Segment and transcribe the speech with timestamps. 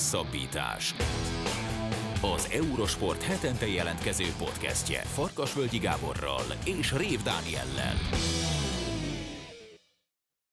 [0.00, 0.94] Hosszabbítás.
[2.22, 7.94] Az Eurosport hetente jelentkező podcastje Farkasvölgyi Gáborral és Rév Dániellel.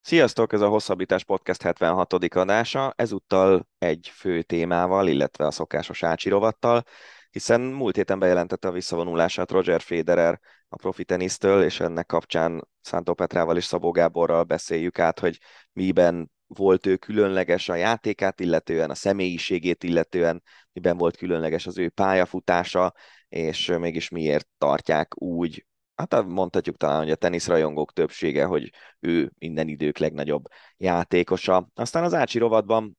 [0.02, 2.14] Sziasztok, ez a Hosszabbítás Podcast 76.
[2.14, 6.84] adása, ezúttal egy fő témával, illetve a szokásos Ácsi rovattal,
[7.30, 10.40] hiszen múlt héten bejelentette a visszavonulását Roger Federer
[10.70, 15.40] a profi tenisztől, és ennek kapcsán Szántó Petrával és Szabó Gáborral beszéljük át, hogy
[15.72, 20.44] miben volt ő különleges a játékát illetően, a személyiségét illetően,
[20.74, 22.94] miben volt különleges az ő pályafutása,
[23.30, 25.66] és mégis miért tartják úgy,
[25.96, 30.44] hát mondhatjuk talán, hogy a teniszrajongók többsége, hogy ő minden idők legnagyobb
[30.78, 31.70] játékosa.
[31.74, 32.98] Aztán az Ácsi rovatban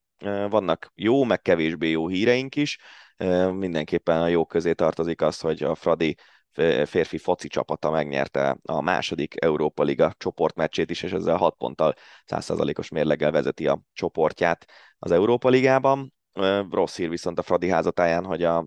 [0.49, 2.79] vannak jó, meg kevésbé jó híreink is,
[3.53, 6.17] mindenképpen a jó közé tartozik az, hogy a Fradi
[6.87, 11.95] férfi foci csapata megnyerte a második Európa Liga csoportmeccsét is, és ezzel 6 ponttal
[12.27, 14.65] 100%-os mérleggel vezeti a csoportját
[14.99, 16.13] az Európa Ligában.
[16.71, 18.67] Rossz hír viszont a Fradi házatáján, hogy a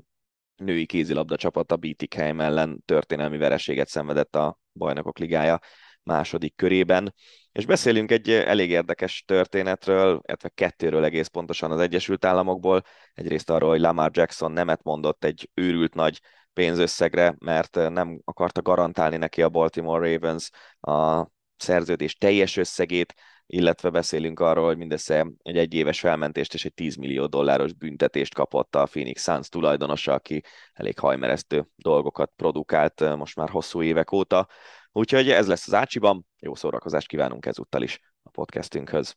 [0.55, 5.59] női kézilabda csapata Bietigheim ellen történelmi vereséget szenvedett a Bajnokok Ligája
[6.03, 7.13] második körében.
[7.51, 12.81] És beszélünk egy elég érdekes történetről, illetve kettőről egész pontosan az Egyesült Államokból.
[13.13, 16.21] Egyrészt arról, hogy Lamar Jackson nemet mondott egy őrült nagy
[16.53, 20.49] pénzösszegre, mert nem akarta garantálni neki a Baltimore Ravens
[20.79, 21.27] a
[21.57, 23.13] szerződés teljes összegét,
[23.45, 28.75] illetve beszélünk arról, hogy mindössze egy egyéves felmentést és egy 10 millió dolláros büntetést kapott
[28.75, 30.43] a Phoenix Suns tulajdonosa, aki
[30.73, 34.47] elég hajmeresztő dolgokat produkált most már hosszú évek óta.
[34.91, 39.15] Úgyhogy ez lesz az Ácsiban, jó szórakozást kívánunk ezúttal is a podcastünkhöz.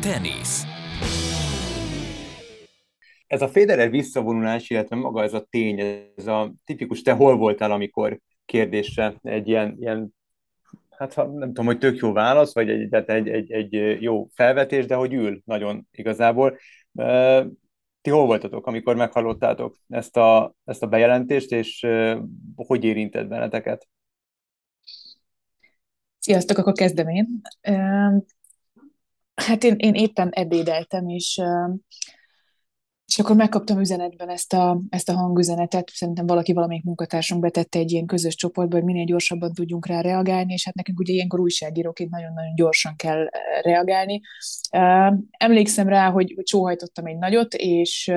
[0.00, 0.77] Tenisz
[3.28, 5.80] ez a Federer visszavonulás, illetve maga ez a tény,
[6.16, 10.14] ez a tipikus te hol voltál, amikor kérdésre egy ilyen, ilyen
[10.90, 14.94] hát nem tudom, hogy tök jó válasz, vagy egy, egy, egy, egy jó felvetés, de
[14.94, 16.58] hogy ül nagyon igazából.
[18.00, 21.86] Ti hol voltatok, amikor meghallottátok ezt a, ezt a bejelentést, és
[22.56, 23.88] hogy érintett benneteket?
[26.18, 27.40] Sziasztok, akkor kezdem én.
[29.34, 31.40] Hát én, én éppen ebédeltem, és
[33.08, 37.92] és akkor megkaptam üzenetben ezt a, ezt a hangüzenetet, szerintem valaki, valamelyik munkatársunk betette egy
[37.92, 42.10] ilyen közös csoportba, hogy minél gyorsabban tudjunk rá reagálni, és hát nekünk ugye ilyenkor újságíróként
[42.10, 43.30] nagyon-nagyon gyorsan kell eh,
[43.62, 44.20] reagálni.
[45.30, 48.12] Emlékszem rá, hogy sóhajtottam egy nagyot, és,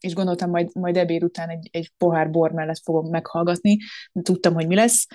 [0.00, 3.76] és gondoltam, majd, majd ebéd után egy, egy pohár bor mellett fogom meghallgatni,
[4.22, 5.06] tudtam, hogy mi lesz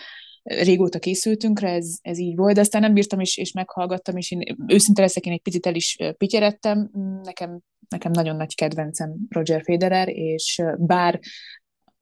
[0.44, 4.32] régóta készültünk rá, ez, ez így volt, de aztán nem bírtam, és, és meghallgattam, és
[4.32, 6.90] én őszinte leszek, én egy picit el is pityerettem.
[7.24, 7.60] Nekem,
[7.90, 11.20] nekem nagyon nagy kedvencem Roger Federer, és bár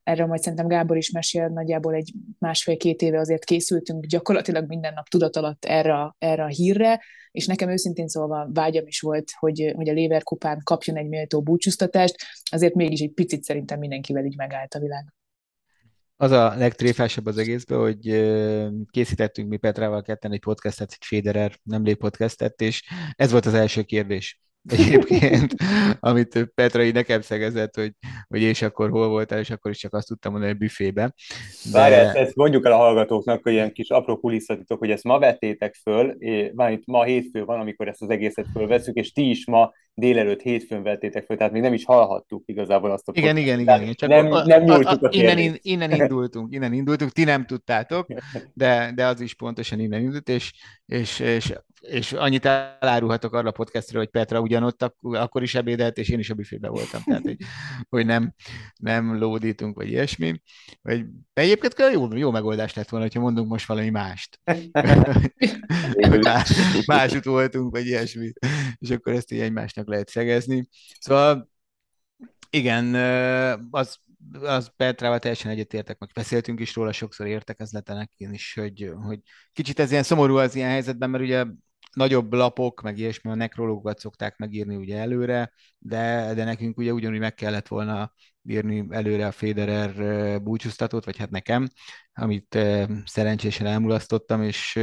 [0.03, 5.07] erről majd szerintem Gábor is mesél, nagyjából egy másfél-két éve azért készültünk gyakorlatilag minden nap
[5.07, 7.01] tudat alatt erre, erre a hírre,
[7.31, 11.41] és nekem őszintén szólva vágyam is volt, hogy, hogy a Léver kupán kapjon egy méltó
[11.41, 12.15] búcsúztatást,
[12.51, 15.13] azért mégis egy picit szerintem mindenkivel így megállt a világ
[16.21, 17.99] az a legtréfásabb az egészben, hogy
[18.91, 22.83] készítettünk mi Petrával ketten egy podcastet, egy Federer nemrég podcastet, és
[23.15, 24.39] ez volt az első kérdés
[24.77, 25.53] egyébként,
[25.99, 27.91] amit Petra így nekem szegezett, hogy,
[28.27, 31.13] hogy és akkor hol voltál, és akkor is csak azt tudtam mondani, hogy büfébe.
[31.71, 31.79] De...
[31.79, 35.75] Várj, ezt mondjuk el a hallgatóknak, hogy ilyen kis apró kulisszatitok, hogy ezt ma vettétek
[35.75, 36.17] föl,
[36.53, 40.41] van itt ma hétfő van, amikor ezt az egészet fölveszünk, és ti is ma délelőtt
[40.41, 43.93] hétfőn vettétek föl, tehát még nem is hallhattuk igazából azt a Igen, igen, igen, igen.
[43.93, 47.23] Csak nem, a, nem nyúltuk a, a, a innen, in, innen indultunk, innen indultunk, ti
[47.23, 48.07] nem tudtátok,
[48.53, 50.51] de, de az is pontosan innen indult, és,
[50.85, 56.09] és, és és annyit elárulhatok arra a podcastről, hogy Petra ugyanott akkor is ebédelt, és
[56.09, 57.37] én is a büfébe voltam, tehát hogy,
[57.89, 58.33] hogy nem,
[58.75, 60.41] nem lódítunk, vagy ilyesmi.
[60.81, 64.39] Vagy, de egyébként jó, jó megoldás lett volna, hogyha mondunk most valami mást.
[66.21, 66.51] más,
[66.85, 68.31] másút voltunk, vagy ilyesmi,
[68.77, 70.67] és akkor ezt így egymásnak lehet szegezni.
[70.99, 71.49] Szóval
[72.49, 72.95] igen,
[73.71, 73.99] az
[74.41, 79.19] az Petrával teljesen egyetértek, meg beszéltünk is róla sokszor értekezletenek én is, hogy, hogy
[79.53, 81.45] kicsit ez ilyen szomorú az ilyen helyzetben, mert ugye
[81.93, 87.19] nagyobb lapok, meg ilyesmi, a nekrológokat szokták megírni ugye előre, de, de nekünk ugye ugyanúgy
[87.19, 88.13] meg kellett volna
[88.43, 91.67] írni előre a Federer búcsúztatót, vagy hát nekem,
[92.13, 92.57] amit
[93.05, 94.79] szerencsésen elmulasztottam, és,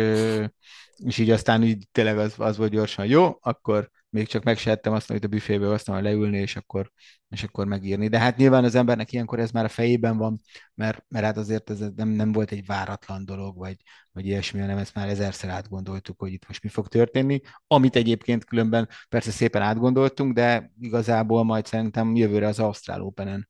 [1.04, 5.08] és így aztán így tényleg az, az volt gyorsan, jó, akkor még csak megsehettem azt,
[5.08, 6.90] hogy a büfébe aztán leülni, és akkor,
[7.28, 8.08] és akkor megírni.
[8.08, 10.40] De hát nyilván az embernek ilyenkor ez már a fejében van,
[10.75, 13.76] mert, mert hát azért ez nem, nem volt egy váratlan dolog, vagy,
[14.12, 18.44] vagy ilyesmi, hanem ezt már ezerszer átgondoltuk, hogy itt most mi fog történni, amit egyébként
[18.44, 23.48] különben persze szépen átgondoltunk, de igazából majd szerintem jövőre az Ausztrál Open-en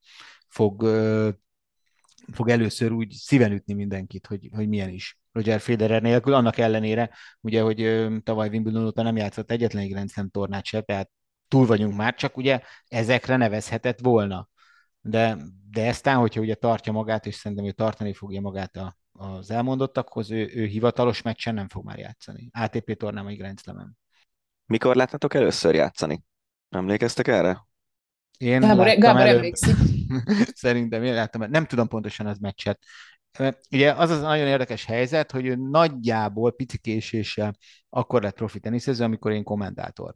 [0.49, 0.83] fog,
[2.33, 7.11] fog először úgy szíven ütni mindenkit, hogy, hogy milyen is Roger Federer nélkül, annak ellenére,
[7.41, 11.11] ugye, hogy tavaly Wimbledon óta nem játszott egyetlen Grand Slam tornát se, tehát
[11.49, 14.49] túl vagyunk már, csak ugye ezekre nevezhetett volna.
[15.01, 15.37] De,
[15.71, 20.31] de eztán, hogyha ugye tartja magát, és szerintem ő tartani fogja magát a, az elmondottakhoz,
[20.31, 22.51] ő, ő hivatalos meccsen nem fog már játszani.
[22.53, 23.99] ATP tornán vagy Grand Slam-en.
[24.67, 26.23] Mikor látnátok először játszani?
[26.69, 27.67] Emlékeztek erre?
[28.39, 29.37] Én Gábor, Gábor előbb.
[29.37, 29.77] emlékszik.
[30.65, 32.79] Szerintem én láttam, nem tudom pontosan az meccset.
[33.71, 37.57] Ugye az az nagyon érdekes helyzet, hogy ő nagyjából pici késéssel
[37.89, 40.15] akkor lett profi teniszező, amikor én kommentátor.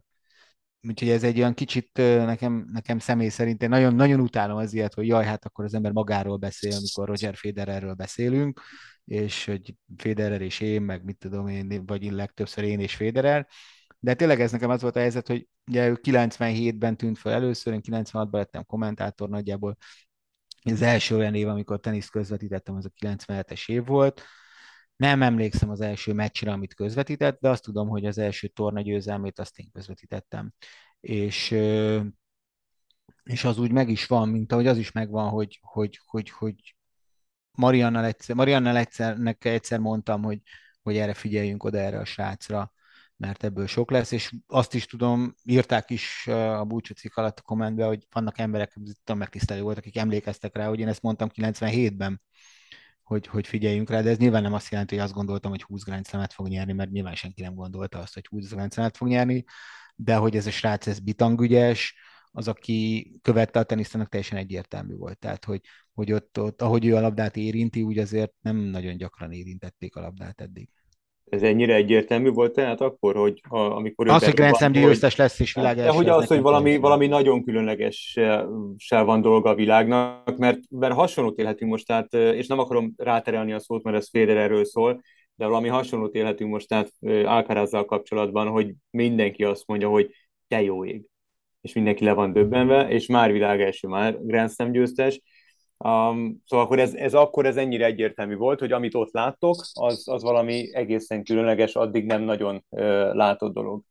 [0.87, 4.93] Úgyhogy ez egy olyan kicsit nekem, nekem személy szerint, én nagyon, nagyon utálom az ilyet,
[4.93, 8.61] hogy jaj, hát akkor az ember magáról beszél, amikor Roger Federerről beszélünk,
[9.05, 13.47] és hogy Federer és én, meg mit tudom én, vagy legtöbbször én és Federer,
[13.99, 17.73] de tényleg ez nekem az volt a helyzet, hogy ugye ő 97-ben tűnt fel először,
[17.73, 19.77] én 96-ban lettem kommentátor nagyjából.
[20.63, 24.21] Az első olyan év, amikor teniszt közvetítettem, az a 97-es év volt.
[24.95, 29.39] Nem emlékszem az első meccsre, amit közvetített, de azt tudom, hogy az első torna győzelmét
[29.39, 30.53] azt én közvetítettem.
[30.99, 31.51] És,
[33.23, 36.75] és az úgy meg is van, mint ahogy az is megvan, hogy, hogy, hogy, hogy
[37.51, 40.41] Mariannal egyszer, Mariannal egyszer, egyszer mondtam, hogy,
[40.81, 42.71] hogy erre figyeljünk oda erre a srácra,
[43.21, 47.85] mert ebből sok lesz, és azt is tudom, írták is a búcsú alatt a kommentbe,
[47.85, 48.73] hogy vannak emberek,
[49.03, 52.21] tudom, megtisztelő volt, akik emlékeztek rá, hogy én ezt mondtam 97-ben,
[53.03, 55.83] hogy, hogy figyeljünk rá, de ez nyilván nem azt jelenti, hogy azt gondoltam, hogy 20
[55.83, 59.43] Grand fog nyerni, mert nyilván senki nem gondolta azt, hogy 20 Grand fog nyerni,
[59.95, 61.95] de hogy ez a srác, ez bitangügyes,
[62.31, 65.19] az, aki követte a tenisztának, teljesen egyértelmű volt.
[65.19, 65.61] Tehát, hogy,
[65.93, 70.01] hogy ott, ott, ahogy ő a labdát érinti, úgy azért nem nagyon gyakran érintették a
[70.01, 70.69] labdát eddig.
[71.31, 74.09] Ez ennyire egyértelmű volt tehát akkor, hogy a, amikor...
[74.09, 77.43] Az, hogy Grand Slam győztes lesz és világ De hogy az, hogy valami, valami nagyon
[77.43, 78.19] különleges
[78.77, 83.53] se van dolga a világnak, mert, mert hasonlót élhetünk most, tehát, és nem akarom ráterelni
[83.53, 85.01] a szót, mert ez Federerről szól,
[85.35, 86.91] de valami hasonlót élhetünk most tehát
[87.25, 90.09] Alcarazzal kapcsolatban, hogy mindenki azt mondja, hogy
[90.47, 91.01] te jó ég.
[91.61, 95.21] És mindenki le van döbbenve, és már világ első, már Grand Slam győztes,
[95.83, 100.07] Um, szóval akkor ez, ez akkor ez ennyire egyértelmű volt, hogy amit ott láttok, az,
[100.07, 102.81] az valami egészen különleges, addig nem nagyon uh,
[103.13, 103.83] látott dolog.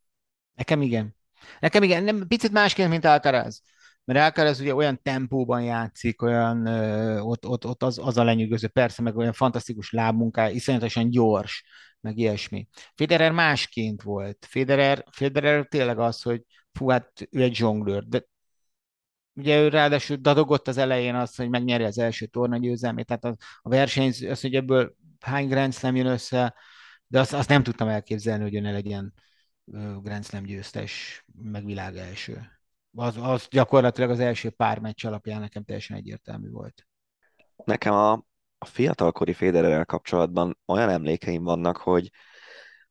[0.55, 1.15] Nekem igen.
[1.59, 3.61] Nekem igen, nem, picit másként, mint Alcaraz.
[4.05, 8.67] Mert Alcaraz ugye olyan tempóban játszik, olyan, ö, ott, ott, ott az, az a lenyűgöző,
[8.67, 11.63] persze, meg olyan fantasztikus lábmunkája, iszonyatosan gyors,
[12.01, 12.67] meg ilyesmi.
[12.95, 14.45] Federer másként volt.
[14.49, 16.41] Federer, Federer tényleg az, hogy
[16.71, 18.25] fú, hát ő egy zsonglőr, de
[19.41, 23.69] ugye ő ráadásul dadogott az elején az, hogy megnyeri az első tornagyőzelmét, tehát a, a
[23.69, 26.55] verseny, az, hogy ebből hány Grand Slam jön össze,
[27.07, 29.13] de azt, azt nem tudtam elképzelni, hogy ő ne legyen
[30.01, 32.41] Grand Slam győztes, meg világ első.
[32.95, 36.87] Az, az gyakorlatilag az első pár meccs alapján nekem teljesen egyértelmű volt.
[37.65, 38.11] Nekem a,
[38.57, 42.11] a fiatalkori Federerrel kapcsolatban olyan emlékeim vannak, hogy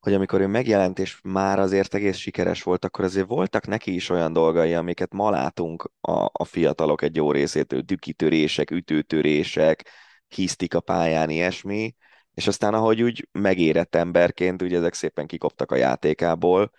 [0.00, 4.08] hogy amikor ő megjelent, és már azért egész sikeres volt, akkor azért voltak neki is
[4.08, 9.88] olyan dolgai, amiket ma látunk a, a fiatalok egy jó részétől, dükitörések, ütőtörések,
[10.28, 11.94] hisztik a pályán, ilyesmi,
[12.34, 16.70] és aztán ahogy úgy megérett emberként, ugye ezek szépen kikoptak a játékából,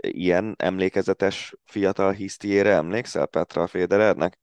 [0.00, 4.38] ilyen emlékezetes fiatal hisztiére emlékszel Petra Federernek?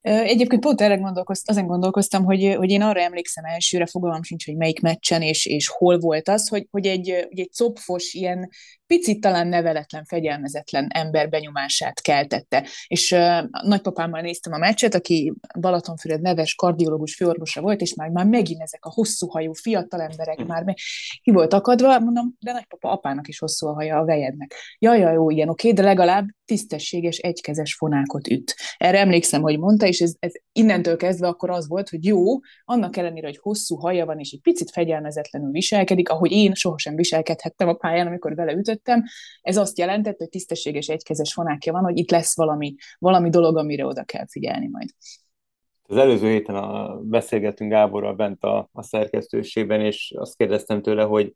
[0.00, 4.56] Egyébként pont erre gondolkoztam, azon gondolkoztam, hogy, hogy én arra emlékszem elsőre, fogalmam sincs, hogy
[4.56, 8.48] melyik meccsen és, és hol volt az, hogy, hogy egy, egy copfos, ilyen
[8.88, 12.66] picit talán neveletlen, fegyelmezetlen ember benyomását keltette.
[12.86, 18.26] És uh, nagypapámmal néztem a meccset, aki Balatonfüred neves kardiológus főorvosa volt, és már, már
[18.26, 20.76] megint ezek a hosszú hajú fiatal emberek már meg,
[21.22, 24.54] ki volt akadva, mondom, de nagypapa apának is hosszú a haja a vejednek.
[24.78, 28.54] Jaj, jaj, jó, igen, oké, de legalább tisztességes egykezes fonákot üt.
[28.76, 32.96] Erre emlékszem, hogy mondta, és ez, ez innentől kezdve akkor az volt, hogy jó, annak
[32.96, 37.72] ellenére, hogy hosszú haja van, és egy picit fegyelmezetlenül viselkedik, ahogy én sohasem viselkedhettem a
[37.72, 39.04] pályán, amikor vele ütöttem,
[39.40, 43.86] ez azt jelentett, hogy tisztességes egykezes fonákja van, hogy itt lesz valami, valami dolog, amire
[43.86, 44.88] oda kell figyelni majd.
[45.82, 51.34] Az előző héten a, beszélgettünk Gáborral bent a, a szerkesztőségben, és azt kérdeztem tőle, hogy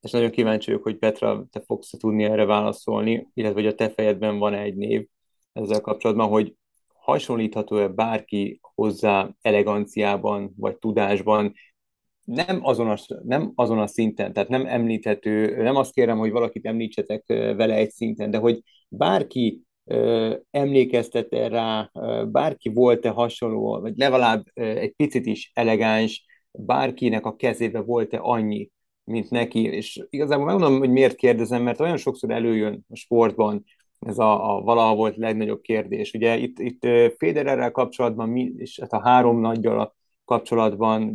[0.00, 3.90] és nagyon kíváncsi vagyok, hogy Petra, te fogsz tudni erre válaszolni, illetve hogy a te
[3.90, 5.06] fejedben van egy név
[5.52, 6.56] ezzel kapcsolatban, hogy
[6.94, 11.54] hasonlítható-e bárki hozzá eleganciában vagy tudásban,
[12.24, 16.66] nem azon, a, nem azon a szinten, tehát nem említhető, nem azt kérem, hogy valakit
[16.66, 19.60] említsetek vele egy szinten, de hogy bárki
[20.50, 21.90] emlékeztet-e rá,
[22.26, 28.70] bárki volt-e hasonló, vagy legalább egy picit is elegáns, bárkinek a kezébe volt-e annyi,
[29.04, 33.64] mint neki, és igazából megmondom, hogy miért kérdezem, mert olyan sokszor előjön a sportban,
[33.98, 36.12] ez a, a valaha volt legnagyobb kérdés.
[36.12, 36.86] Ugye itt, itt
[37.16, 41.14] Federerrel kapcsolatban mi, és hát a három nagyjal kapcsolatban,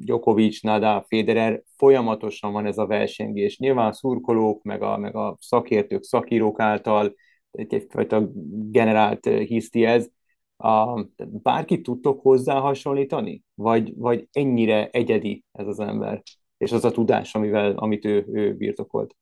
[0.00, 3.58] Djokovic, Nadal, Federer, folyamatosan van ez a versengés.
[3.58, 7.14] Nyilván szurkolók, meg a, meg a szakértők, szakírók által
[7.50, 8.30] egyfajta
[8.70, 10.08] generált hiszti ez.
[10.56, 13.42] A, bárki tudtok hozzá hasonlítani?
[13.54, 16.22] Vagy, vagy ennyire egyedi ez az ember?
[16.56, 19.14] És az a tudás, amivel, amit ő, ő birtokolt?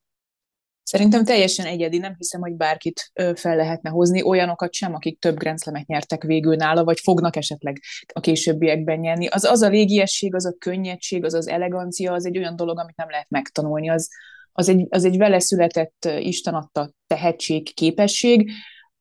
[0.87, 5.87] Szerintem teljesen egyedi, nem hiszem, hogy bárkit fel lehetne hozni, olyanokat sem, akik több grenzlemet
[5.87, 9.27] nyertek végül nála, vagy fognak esetleg a későbbiekben nyerni.
[9.27, 12.97] Az, az a légiesség, az a könnyedség, az az elegancia, az egy olyan dolog, amit
[12.97, 14.09] nem lehet megtanulni, az,
[14.53, 18.51] az egy, az egy vele született Isten adta tehetség, képesség,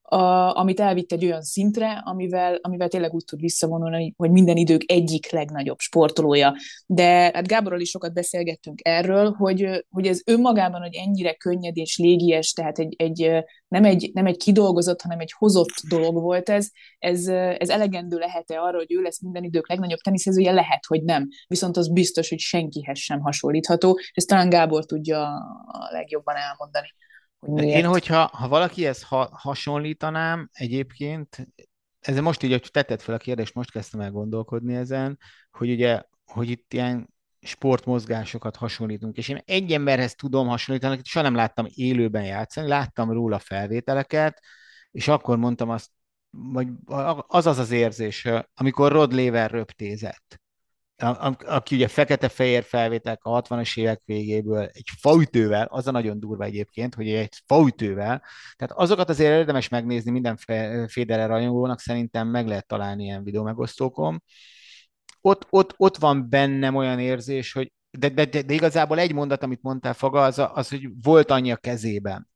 [0.07, 4.81] a, amit elvitt egy olyan szintre, amivel, amivel tényleg úgy tud visszavonulni, hogy minden idők
[4.85, 6.55] egyik legnagyobb sportolója.
[6.85, 11.97] De hát Gáborral is sokat beszélgettünk erről, hogy, hogy ez önmagában, hogy ennyire könnyed és
[11.97, 16.69] légies, tehát egy, egy, nem, egy, nem egy kidolgozott, hanem egy hozott dolog volt ez,
[16.99, 20.51] ez, ez elegendő lehet-e arra, hogy ő lesz minden idők legnagyobb teniszezője?
[20.51, 21.27] Lehet, hogy nem.
[21.47, 25.21] Viszont az biztos, hogy senkihez sem hasonlítható, és ezt talán Gábor tudja
[25.65, 26.93] a legjobban elmondani.
[27.45, 31.47] Hogy Én, hogyha ha valakihez ha, hasonlítanám egyébként,
[31.99, 35.19] ez most így, hogy tetted fel a kérdést, most kezdtem el gondolkodni ezen,
[35.51, 41.25] hogy ugye, hogy itt ilyen sportmozgásokat hasonlítunk, és én egy emberhez tudom hasonlítani, akit soha
[41.25, 44.41] nem láttam élőben játszani, láttam róla felvételeket,
[44.91, 45.89] és akkor mondtam azt,
[46.29, 46.67] vagy
[47.27, 50.43] az az az érzés, amikor Rod Lever röptézett
[50.97, 56.43] a, aki ugye fekete-fehér felvételek a 60-as évek végéből egy faütővel, az a nagyon durva
[56.43, 58.23] egyébként, hogy egy faütővel,
[58.55, 60.37] tehát azokat azért érdemes megnézni minden
[60.87, 64.23] Federer rajongónak, szerintem meg lehet találni ilyen videó megosztókon.
[65.21, 69.43] Ott, ott, ott van bennem olyan érzés, hogy de, de, de, de igazából egy mondat,
[69.43, 72.29] amit mondtál, Faga, az, az, hogy volt annyi a kezében.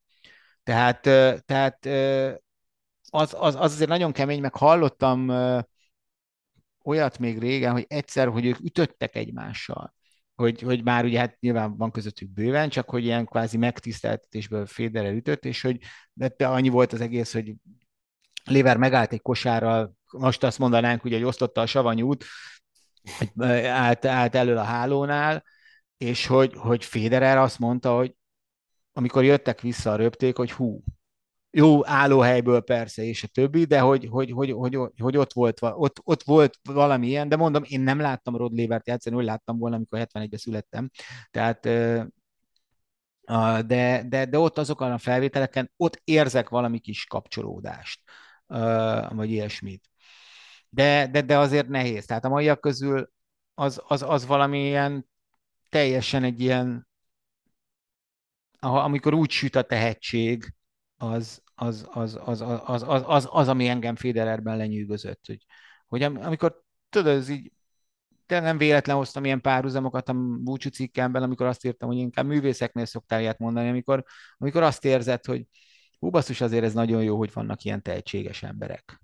[0.63, 1.01] Tehát,
[1.45, 1.85] tehát
[3.09, 5.31] az, az, az azért nagyon kemény, meg hallottam
[6.89, 9.93] olyat még régen, hogy egyszer, hogy ők ütöttek egymással.
[10.35, 15.13] Hogy, hogy már ugye hát nyilván van közöttük bőven, csak hogy ilyen kvázi megtiszteltetésből Federer
[15.13, 15.79] ütött, és hogy
[16.13, 17.53] de annyi volt az egész, hogy
[18.43, 22.25] Léver megállt egy kosárral, most azt mondanánk, hogy osztotta a savanyút,
[23.65, 25.43] állt, állt elől a hálónál,
[25.97, 28.15] és hogy, hogy Federer azt mondta, hogy
[28.93, 30.83] amikor jöttek vissza a röpték, hogy hú,
[31.51, 36.01] jó állóhelyből persze, és a többi, de hogy, hogy, hogy, hogy, hogy ott, volt, ott,
[36.03, 39.75] ott volt valami ilyen, de mondom, én nem láttam Rod Levert játszani, úgy láttam volna,
[39.75, 40.89] amikor 71-ben születtem.
[41.31, 41.67] Tehát
[43.65, 48.01] de, de, de ott azokon a felvételeken, ott érzek valami kis kapcsolódást,
[49.09, 49.89] vagy ilyesmit.
[50.69, 52.05] De, de, de azért nehéz.
[52.05, 53.11] Tehát a maiak közül
[53.53, 55.09] az, az, az valami ilyen
[55.69, 56.87] teljesen egy ilyen,
[58.59, 60.53] amikor úgy süt a tehetség,
[61.01, 65.45] az, az, az, az, az, az, az, az, az ami engem Federerben lenyűgözött, hogy,
[65.87, 67.51] hogy amikor tudod, ez így
[68.29, 72.85] de nem véletlen hoztam ilyen párhuzamokat a búcsú cikkemben, amikor azt írtam, hogy inkább művészeknél
[72.85, 74.03] szoktál ilyet mondani, amikor,
[74.37, 75.45] amikor azt érzed, hogy
[75.99, 79.01] hú, basszus, azért ez nagyon jó, hogy vannak ilyen tehetséges emberek.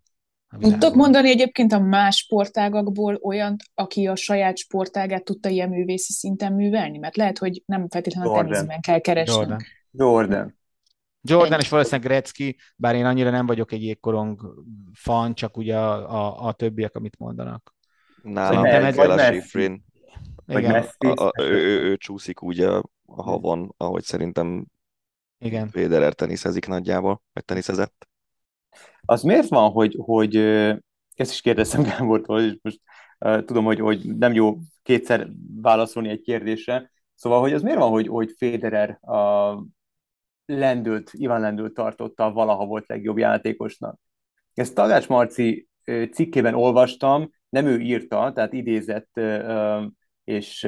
[0.60, 6.54] Tudtok mondani egyébként a más sportágakból olyan, aki a saját sportágát tudta ilyen művészi szinten
[6.54, 6.98] művelni?
[6.98, 9.40] Mert lehet, hogy nem feltétlenül a teniszben kell keresnünk.
[9.40, 9.62] Jordan.
[9.92, 10.58] Jordan.
[11.28, 14.64] Jordan és valószínűleg Gretzky, bár én annyira nem vagyok egy jégkorong
[14.94, 17.76] fan, csak ugye a, a, a többiek, amit mondanak.
[18.22, 19.86] Nálam ez vagy a Schifrin.
[20.48, 20.86] Igen.
[20.98, 24.66] A, a, ő, ő, ő, csúszik úgy a, a havon, ahogy szerintem
[25.38, 25.70] igen.
[25.70, 28.08] Federer teniszezik nagyjából, vagy teniszezett.
[29.02, 30.36] Az miért van, hogy, hogy
[31.16, 32.82] ezt is kérdeztem Gábortól, és most
[33.20, 35.28] uh, tudom, hogy, hogy nem jó kétszer
[35.62, 39.54] válaszolni egy kérdésre, szóval, hogy az miért van, hogy, hogy Federer a
[40.46, 44.00] Lendült, Iván Lendült tartotta a valaha volt legjobb játékosnak.
[44.54, 45.68] Ezt Tagács Marci
[46.12, 49.20] cikkében olvastam, nem ő írta, tehát idézett,
[50.24, 50.68] és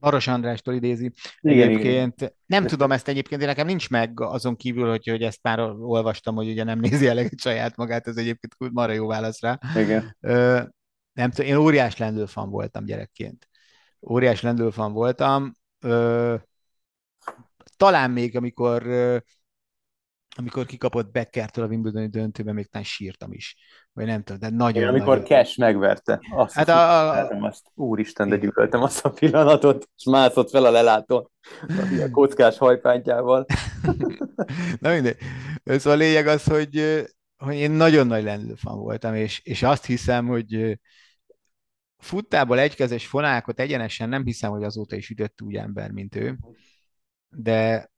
[0.00, 1.12] Maros Andrástól idézi.
[1.40, 2.32] Igen, egyébként igen.
[2.46, 6.48] nem tudom ezt egyébként, nekem nincs meg azon kívül, hogy, hogy ezt már olvastam, hogy
[6.48, 9.58] ugye nem nézi el saját magát, ez egyébként marra jó válasz rá.
[9.76, 10.16] Igen.
[10.20, 10.62] Ö,
[11.12, 13.48] nem tudom, én óriás lendülfan voltam gyerekként.
[14.10, 15.52] Óriás lendülfan voltam.
[15.80, 16.34] Ö,
[17.76, 18.82] talán még amikor
[20.36, 23.56] amikor kikapott Beckertől a Wimbledoni döntőben, még talán sírtam is.
[23.92, 24.82] Vagy nem tudom, de nagyon...
[24.82, 25.24] Én, amikor nagyon...
[25.24, 26.20] Cash megverte.
[26.30, 27.26] Azt hát a, a...
[27.40, 31.30] azt, úristen, de gyűlöltem azt a pillanatot, és mászott fel a lelátón
[32.04, 33.46] a kockás hajpántjával.
[34.80, 35.16] Na mindegy.
[35.64, 37.04] Szóval a lényeg az, hogy,
[37.36, 40.78] hogy én nagyon nagy lendülfan voltam, és, és azt hiszem, hogy
[41.98, 46.38] futtából egykezes fonákot egyenesen nem hiszem, hogy azóta is ütött úgy ember, mint ő
[47.30, 47.90] de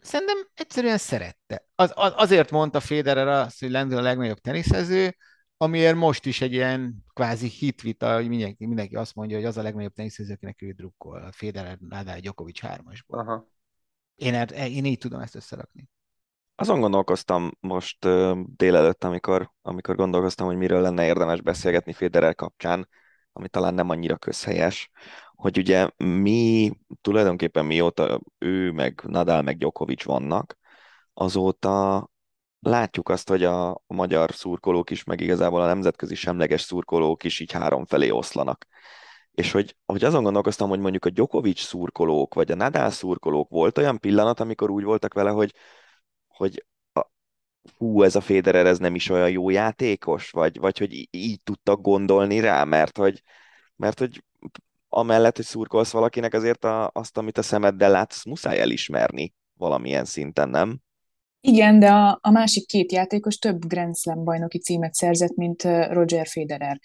[0.00, 1.66] szerintem egyszerűen szerette.
[1.74, 5.16] Az, az, azért mondta Federer azt, hogy Lendl a legnagyobb teniszező,
[5.56, 9.62] amiért most is egy ilyen kvázi hitvita, hogy mindenki, mindenki azt mondja, hogy az a
[9.62, 13.18] legnagyobb teniszező, akinek ő drukkol, a Federer, Nadal, Djokovic hármasból.
[13.18, 13.48] Aha.
[14.14, 15.88] Én, er, én így tudom ezt összerakni.
[16.54, 17.98] Azon gondolkoztam most
[18.56, 22.88] délelőtt, amikor, amikor gondolkoztam, hogy miről lenne érdemes beszélgetni Federer kapcsán,
[23.32, 24.90] ami talán nem annyira közhelyes,
[25.34, 30.58] hogy ugye mi tulajdonképpen mióta ő, meg Nadal, meg Djokovic vannak,
[31.14, 32.08] azóta
[32.60, 37.52] látjuk azt, hogy a, magyar szurkolók is, meg igazából a nemzetközi semleges szurkolók is így
[37.52, 38.66] három felé oszlanak.
[39.30, 43.78] És hogy, hogy azon gondolkoztam, hogy mondjuk a Djokovic szurkolók, vagy a Nadal szurkolók volt
[43.78, 45.54] olyan pillanat, amikor úgy voltak vele, hogy,
[46.26, 46.64] hogy
[47.76, 51.80] hú, ez a Federer, ez nem is olyan jó játékos, vagy, vagy hogy így, tudtak
[51.80, 53.22] gondolni rá, mert hogy,
[53.76, 54.24] mert hogy
[54.88, 60.48] amellett, hogy szurkolsz valakinek, azért a, azt, amit a szemeddel látsz, muszáj elismerni valamilyen szinten,
[60.48, 60.80] nem?
[61.40, 66.26] Igen, de a, a másik két játékos több Grand Slam bajnoki címet szerzett, mint Roger
[66.26, 66.80] Federer.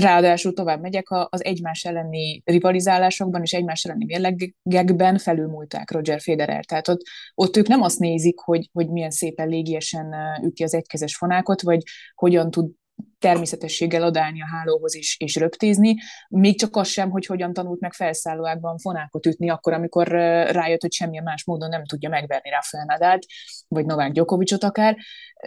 [0.00, 6.64] Ráadásul tovább megyek, az egymás elleni rivalizálásokban és egymás elleni mérlegekben felülmúlták Roger Federer.
[6.64, 7.00] Tehát ott,
[7.34, 11.82] ott ők nem azt nézik, hogy, hogy milyen szépen légiesen üti az egykezes fonákot, vagy
[12.14, 12.70] hogyan tud
[13.18, 15.96] természetességgel adálni a hálóhoz és, és röptézni,
[16.28, 20.08] még csak az sem, hogy hogyan tanult meg felszállóákban fonákot ütni, akkor, amikor
[20.50, 23.24] rájött, hogy semmilyen más módon nem tudja megverni Rafael Nadalt,
[23.68, 24.96] vagy Novák Djokovicot akár.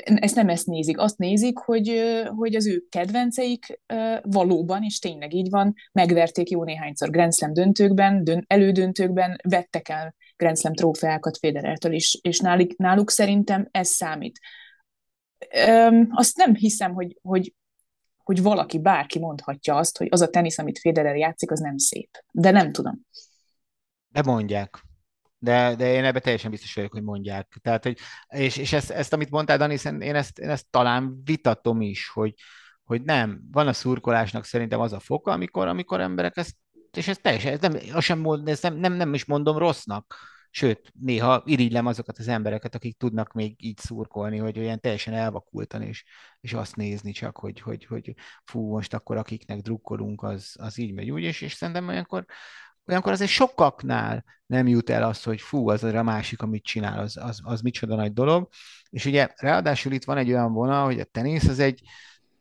[0.03, 0.99] Ezt nem ezt nézik.
[0.99, 3.79] Azt nézik, hogy, hogy az ő kedvenceik
[4.21, 10.15] valóban, és tényleg így van, megverték jó néhányszor Grand Slam döntőkben, dön, elődöntőkben, vettek el
[10.35, 14.39] Grand Slam trófeákat Federertől is, és náluk, náluk szerintem ez számít
[15.67, 17.53] öm, azt nem hiszem, hogy, hogy,
[18.29, 22.09] hogy valaki, bárki mondhatja azt, hogy az a tenisz, amit Federer játszik, az nem szép.
[22.31, 23.00] De nem tudom.
[24.07, 24.83] De mondják.
[25.38, 27.57] De, de én ebben teljesen biztos vagyok, hogy mondják.
[27.62, 31.81] Tehát, hogy, és, és ezt, ezt, amit mondtál, Dani, én ezt, én ezt talán vitatom
[31.81, 32.33] is, hogy,
[32.83, 36.55] hogy nem, van a szurkolásnak szerintem az a foka, amikor, amikor emberek ezt,
[36.98, 40.15] és ez teljesen, ez nem, azt sem mond, ez nem, nem, nem is mondom rossznak,
[40.51, 45.81] Sőt, néha irigylem azokat az embereket, akik tudnak még így szurkolni, hogy olyan teljesen elvakultan,
[45.81, 46.03] és,
[46.41, 48.13] és azt nézni csak, hogy, hogy, hogy
[48.45, 52.25] fú, most akkor akiknek drukkolunk, az, az így megy úgy, és, és szerintem olyankor,
[52.85, 57.17] olyankor azért sokaknál nem jut el az, hogy fú, az a másik, amit csinál, az,
[57.17, 58.47] az, az micsoda nagy dolog.
[58.89, 61.81] És ugye ráadásul itt van egy olyan vonal, hogy a tenisz az egy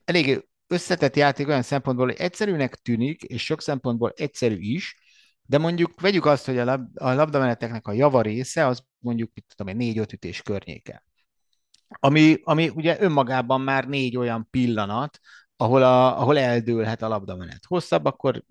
[0.05, 4.97] elég összetett játék olyan szempontból, hogy egyszerűnek tűnik, és sok szempontból egyszerű is,
[5.49, 9.45] de mondjuk vegyük azt, hogy a, lab, a labdameneteknek a java része az mondjuk, mit
[9.57, 11.05] tudom én, négy-öt ütés környéke.
[11.89, 15.19] Ami, ami ugye önmagában már négy olyan pillanat,
[15.57, 17.65] ahol, a, ahol eldőlhet a labdamenet.
[17.67, 18.45] Hosszabb, akkor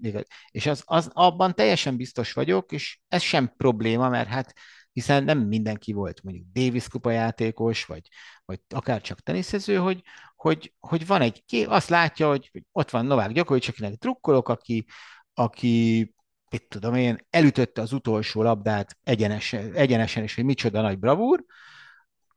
[0.51, 4.53] és az, az, abban teljesen biztos vagyok, és ez sem probléma, mert hát
[4.91, 8.07] hiszen nem mindenki volt mondjuk Davis kupa játékos, vagy,
[8.45, 10.01] vagy akár csak teniszező, hogy,
[10.35, 14.85] hogy, hogy van egy, azt látja, hogy ott van Novák Gyakorlatilag, akinek drukkolok, aki,
[15.33, 16.15] aki
[16.49, 21.43] mit tudom én, elütötte az utolsó labdát egyenesen, egyenesen és hogy micsoda nagy bravúr,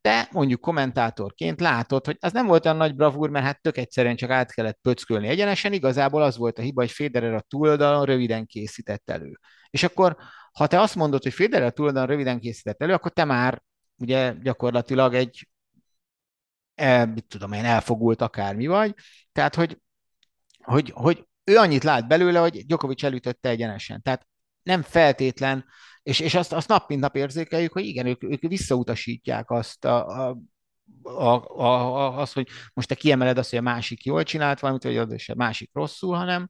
[0.03, 4.17] de mondjuk kommentátorként látod, hogy az nem volt olyan nagy bravúr, mert hát tök egyszerűen
[4.17, 8.47] csak át kellett pöckölni egyenesen, igazából az volt a hiba, hogy Federer a túloldalon röviden
[8.47, 9.39] készített elő.
[9.71, 10.17] És akkor,
[10.53, 13.63] ha te azt mondod, hogy Federer a túloldalon röviden készített elő, akkor te már
[13.97, 15.49] ugye gyakorlatilag egy
[16.75, 18.95] el, mit tudom én, elfogult akármi vagy.
[19.33, 19.79] Tehát, hogy,
[20.63, 24.03] hogy, hogy ő annyit lát belőle, hogy Djokovic elütötte egyenesen.
[24.03, 24.27] Tehát
[24.63, 25.65] nem feltétlen,
[26.03, 30.29] és, és azt, azt nap mint nap érzékeljük, hogy igen, ők, ők visszautasítják azt a,
[30.29, 30.39] a
[31.03, 34.83] a, a, a, az, hogy most te kiemeled azt, hogy a másik jól csinált valamit,
[34.83, 36.49] vagy az a másik rosszul, hanem,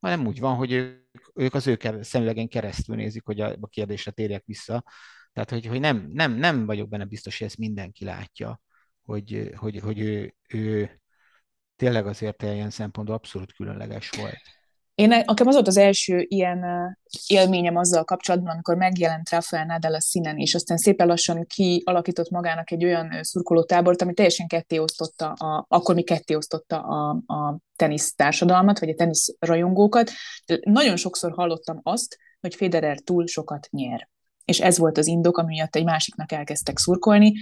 [0.00, 4.10] hanem úgy van, hogy ők, ők az ő szemülegen keresztül nézik, hogy a, a kérdésre
[4.10, 4.84] térjek vissza.
[5.32, 8.60] Tehát, hogy, hogy nem, nem, nem vagyok benne biztos, hogy ezt mindenki látja,
[9.04, 11.00] hogy, hogy, hogy ő, ő,
[11.78, 14.40] tényleg azért ilyen szempontból abszolút különleges volt.
[14.94, 16.64] Én, nekem az volt az első ilyen
[17.26, 22.70] élményem azzal kapcsolatban, amikor megjelent Rafael Nadal a színen, és aztán szépen lassan kialakított magának
[22.70, 28.14] egy olyan szurkolótábort, ami teljesen ketté osztotta, a, akkor mi ketté osztotta a, a tenisz
[28.14, 30.10] társadalmat, vagy a tenisz rajongókat.
[30.60, 34.08] Nagyon sokszor hallottam azt, hogy Federer túl sokat nyer
[34.48, 37.32] és ez volt az indok, ami miatt egy másiknak elkezdtek szurkolni.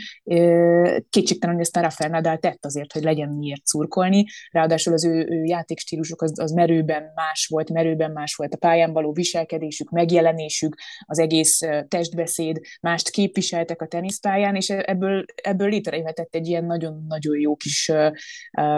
[1.11, 5.27] Kétségtelen, hogy ezt a Rafael Nadal tett azért, hogy legyen miért szurkolni, ráadásul az ő,
[5.31, 10.77] ő játékstílusuk az, az merőben más volt, merőben más volt a pályán való viselkedésük, megjelenésük,
[11.01, 17.57] az egész testbeszéd, mást képviseltek a teniszpályán, és ebből, ebből létrejöhetett egy ilyen nagyon-nagyon jó
[17.57, 17.93] kis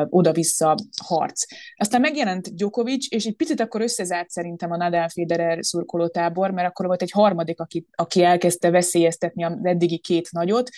[0.09, 1.45] oda-vissza harc.
[1.77, 6.87] Aztán megjelent Djokovic, és egy picit akkor összezárt szerintem a Nadal Federer szurkolótábor, mert akkor
[6.87, 10.71] volt egy harmadik, aki, aki aki elkezdte veszélyeztetni az eddigi két nagyot,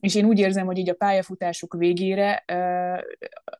[0.00, 2.44] és én úgy érzem, hogy így a pályafutásuk végére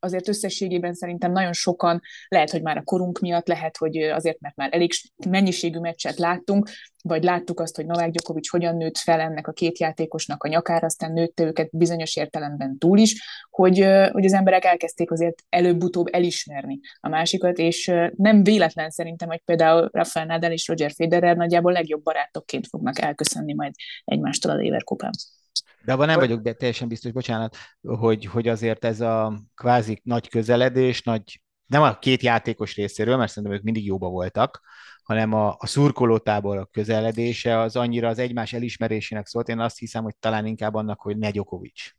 [0.01, 4.57] azért összességében szerintem nagyon sokan, lehet, hogy már a korunk miatt, lehet, hogy azért, mert
[4.57, 4.93] már elég
[5.29, 6.69] mennyiségű meccset láttunk,
[7.03, 10.87] vagy láttuk azt, hogy Novák Djokovic hogyan nőtt fel ennek a két játékosnak a nyakára,
[10.87, 13.79] aztán nőtte őket bizonyos értelemben túl is, hogy,
[14.13, 19.89] hogy az emberek elkezdték azért előbb-utóbb elismerni a másikat, és nem véletlen szerintem, hogy például
[19.93, 23.73] Rafael Nadal és Roger Federer nagyjából legjobb barátokként fognak elköszönni majd
[24.05, 25.11] egymástól a Leverkusen.
[25.89, 31.03] De abban nem vagyok teljesen biztos, bocsánat, hogy, hogy azért ez a kvázi nagy közeledés,
[31.03, 34.61] nagy, nem a két játékos részéről, mert szerintem ők mindig jóba voltak,
[35.03, 39.49] hanem a, a szurkolótábor a közeledése az annyira az egymás elismerésének szólt.
[39.49, 41.91] Én azt hiszem, hogy talán inkább annak, hogy ne Djokovic.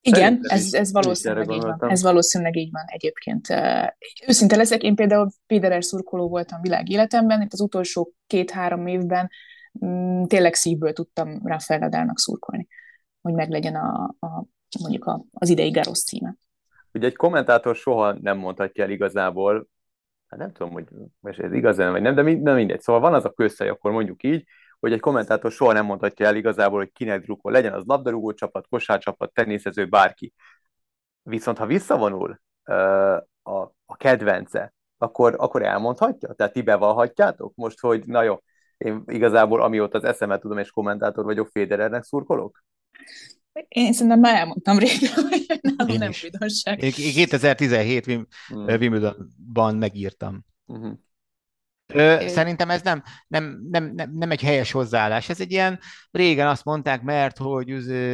[0.00, 1.90] Igen, ez, ez valószínűleg így van.
[1.90, 3.46] Ez valószínűleg így van egyébként.
[4.26, 9.30] Őszinte leszek, én például Péderer szurkoló voltam világéletemben, itt az utolsó két-három évben
[9.84, 12.68] mm, tényleg szívből tudtam Rafael Nadalnak szurkolni
[13.28, 14.44] hogy meglegyen a, a
[14.80, 16.36] mondjuk a, az idei Garosz címe.
[16.92, 19.68] Ugye egy kommentátor soha nem mondhatja el igazából,
[20.28, 20.84] hát nem tudom, hogy
[21.20, 22.80] most ez igaz vagy nem, de nem mindegy.
[22.80, 24.44] Szóval van az a közhely, akkor mondjuk így,
[24.80, 28.66] hogy egy kommentátor soha nem mondhatja el igazából, hogy kinek drukol, legyen az labdarúgó csapat,
[28.68, 30.32] kosárcsapat, teniszező, bárki.
[31.22, 32.40] Viszont ha visszavonul
[33.42, 33.52] a,
[33.86, 36.32] a kedvence, akkor, akkor elmondhatja?
[36.32, 38.38] Tehát ti bevallhatjátok most, hogy na jó,
[38.76, 42.62] én igazából amióta az eszemet tudom, és kommentátor vagyok, Federernek szurkolok?
[43.68, 46.82] Én szerintem már elmondtam régen, hogy nálam nem vidonság.
[46.82, 48.64] Én 2017 Wim, hmm.
[48.64, 50.44] Wimbledonban megírtam.
[50.66, 50.98] Uh-huh.
[52.28, 55.28] Szerintem ez nem, nem, nem, nem, nem egy helyes hozzáállás.
[55.28, 55.78] Ez egy ilyen,
[56.10, 57.70] régen azt mondták, mert hogy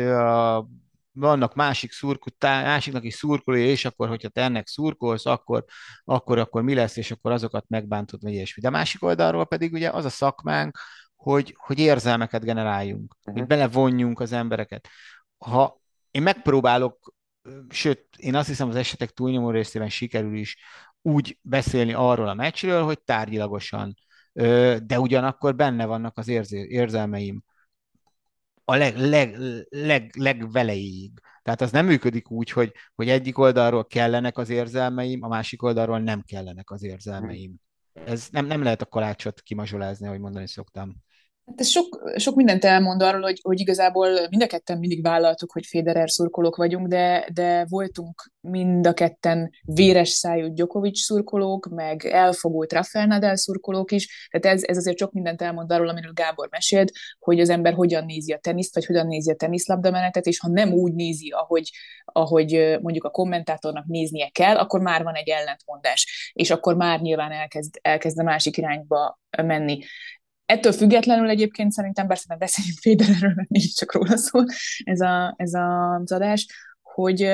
[0.07, 0.69] a,
[1.13, 5.65] vannak másik szurkutá, másiknak is szurkolója, és akkor, hogyha te ennek szurkolsz, akkor,
[6.05, 8.63] akkor, akkor mi lesz, és akkor azokat megbántod, vagy ilyesmi.
[8.63, 10.79] De a másik oldalról pedig ugye az a szakmánk,
[11.25, 13.35] hogy, hogy érzelmeket generáljunk, uh-huh.
[13.35, 14.89] hogy belevonjunk az embereket.
[15.39, 17.15] Ha én megpróbálok,
[17.69, 20.57] sőt, én azt hiszem az esetek túlnyomó részében sikerül is
[21.03, 23.95] úgy beszélni arról a meccsről, hogy tárgyilagosan,
[24.83, 27.45] de ugyanakkor benne vannak az érzé, érzelmeim
[28.65, 29.37] a leg, leg,
[29.69, 31.11] leg, legvelejéig.
[31.43, 35.99] Tehát az nem működik úgy, hogy, hogy egyik oldalról kellenek az érzelmeim, a másik oldalról
[35.99, 37.55] nem kellenek az érzelmeim.
[37.93, 40.97] Ez nem, nem lehet a kalácsot kimazsolázni, ahogy mondani szoktam.
[41.47, 45.53] Hát ez sok, sok mindent elmond arról, hogy, hogy igazából mind a ketten mindig vállaltuk,
[45.53, 52.05] hogy Federer szurkolók vagyunk, de, de voltunk mind a ketten véres szájú Djokovic szurkolók, meg
[52.05, 56.49] elfogult Rafael Nadal szurkolók is, tehát ez, ez azért sok mindent elmond arról, amiről Gábor
[56.51, 60.49] mesélt, hogy az ember hogyan nézi a teniszt, vagy hogyan nézi a teniszlabdamenetet, és ha
[60.49, 61.71] nem úgy nézi, ahogy,
[62.05, 67.33] ahogy mondjuk a kommentátornak néznie kell, akkor már van egy ellentmondás, és akkor már nyilván
[67.33, 69.79] elkezd, elkezd a másik irányba menni.
[70.47, 74.45] Ettől függetlenül egyébként szerintem, persze nem beszéljünk Federerről, mert csak róla szól
[74.85, 76.47] ez, a, ez a, az adás,
[76.83, 77.31] hogy,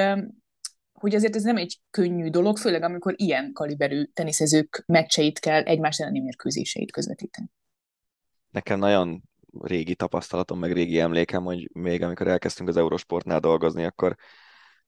[0.93, 5.99] hogy azért ez nem egy könnyű dolog, főleg amikor ilyen kaliberű teniszezők meccseit kell egymás
[5.99, 7.49] elleni mérkőzéseit közvetíteni.
[8.51, 9.23] Nekem nagyon
[9.61, 14.17] régi tapasztalatom, meg régi emlékem, hogy még amikor elkezdtünk az Eurosportnál dolgozni, akkor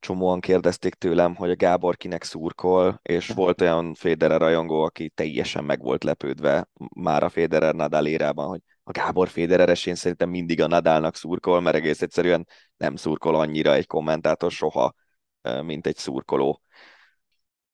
[0.03, 5.65] csomóan kérdezték tőlem, hogy a Gábor kinek szurkol, és volt olyan Federer rajongó, aki teljesen
[5.65, 10.63] meg volt lepődve már a Federer Nadal érában, hogy a Gábor Federeres én szerintem mindig
[10.63, 14.95] a Nadalnak szurkol, mert egész egyszerűen nem szurkol annyira egy kommentátor soha,
[15.63, 16.61] mint egy szurkoló.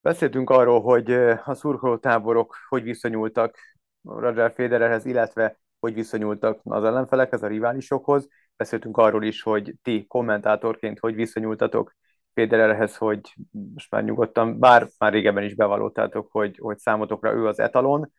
[0.01, 1.12] Beszéltünk arról, hogy
[1.45, 3.57] a szurkolótáborok hogy viszonyultak
[4.03, 8.29] Roger Federerhez, illetve hogy viszonyultak az ellenfelekhez, a riválisokhoz.
[8.57, 11.97] Beszéltünk arról is, hogy ti kommentátorként hogy viszonyultatok
[12.38, 13.35] Federerhez, hogy
[13.74, 18.12] most már nyugodtan, bár már régebben is bevallottátok, hogy, hogy számotokra ő az etalon.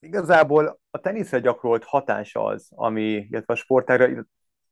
[0.00, 4.26] Igazából a teniszre gyakorolt hatása az, ami, illetve a sportágra,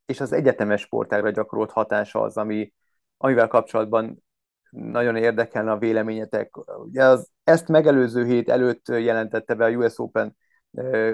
[0.06, 2.72] és az egyetemes sportágra gyakorolt hatása az, ami,
[3.16, 4.24] amivel kapcsolatban
[4.70, 6.56] nagyon érdekelne a véleményetek.
[6.78, 10.36] Ugye az, ezt megelőző hét előtt jelentette be a US Open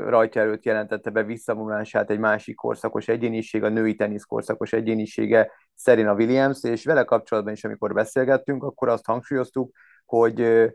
[0.05, 6.63] rajta jelentette be visszavonulását egy másik korszakos egyéniség, a női tenisz korszakos egyénisége Serena Williams,
[6.63, 10.67] és vele kapcsolatban is, amikor beszélgettünk, akkor azt hangsúlyoztuk, hogy,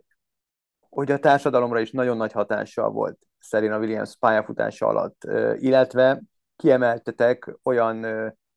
[0.89, 5.23] hogy a társadalomra is nagyon nagy hatással volt Serena Williams pályafutása alatt,
[5.55, 6.21] illetve
[6.55, 8.05] kiemeltetek olyan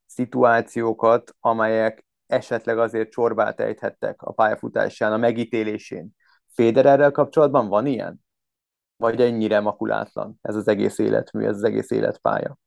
[0.05, 6.09] szituációkat, amelyek esetleg azért csorbát ejthettek a pályafutásán, a megítélésén.
[6.53, 8.23] Federerrel kapcsolatban van ilyen?
[9.01, 12.57] Vagy ennyire makulátlan ez az egész életmű, ez az egész életpálya?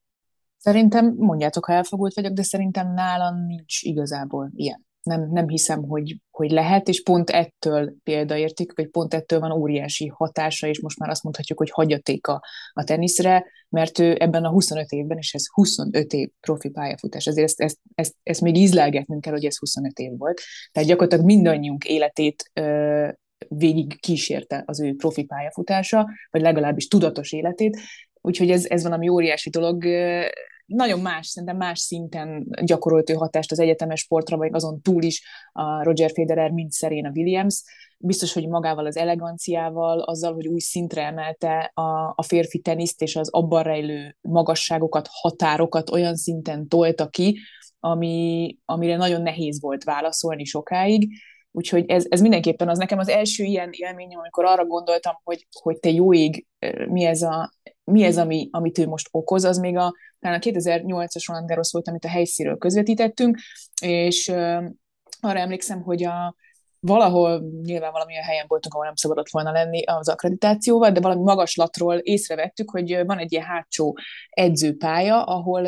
[0.57, 4.87] Szerintem, mondjátok, ha elfogult vagyok, de szerintem nálam nincs igazából ilyen.
[5.03, 10.07] nem, nem hiszem, hogy, hogy lehet, és pont ettől példaérték, vagy pont ettől van óriási
[10.07, 12.43] hatása, és most már azt mondhatjuk, hogy hagyaték a,
[12.73, 17.47] a teniszre, mert ő ebben a 25 évben, és ez 25 év profi pályafutás, ezért
[17.47, 20.41] ezt, ezt, ezt, ezt még ízlelgetnünk kell, hogy ez 25 év volt.
[20.73, 23.09] Tehát gyakorlatilag mindannyiunk életét ö,
[23.49, 27.81] végig kísérte az ő profi pályafutása, vagy legalábbis tudatos életét,
[28.21, 29.85] úgyhogy ez, ez valami óriási dolog
[30.67, 35.23] nagyon más, szerintem más szinten gyakorolt ő hatást az egyetemes sportra, vagy azon túl is
[35.53, 37.63] a Roger Federer, mint Serena Williams.
[37.99, 43.17] Biztos, hogy magával az eleganciával, azzal, hogy új szintre emelte a, a férfi teniszt, és
[43.17, 47.39] az abban rejlő magasságokat, határokat olyan szinten tolta ki,
[47.81, 51.09] ami, amire nagyon nehéz volt válaszolni sokáig.
[51.57, 55.79] Úgyhogy ez, ez mindenképpen az nekem az első ilyen élményem, amikor arra gondoltam, hogy, hogy
[55.79, 56.47] te jó ég,
[56.87, 57.53] mi ez, a,
[57.85, 61.73] mi ez ami, amit ő most okoz, az még a talán a 2008-as Roland Garros
[61.73, 63.39] volt, amit a helyszíről közvetítettünk,
[63.83, 64.29] és
[65.21, 66.35] arra emlékszem, hogy a,
[66.81, 71.95] valahol nyilván valamilyen helyen voltunk, ahol nem szabadott volna lenni az akkreditációval, de valami magaslatról
[71.95, 73.97] észrevettük, hogy van egy ilyen hátsó
[74.31, 75.67] edzőpálya, ahol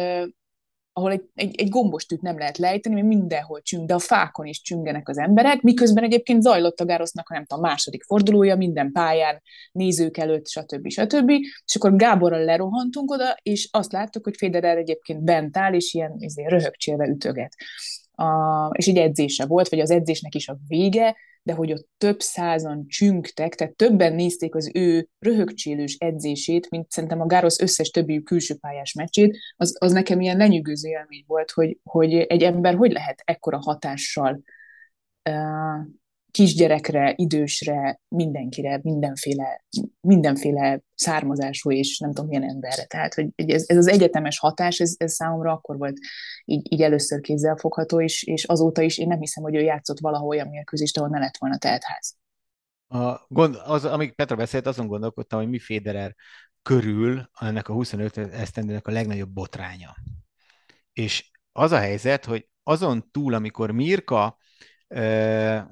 [0.98, 4.60] ahol egy, egy, egy gombostűt nem lehet lejteni, mert mindenhol csüng, de a fákon is
[4.60, 9.42] csüngenek az emberek, miközben egyébként zajlott a Gárosznak, nem tudom, a második fordulója, minden pályán,
[9.72, 10.88] nézők előtt, stb.
[10.88, 11.30] stb.
[11.64, 16.14] És akkor Gáborral lerohantunk oda, és azt láttuk, hogy Federer egyébként bent áll, és ilyen
[16.18, 17.54] izé, röhögcsélve ütöget.
[18.12, 22.20] A, és egy edzése volt, vagy az edzésnek is a vége, de hogy ott több
[22.20, 28.22] százan csüngtek, tehát többen nézték az ő röhögcsélős edzését, mint szerintem a Gárosz összes többi
[28.22, 32.92] külső pályás meccsét, az, az nekem ilyen lenyűgöző élmény volt, hogy, hogy egy ember hogy
[32.92, 34.42] lehet ekkora hatással
[35.30, 35.86] uh,
[36.36, 39.64] kisgyerekre, idősre, mindenkire, mindenféle,
[40.00, 42.84] mindenféle származású és nem tudom milyen emberre.
[42.84, 45.98] Tehát, hogy ez, ez az egyetemes hatás, ez, ez számomra akkor volt
[46.44, 50.28] így, így először kézzelfogható, és, és azóta is én nem hiszem, hogy ő játszott valahol
[50.28, 52.16] olyan mérkőzést, ahol ne lett volna teltház.
[52.88, 56.14] A gond, az, amíg Petra beszélt, azon gondolkodtam, hogy mi Federer
[56.62, 59.96] körül ennek a 25 esztendőnek a legnagyobb botránya.
[60.92, 64.38] És az a helyzet, hogy azon túl, amikor Mirka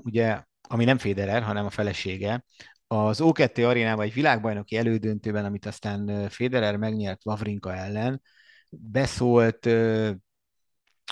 [0.03, 2.45] ugye ami nem Federer, hanem a felesége,
[2.87, 8.23] az O2 arénában egy világbajnoki elődöntőben, amit aztán Federer megnyert Vavrinka ellen,
[8.69, 9.69] beszólt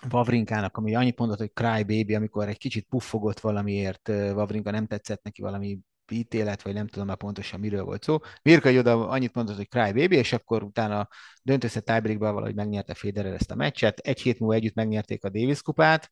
[0.08, 5.22] Vavrinkának, ami annyit mondott, hogy cry baby, amikor egy kicsit puffogott valamiért, Vavrinka nem tetszett
[5.22, 5.78] neki valami
[6.10, 8.18] ítélet, vagy nem tudom már pontosan miről volt szó.
[8.42, 11.08] Mirka oda annyit mondott, hogy cry baby, és akkor utána
[11.42, 13.98] döntőszett tiebreakben valahogy megnyerte Federer ezt a meccset.
[13.98, 16.10] Egy hét múlva együtt megnyerték a Davis kupát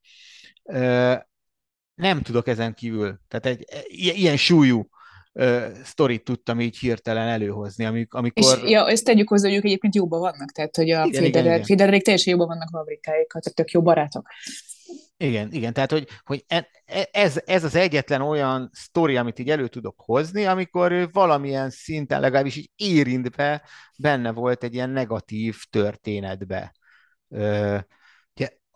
[2.00, 4.88] nem tudok ezen kívül, tehát egy ilyen súlyú
[5.32, 8.30] uh, sztorit tudtam így hirtelen előhozni, amikor...
[8.32, 11.64] És ja, ezt tegyük hozzá, hogy ők egyébként jóban vannak, tehát hogy a igen, Federer,
[11.64, 14.26] Federerik teljesen jóban vannak fabrikáikkal, tehát tök jó barátok.
[15.16, 19.50] Igen, igen, tehát hogy, hogy e, e, ez, ez az egyetlen olyan sztori, amit így
[19.50, 23.62] elő tudok hozni, amikor ő valamilyen szinten legalábbis így érintve
[23.98, 26.74] benne volt egy ilyen negatív történetbe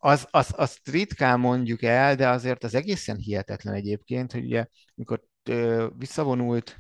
[0.05, 5.23] az, az, azt ritkán mondjuk el, de azért az egészen hihetetlen egyébként, hogy ugye, amikor
[5.43, 6.77] ö, visszavonult,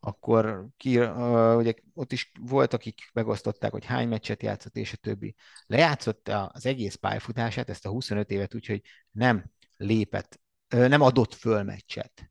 [0.00, 4.96] akkor ki, ö, ugye ott is volt, akik megosztották, hogy hány meccset játszott, és a
[4.96, 5.34] többi.
[5.66, 11.34] Lejátszotta az egész pályafutását, ezt a 25 évet úgy, hogy nem lépett, ö, nem adott
[11.34, 12.30] föl meccset.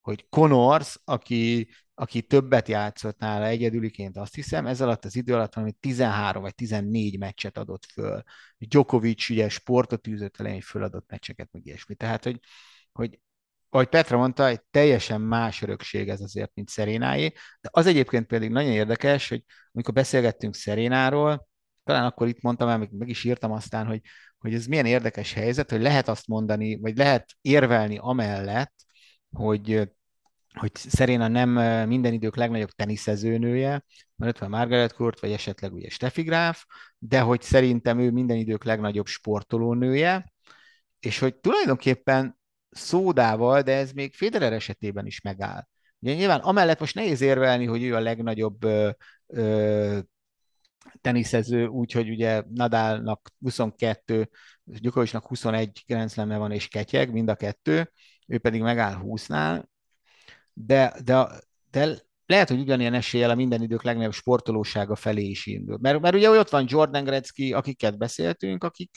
[0.00, 5.54] Hogy Connors, aki aki többet játszott nála egyedüliként, azt hiszem, ez alatt az idő alatt
[5.54, 8.22] valami 13 vagy 14 meccset adott föl.
[8.58, 11.94] Djokovic ugye sportot űzött elején, föladott meccseket, meg ilyesmi.
[11.94, 12.40] Tehát, hogy,
[12.92, 13.20] hogy
[13.70, 18.50] ahogy Petra mondta, egy teljesen más örökség ez azért, mint Szerénáé, de az egyébként pedig
[18.50, 21.48] nagyon érdekes, hogy amikor beszélgettünk Szerénáról,
[21.84, 24.00] talán akkor itt mondtam el, meg, is írtam aztán, hogy,
[24.38, 28.74] hogy ez milyen érdekes helyzet, hogy lehet azt mondani, vagy lehet érvelni amellett,
[29.30, 29.88] hogy
[30.60, 31.50] hogy Szeréna nem
[31.88, 33.84] minden idők legnagyobb teniszezőnője,
[34.16, 36.64] mert ott van Margaret Court, vagy esetleg ugye Steffi Graf,
[36.98, 40.32] de hogy szerintem ő minden idők legnagyobb sportolónője,
[41.00, 42.38] és hogy tulajdonképpen
[42.70, 45.66] szódával, de ez még Federer esetében is megáll.
[45.98, 48.90] Ugye nyilván amellett most nehéz érvelni, hogy ő a legnagyobb ö,
[49.26, 49.98] ö,
[51.00, 54.28] teniszező, úgyhogy ugye Nadalnak 22,
[54.64, 57.92] Gyokovicsnak 21 Grand van és ketyeg, mind a kettő,
[58.26, 59.64] ő pedig megáll 20-nál,
[60.58, 61.28] de, de,
[61.70, 65.78] de lehet, hogy ugyanilyen eséllyel a minden idők legnagyobb sportolósága felé is indul.
[65.80, 68.90] Mert, mert ugye ott van Jordan Gretzky, akiket beszéltünk, akik,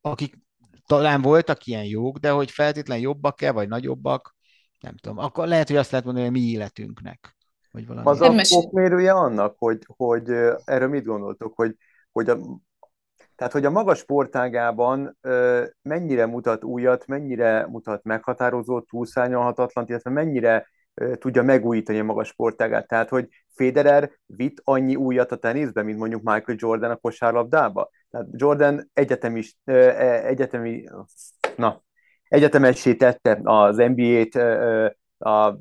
[0.00, 0.38] akik
[0.86, 4.34] talán voltak ilyen jók, de hogy feltétlen jobbak-e, vagy nagyobbak,
[4.80, 5.18] nem tudom.
[5.18, 7.36] Akkor lehet, hogy azt lehet mondani, hogy mi életünknek.
[7.70, 8.06] Vagy valami.
[8.06, 10.30] Az a fokmérője annak, hogy, hogy
[10.64, 11.76] erről mit gondoltok, hogy,
[12.12, 12.38] hogy a,
[13.34, 15.18] Tehát, hogy a magas sportágában
[15.82, 20.66] mennyire mutat újat, mennyire mutat meghatározó, túlszárnyalhatatlan, illetve mennyire
[21.18, 22.88] tudja megújítani a magas sportágát.
[22.88, 27.90] Tehát, hogy Federer vitt annyi újat a teniszbe, mint mondjuk Michael Jordan a kosárlabdába.
[28.10, 29.74] Tehát Jordan egyetemi, e,
[30.26, 30.84] egyetemi
[31.56, 31.82] na,
[32.28, 34.34] egyetemessé tette az NBA-t,
[35.18, 35.58] a,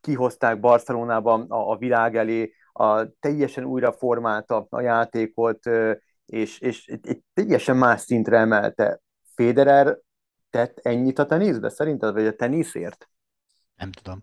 [0.00, 5.70] kihozták Barcelonában a, a világ elé, a, teljesen újra formálta a játékot,
[6.26, 9.00] és, és egy teljesen más szintre emelte.
[9.34, 9.98] Federer
[10.50, 13.08] tett ennyit a teniszbe, szerinted, vagy a teniszért?
[13.76, 14.22] Nem tudom.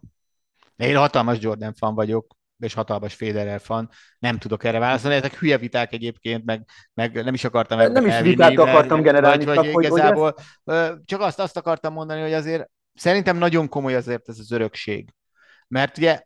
[0.79, 3.89] Én hatalmas Jordan fan vagyok, és hatalmas Federer fan,
[4.19, 5.15] nem tudok erre válaszolni.
[5.15, 9.55] Ezek hülye viták egyébként, meg, meg nem is akartam Nem is vitát akartam generálni, vagy,
[9.55, 14.29] vagy csak, igazából, hogy csak azt, azt akartam mondani, hogy azért szerintem nagyon komoly azért
[14.29, 15.13] ez az örökség.
[15.67, 16.23] Mert ugye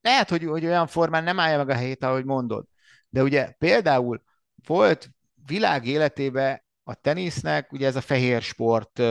[0.00, 2.64] lehet, hogy, hogy olyan formán nem állja meg a helyét, ahogy mondod,
[3.08, 4.22] de ugye például
[4.66, 5.10] volt
[5.46, 9.02] világ életében a tenisznek, ugye ez a fehér sport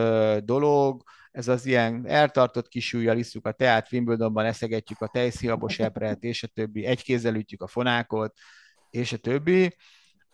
[0.45, 1.03] dolog,
[1.33, 6.47] ez az ilyen eltartott kisúlyjal isszuk a teát, Wimbledonban eszegetjük a tejszilabos ebret, és a
[6.47, 8.37] többi, egy kézzel ütjük a fonákot,
[8.89, 9.75] és a többi.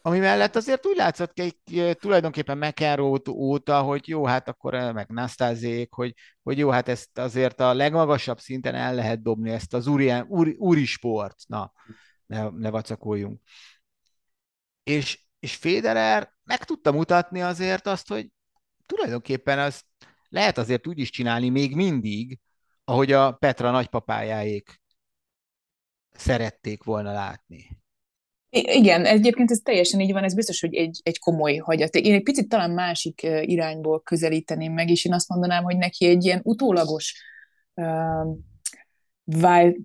[0.02, 1.62] Ami mellett azért úgy látszott ki
[1.94, 7.60] tulajdonképpen McEnroe óta, hogy jó, hát akkor meg Nastázék, hogy, hogy jó, hát ezt azért
[7.60, 11.38] a legmagasabb szinten el lehet dobni, ezt az úri, úri, úri sport.
[11.48, 11.72] Na,
[12.26, 13.42] ne, ne vacakoljunk.
[14.84, 18.32] És, és Federer meg tudta mutatni azért azt, hogy
[18.86, 19.86] tulajdonképpen azt
[20.30, 22.40] lehet azért úgy is csinálni még mindig,
[22.84, 24.82] ahogy a Petra nagypapájáék
[26.12, 27.78] szerették volna látni.
[28.52, 32.06] Igen, egyébként ez teljesen így van, ez biztos, hogy egy, egy komoly hagyaték.
[32.06, 36.26] Én egy picit talán másik irányból közelíteném meg, és én azt mondanám, hogy neki egy
[36.26, 37.24] ilyen utólagos
[37.74, 38.38] uh,
[39.24, 39.76] vál,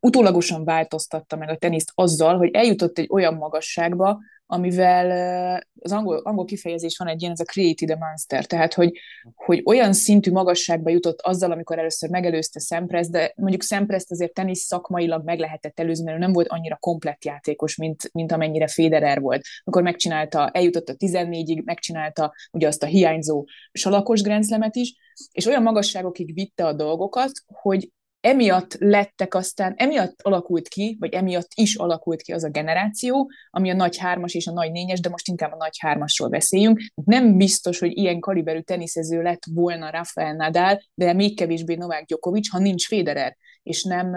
[0.00, 4.18] utólagosan változtatta meg a teniszt azzal, hogy eljutott egy olyan magasságba,
[4.52, 8.92] amivel az angol, angol kifejezés van egy ilyen, ez a created a monster, tehát hogy,
[9.34, 14.64] hogy olyan szintű magasságba jutott azzal, amikor először megelőzte Szempress, de mondjuk Szempress azért tenisz
[14.64, 19.20] szakmailag meg lehetett előzni, mert ő nem volt annyira komplett játékos, mint, mint amennyire Federer
[19.20, 19.42] volt.
[19.64, 24.94] Akkor megcsinálta, eljutott a 14-ig, megcsinálta ugye azt a hiányzó salakos grenzlemet is,
[25.30, 27.90] és olyan magasságokig vitte a dolgokat, hogy
[28.22, 33.70] emiatt lettek aztán, emiatt alakult ki, vagy emiatt is alakult ki az a generáció, ami
[33.70, 36.80] a nagy hármas és a nagy négyes, de most inkább a nagy hármasról beszéljünk.
[37.04, 42.50] Nem biztos, hogy ilyen kaliberű teniszező lett volna Rafael Nadal, de még kevésbé Novák Djokovic,
[42.50, 44.16] ha nincs Federer, és nem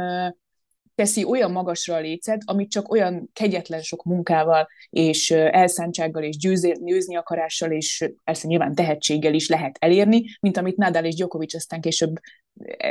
[0.95, 6.71] teszi olyan magasra a lécet, amit csak olyan kegyetlen sok munkával és elszántsággal és győzni,
[6.83, 11.81] győzni akarással és persze nyilván tehetséggel is lehet elérni, mint amit Nadal és Djokovic aztán
[11.81, 12.15] később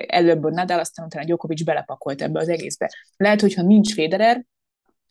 [0.06, 2.90] előbb Nadal, aztán utána Djokovic belepakolt ebbe az egészbe.
[3.16, 4.44] Lehet, hogyha nincs Federer,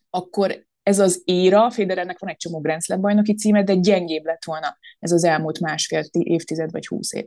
[0.09, 4.43] akkor ez az éra, Federernek van egy csomó Grand Slam bajnoki címe, de gyengébb lett
[4.43, 7.25] volna ez az elmúlt másfél évtized vagy húsz év.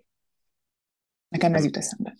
[1.28, 2.14] Nekem ez jut eszembe.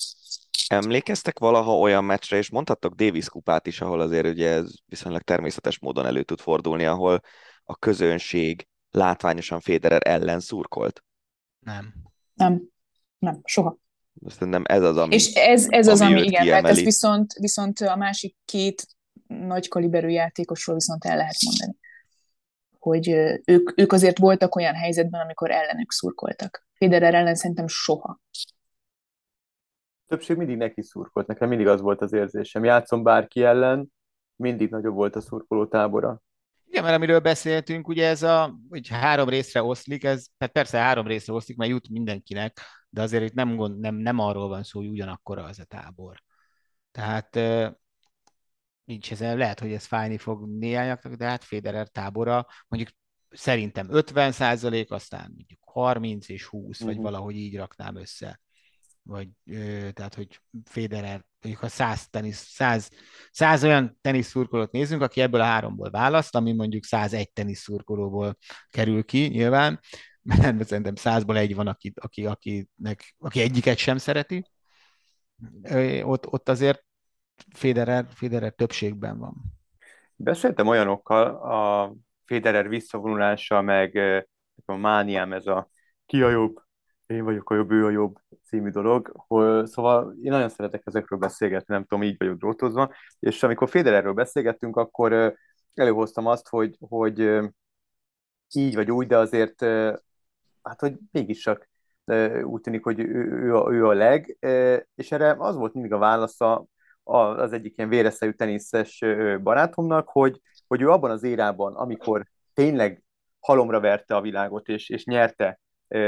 [0.68, 5.79] Emlékeztek valaha olyan meccsre, és mondhattok Davis kupát is, ahol azért ugye ez viszonylag természetes
[5.79, 7.20] módon elő tud fordulni, ahol
[7.64, 11.05] a közönség látványosan Federer ellen szurkolt?
[11.59, 11.94] Nem.
[12.35, 12.62] Nem.
[13.18, 13.76] Nem, soha.
[14.26, 17.96] Szerintem ez az, ami És ez, ez az, ami igen, mert ez viszont, viszont a
[17.96, 18.87] másik két
[19.26, 21.79] nagy kaliberű játékosról viszont el lehet mondani.
[22.79, 23.09] Hogy
[23.44, 26.66] ők, ők azért voltak olyan helyzetben, amikor ellenük szurkoltak.
[26.74, 28.20] Federer ellen szerintem soha
[30.07, 31.27] többség mindig neki szurkolt.
[31.27, 32.64] Nekem mindig az volt az érzésem.
[32.64, 33.92] Játszom bárki ellen,
[34.37, 36.21] mindig nagyobb volt a szurkoló tábora.
[36.69, 41.07] Igen, mert amiről beszéltünk, ugye ez a, hogy három részre oszlik, ez hát persze három
[41.07, 44.79] részre oszlik, mert jut mindenkinek, de azért itt nem, gond, nem, nem arról van szó,
[44.79, 46.23] hogy ugyanakkor az a tábor.
[46.90, 47.38] Tehát
[48.85, 52.90] nincs ezen, lehet, hogy ez fájni fog néhányaknak, de hát Federer tábora mondjuk
[53.31, 56.87] szerintem 50 százalék, aztán mondjuk 30 és 20, uh-huh.
[56.87, 57.05] vagy mhm.
[57.05, 58.40] valahogy így raknám össze
[59.07, 59.29] vagy
[59.92, 62.90] tehát, hogy Federer, mondjuk ha 100, tenisz, 100,
[63.31, 68.37] 100 olyan teniszszurkolót nézünk, aki ebből a háromból választ, ami mondjuk 101 teniszszurkolóból
[68.71, 69.81] kerül ki, nyilván,
[70.23, 74.51] mert szerintem 100-ból egy van, aki, aki, akinek, aki egyiket sem szereti.
[76.03, 76.85] Ott, ott azért
[77.55, 79.35] Federer, Federer többségben van.
[80.16, 83.97] Beszéltem olyanokkal, a Federer visszavonulása, meg
[84.64, 85.69] a mániám, ez a
[86.07, 86.64] ki a jobb,
[87.07, 91.19] én vagyok a jobb, ő a jobb című dolog, hogy, szóval én nagyon szeretek ezekről
[91.19, 95.37] beszélgetni, nem tudom, így vagyok drótozva, és amikor Federerről beszélgettünk, akkor
[95.74, 97.41] előhoztam azt, hogy, hogy
[98.55, 99.61] így vagy úgy, de azért
[100.62, 101.68] hát, hogy mégis csak
[102.43, 104.37] úgy tűnik, hogy ő, ő, a, ő a leg,
[104.95, 106.66] és erre az volt mindig a válasza
[107.03, 109.05] az egyik ilyen véreszejű teniszes
[109.43, 113.03] barátomnak, hogy, hogy ő abban az érában, amikor tényleg
[113.41, 115.61] halomra verte a világot, és, és nyerte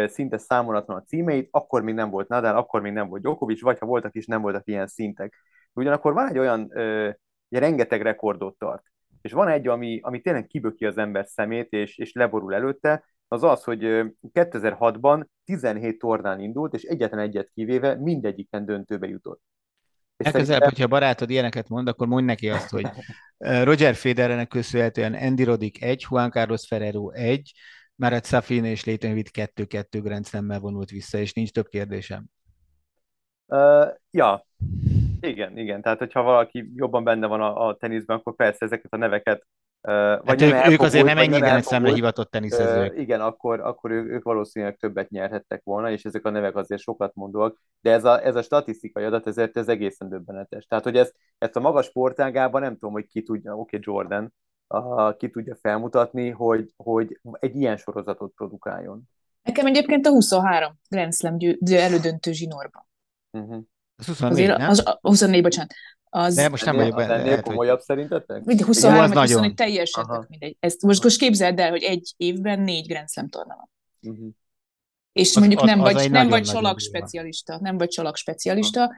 [0.07, 3.79] szinte számolatlan a címeit, akkor még nem volt Nadal, akkor még nem volt Djokovic, vagy
[3.79, 5.35] ha voltak is, nem voltak ilyen szintek.
[5.73, 6.61] Ugyanakkor van egy olyan,
[7.49, 8.83] ugye rengeteg rekordot tart,
[9.21, 13.43] és van egy, ami, ami tényleg kiböki az ember szemét, és, és leborul előtte, az
[13.43, 13.81] az, hogy
[14.33, 19.41] 2006-ban 17 tornán indult, és egyetlen egyet kivéve mindegyiken döntőbe jutott.
[20.17, 20.69] Legközelebb, szerintem...
[20.69, 22.87] hogyha barátod ilyeneket mond, akkor mondj neki azt, hogy
[23.39, 27.53] Roger Federernek köszönhetően Andy Roddick 1, Juan Carlos Ferrero 1,
[27.99, 32.25] Marat Safin és Leighton Witt 2-2 Grand Slam-mel vonult vissza, és nincs több kérdésem.
[33.47, 34.47] Uh, ja,
[35.21, 35.83] igen, igen.
[35.83, 39.47] Tehát, hogyha valaki jobban benne van a, a teniszben, akkor persze ezeket a neveket
[39.83, 42.93] Uh, vagy hát ők, ők azért nem ennyi Grand Slamre hivatott teniszezők.
[42.93, 46.81] Uh, igen, akkor, akkor ők, ők valószínűleg többet nyerhettek volna, és ezek a nevek azért
[46.81, 50.67] sokat mondóak, de ez a, ez a statisztikai adat ezért ez egészen döbbenetes.
[50.67, 54.35] Tehát, hogy ez, ezt a magas sportágában nem tudom, hogy ki tudja, oké, okay, Jordan,
[54.69, 59.03] uh, ki tudja felmutatni, hogy, hogy egy ilyen sorozatot produkáljon.
[59.43, 61.37] Nekem egyébként a 23 Grand Slam
[61.71, 62.87] elődöntő zsinórban.
[63.31, 63.63] Uh-huh.
[63.97, 64.69] Az 24, Azért, nem?
[64.69, 65.73] Az, 24, bocsánat.
[66.05, 66.35] Az...
[66.35, 67.15] De most nem vagyok benne.
[67.15, 67.85] Ennél komolyabb hogy...
[67.85, 68.45] szerintetek?
[68.65, 70.27] 23 vagy 21 teljesen Aha.
[70.29, 70.57] mindegy.
[70.61, 73.71] Ezt most, most képzeld el, hogy egy évben négy Grand Slam torna van.
[74.13, 74.29] Uh-huh.
[75.13, 78.93] És az, mondjuk az, nem az vagy, nem vagy csalak specialista, nem vagy csalak specialista,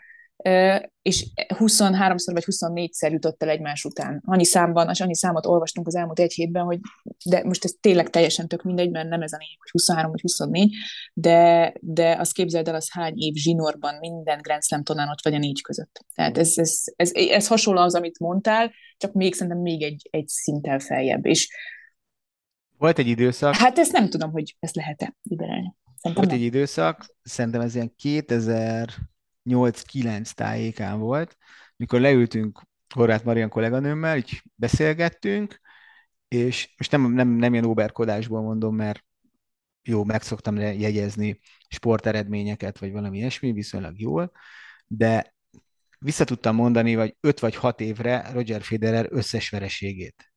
[1.02, 4.22] és 23-szor vagy 24-szer jutott el egymás után.
[4.26, 6.78] Annyi számban, és annyi számot olvastunk az elmúlt egy hétben, hogy
[7.24, 10.20] de most ez tényleg teljesen tök mindegy, mert nem ez a lényeg, hogy 23 vagy
[10.20, 10.74] 24,
[11.14, 15.34] de, de azt képzeld el, az hány év zsinórban minden Grand Slam tonán ott vagy
[15.34, 16.04] a négy között.
[16.14, 20.08] Tehát ez, ez, ez, ez, ez hasonló az, amit mondtál, csak még szerintem még egy,
[20.10, 21.26] egy szinttel feljebb.
[21.26, 21.48] És
[22.78, 23.54] volt egy időszak.
[23.54, 25.74] Hát ezt nem tudom, hogy ezt lehet-e liberálni.
[25.84, 26.36] Szerintem Volt nem.
[26.36, 28.88] egy időszak, szerintem ez ilyen 2000
[29.44, 31.36] 8-9 tájékán volt,
[31.76, 32.62] mikor leültünk
[32.94, 35.60] Horváth Marian kolléganőmmel, így beszélgettünk,
[36.28, 39.04] és most nem, nem, nem ilyen óberkodásból mondom, mert
[39.82, 44.32] jó, meg szoktam jegyezni sporteredményeket, vagy valami ilyesmi, viszonylag jól,
[44.86, 45.34] de
[45.98, 50.32] vissza tudtam mondani, vagy 5 vagy 6 évre Roger Federer összes vereségét.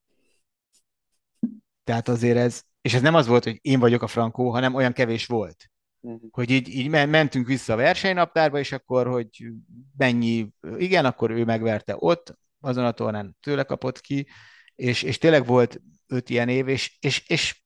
[1.83, 4.93] Tehát azért ez, és ez nem az volt, hogy én vagyok a frankó, hanem olyan
[4.93, 5.72] kevés volt.
[6.05, 6.29] Uh-huh.
[6.31, 9.51] Hogy így, így mentünk vissza a versenynaptárba, és akkor, hogy
[9.97, 14.27] mennyi, igen, akkor ő megverte ott, azon a tornán tőle kapott ki,
[14.75, 17.63] és, és tényleg volt öt ilyen év, és, és, és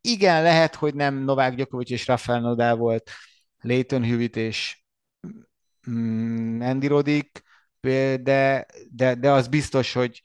[0.00, 3.10] igen, lehet, hogy nem Novák Djokovic és Rafael Nadal volt,
[3.58, 4.84] Leighton Hewitt és
[5.90, 7.42] mm, Andy Roddick,
[7.80, 10.22] de, de, de az biztos, hogy,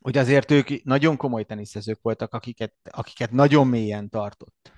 [0.00, 4.73] hogy azért ők nagyon komoly teniszezők voltak, akiket, akiket nagyon mélyen tartott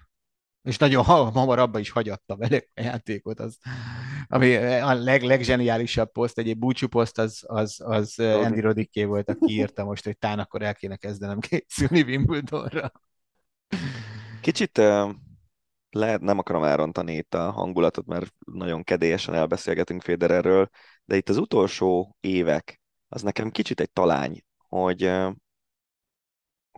[0.67, 3.59] és nagyon hamar abba is hagyatta vele a játékot, az,
[4.27, 9.53] ami a leg, leggeniálisabb poszt, egy búcsú poszt, az, az, az Andy Roddické volt, aki
[9.53, 12.93] írta most, hogy tán akkor el kéne kezdenem készülni Wimbledonra.
[14.41, 14.79] Kicsit
[15.91, 20.69] lehet, nem akarom elrontani itt a hangulatot, mert nagyon kedélyesen elbeszélgetünk Federerről,
[21.05, 25.13] de itt az utolsó évek, az nekem kicsit egy talány, hogy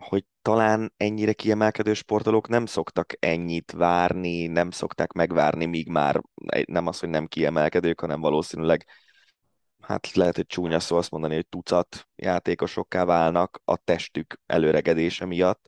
[0.01, 6.21] hogy talán ennyire kiemelkedő sportolók nem szoktak ennyit várni, nem szokták megvárni, míg már
[6.65, 8.85] nem az, hogy nem kiemelkedők, hanem valószínűleg
[9.81, 15.67] hát lehet, hogy csúnya szó azt mondani, hogy tucat játékosokká válnak a testük előregedése miatt,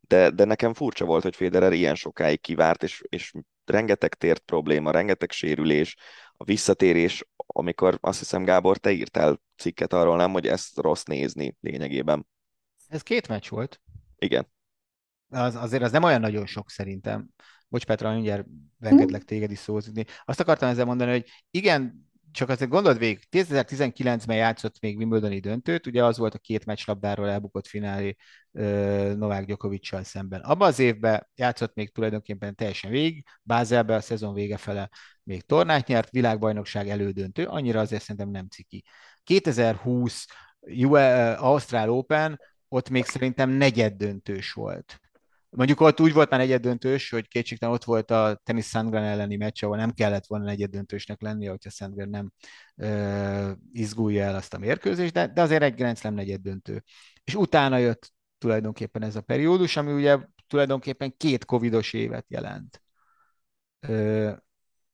[0.00, 3.32] de, de nekem furcsa volt, hogy Federer ilyen sokáig kivárt, és, és
[3.64, 5.96] rengeteg tért probléma, rengeteg sérülés,
[6.36, 11.56] a visszatérés, amikor azt hiszem, Gábor, te írtál cikket arról, nem, hogy ezt rossz nézni
[11.60, 12.26] lényegében.
[12.94, 13.80] Ez két meccs volt.
[14.18, 14.46] Igen.
[15.28, 17.28] Az, azért az nem olyan nagyon sok szerintem.
[17.68, 18.46] Bocs Petra, mindjárt
[18.80, 19.26] engedlek hm?
[19.26, 20.04] téged is szózni.
[20.24, 25.86] Azt akartam ezzel mondani, hogy igen, csak azért gondold végig, 2019-ben játszott még Wimbledoni döntőt,
[25.86, 28.16] ugye az volt a két meccslabdáról elbukott finálé
[29.16, 30.40] Novák Djokovic szemben.
[30.40, 34.90] Abban az évben játszott még tulajdonképpen teljesen végig, Bázelbe a szezon vége fele
[35.22, 38.84] még tornát nyert, világbajnokság elődöntő, annyira azért szerintem nem ciki.
[39.22, 40.26] 2020
[40.60, 41.00] US,
[41.36, 42.40] Ausztrál Open,
[42.74, 45.00] ott még szerintem negyed döntős volt.
[45.50, 49.36] Mondjuk ott úgy volt már negyed döntős, hogy kétségtelen ott volt a Tennis Sandgren elleni
[49.36, 52.32] meccs, ahol nem kellett volna negyed döntősnek lennie, hogyha Sandgren nem
[52.76, 56.82] uh, izgulja el azt a mérkőzést, de, de azért egy Grand negyed döntő.
[57.24, 62.82] És utána jött tulajdonképpen ez a periódus, ami ugye tulajdonképpen két covidos évet jelent.
[63.88, 64.32] Uh,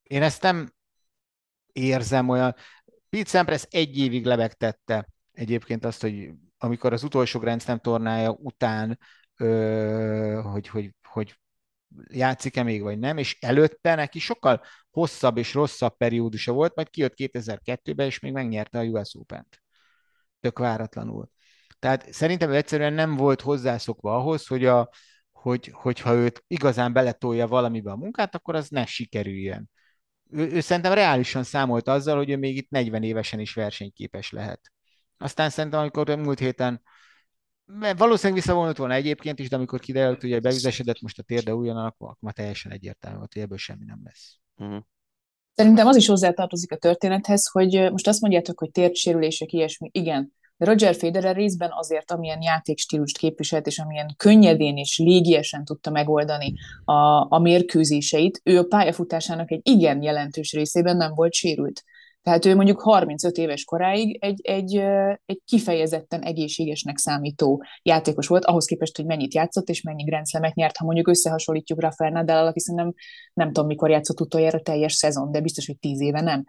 [0.03, 0.73] én ezt nem
[1.73, 2.55] érzem olyan...
[3.09, 6.31] Pete Sampras egy évig lebegtette egyébként azt, hogy
[6.63, 8.99] amikor az utolsó Grand Slam tornája után,
[9.37, 11.39] ö, hogy, hogy, hogy
[12.09, 17.15] játszik-e még, vagy nem, és előtte neki sokkal hosszabb és rosszabb periódusa volt, majd kijött
[17.17, 19.63] 2002-ben, és még megnyerte a US Open-t.
[20.41, 21.29] Tök váratlanul.
[21.79, 24.91] Tehát szerintem egyszerűen nem volt hozzászokva ahhoz, hogy a,
[25.33, 29.71] hogy, hogyha őt igazán beletolja valamibe a munkát, akkor az ne sikerüljön.
[30.31, 34.73] Ő, ő szerintem reálisan számolt azzal, hogy ő még itt 40 évesen is versenyképes lehet.
[35.21, 36.83] Aztán szerintem, amikor múlt héten
[37.97, 42.17] valószínűleg visszavonult volna egyébként is, de amikor kiderült, hogy bevizesedett most a térde újonnan, akkor
[42.21, 44.37] már teljesen egyértelmű volt, hogy ebből semmi nem lesz.
[44.57, 44.83] Uh-huh.
[45.55, 49.89] Szerintem az is hozzátartozik a történethez, hogy most azt mondjátok, hogy térsérülések, ilyesmi.
[49.93, 55.91] Igen, de Roger Federer részben azért, amilyen játékstílust képviselt, és amilyen könnyedén és légiesen tudta
[55.91, 56.55] megoldani
[56.85, 61.85] a, a mérkőzéseit, ő a pályafutásának egy igen jelentős részében nem volt sérült.
[62.23, 64.77] Tehát ő mondjuk 35 éves koráig egy, egy,
[65.27, 70.77] egy kifejezetten egészségesnek számító játékos volt, ahhoz képest, hogy mennyit játszott és mennyi grenzlemet nyert.
[70.77, 72.93] Ha mondjuk összehasonlítjuk Rafael Nadal, aki szerintem
[73.35, 76.45] nem tudom, mikor játszott utoljára teljes szezon, de biztos, hogy 10 éve nem.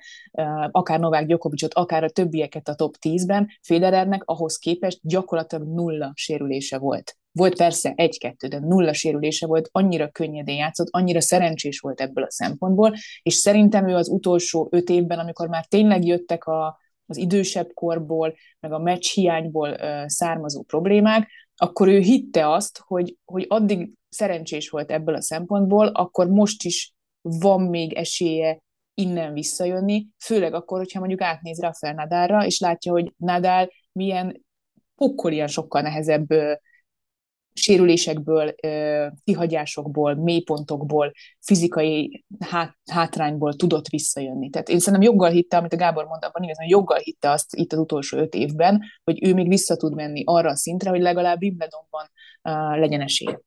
[0.71, 6.77] Akár Novák Djokovicot, akár a többieket a top 10-ben, Federernek ahhoz képest gyakorlatilag nulla sérülése
[6.77, 7.15] volt.
[7.31, 12.31] Volt persze egy-kettő, de nulla sérülése volt, annyira könnyedén játszott, annyira szerencsés volt ebből a
[12.31, 17.73] szempontból, és szerintem ő az utolsó öt évben, amikor már tényleg jöttek a, az idősebb
[17.73, 23.91] korból, meg a meccs hiányból ö, származó problémák, akkor ő hitte azt, hogy, hogy addig
[24.09, 28.59] szerencsés volt ebből a szempontból, akkor most is van még esélye
[28.93, 34.45] innen visszajönni, főleg akkor, hogyha mondjuk átnéz Rafael Nadalra, és látja, hogy Nadal milyen
[34.95, 36.27] pokkolian sokkal nehezebb
[37.61, 38.55] sérülésekből,
[39.23, 44.49] kihagyásokból, mélypontokból, fizikai hát, hátrányból tudott visszajönni.
[44.49, 47.73] Tehát én szerintem joggal hitte, amit a Gábor mondta, abban igazán joggal hitte azt itt
[47.73, 51.41] az utolsó öt évben, hogy ő még vissza tud menni arra a szintre, hogy legalább
[51.41, 52.11] Wimbledonban
[52.79, 53.39] legyen esélye.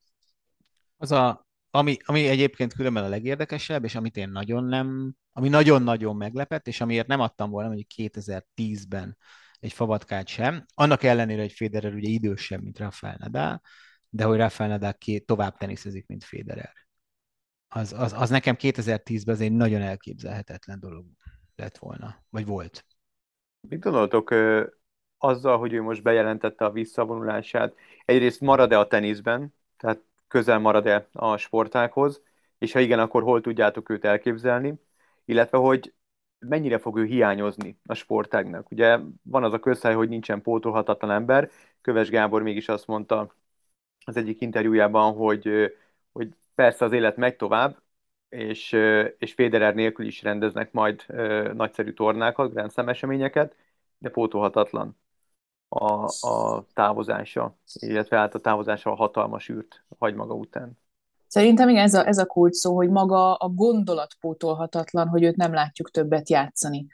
[0.97, 6.17] Az a, ami, ami egyébként különben a legérdekesebb, és amit én nagyon nem, ami nagyon-nagyon
[6.17, 9.17] meglepett, és amiért nem adtam volna mondjuk 2010-ben
[9.61, 13.61] egy favatkát sem, annak ellenére, hogy Federer ugye idősebb, mint Rafael Nadal,
[14.15, 16.73] de hogy Rafael Nadal két tovább teniszezik, mint Federer.
[17.69, 21.05] Az, az, az nekem 2010-ben az egy nagyon elképzelhetetlen dolog
[21.57, 22.85] lett volna, vagy volt.
[23.69, 24.35] Mit gondoltok
[25.19, 27.75] azzal, hogy ő most bejelentette a visszavonulását?
[28.05, 32.23] Egyrészt marad-e a teniszben, tehát közel marad-e a sportákhoz,
[32.59, 34.75] és ha igen, akkor hol tudjátok őt elképzelni,
[35.25, 35.95] illetve hogy
[36.39, 38.71] mennyire fog ő hiányozni a sportágnak.
[38.71, 41.51] Ugye van az a közhely, hogy nincsen pótolhatatlan ember,
[41.81, 43.35] Köves Gábor mégis azt mondta
[44.05, 45.75] az egyik interjújában, hogy,
[46.13, 47.83] hogy persze az élet megy tovább,
[48.29, 48.73] és,
[49.19, 51.05] és Federer nélkül is rendeznek majd
[51.55, 53.55] nagyszerű tornákat, Grand Slam eseményeket,
[53.99, 54.97] de pótolhatatlan
[55.69, 60.79] a, a távozása, illetve hát a távozása a hatalmas űrt hagy maga után.
[61.27, 65.37] Szerintem igen, ez a, ez a kulcs szó, hogy maga a gondolat pótolhatatlan, hogy őt
[65.37, 66.87] nem látjuk többet játszani.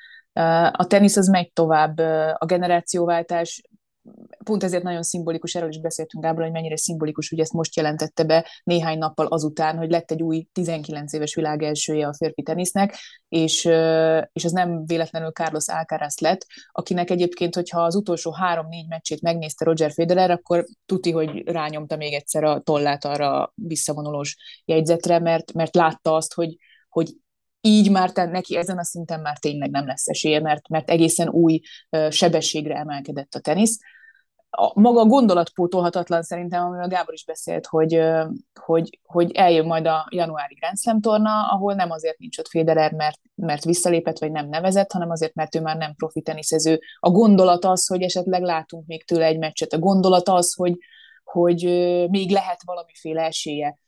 [0.72, 1.98] A tenisz az megy tovább,
[2.38, 3.62] a generációváltás
[4.44, 8.24] pont ezért nagyon szimbolikus, erről is beszéltünk Gábor, hogy mennyire szimbolikus, hogy ezt most jelentette
[8.24, 12.96] be néhány nappal azután, hogy lett egy új 19 éves világ elsője a férfi tenisznek,
[13.28, 13.64] és,
[14.32, 19.64] és ez nem véletlenül Carlos Alcaraz lett, akinek egyébként, hogyha az utolsó három-négy meccsét megnézte
[19.64, 25.52] Roger Federer, akkor tuti, hogy rányomta még egyszer a tollát arra a visszavonulós jegyzetre, mert,
[25.52, 26.56] mert látta azt, hogy,
[26.88, 27.08] hogy
[27.60, 31.28] így már te, neki ezen a szinten már tényleg nem lesz esélye, mert, mert egészen
[31.28, 31.60] új
[32.10, 33.78] sebességre emelkedett a tenisz.
[34.52, 38.02] A, maga a gondolat pótolhatatlan szerintem, amivel Gábor is beszélt, hogy,
[38.60, 42.92] hogy, hogy eljön majd a januári Grand Slam torna, ahol nem azért nincs ott Federer,
[42.92, 46.80] mert, mert visszalépett, vagy nem nevezett, hanem azért, mert ő már nem profi teniszező.
[46.98, 49.72] A gondolat az, hogy esetleg látunk még tőle egy meccset.
[49.72, 50.76] A gondolat az, hogy,
[51.24, 51.62] hogy
[52.10, 53.78] még lehet valamiféle esélye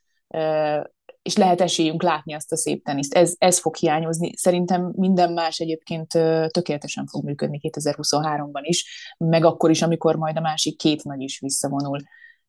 [1.23, 3.15] és lehet esélyünk látni azt a szép teniszt.
[3.15, 4.37] Ez, ez fog hiányozni.
[4.37, 6.07] Szerintem minden más egyébként
[6.47, 11.39] tökéletesen fog működni 2023-ban is, meg akkor is, amikor majd a másik két nagy is
[11.39, 11.99] visszavonul.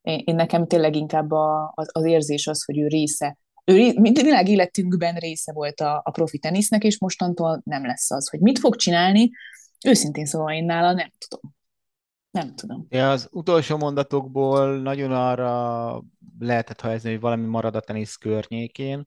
[0.02, 4.48] Én, én nekem tényleg inkább a, az, az érzés az, hogy ő része ő világ
[4.48, 8.76] életünkben része volt a, a profi tenisznek, és mostantól nem lesz az, hogy mit fog
[8.76, 9.32] csinálni.
[9.86, 11.53] Őszintén szóval én nála nem tudom.
[12.34, 12.86] Nem tudom.
[12.90, 16.04] Ja, az utolsó mondatokból nagyon arra
[16.40, 19.06] lehetett helyezni, hogy valami marad a tenisz környékén.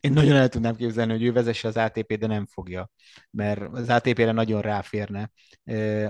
[0.00, 2.90] Én nagyon el tudnám képzelni, hogy ő vezesse az ATP, de nem fogja,
[3.30, 5.30] mert az ATP-re nagyon ráférne.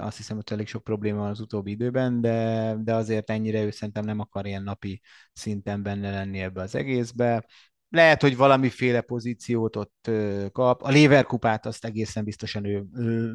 [0.01, 3.71] Azt hiszem, hogy elég sok probléma van az utóbbi időben, de, de azért ennyire ő
[3.71, 5.01] szerintem nem akar ilyen napi
[5.33, 7.47] szinten benne lenni ebbe az egészbe
[7.91, 10.11] lehet, hogy valamiféle pozíciót ott
[10.53, 10.83] kap.
[10.83, 12.85] A Leverkupát azt egészen biztosan ő,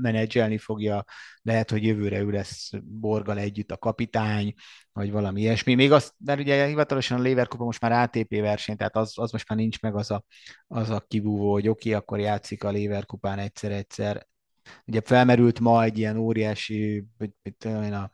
[0.01, 1.03] menedzselni fogja.
[1.41, 4.53] Lehet, hogy jövőre ő lesz Borgal együtt a kapitány,
[4.91, 5.75] vagy valami ilyesmi.
[5.75, 9.49] Még azt, mert ugye hivatalosan a Leverkupa most már ATP verseny, tehát az, az most
[9.49, 10.23] már nincs meg az a,
[10.67, 14.27] az a kibúvó, hogy oké, okay, akkor játszik a Leverkupán egyszer-egyszer.
[14.85, 17.05] Ugye felmerült ma egy ilyen óriási,
[17.57, 18.09] tudom én, a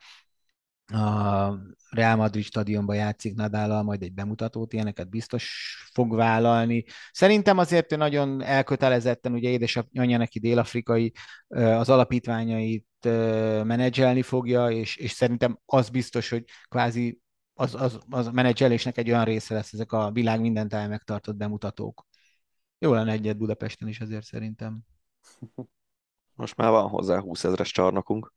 [0.91, 1.57] a
[1.89, 6.85] Real Madrid stadionban játszik Nadállal, majd egy bemutatót, ilyeneket biztos fog vállalni.
[7.11, 11.13] Szerintem azért ő nagyon elkötelezetten, ugye édesanyja neki dél-afrikai,
[11.47, 12.87] az alapítványait
[13.63, 17.19] menedzselni fogja, és, és szerintem az biztos, hogy kvázi
[17.53, 22.07] az, az, az menedzselésnek egy olyan része lesz ezek a világ minden táján megtartott bemutatók.
[22.77, 24.79] Jó lenne egyet Budapesten is azért szerintem.
[26.35, 28.33] Most már van hozzá 20 ezres csarnokunk.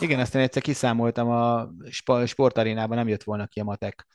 [0.00, 1.68] Igen, ezt én egyszer kiszámoltam, a
[2.26, 4.06] sportarénában nem jött volna ki a matek.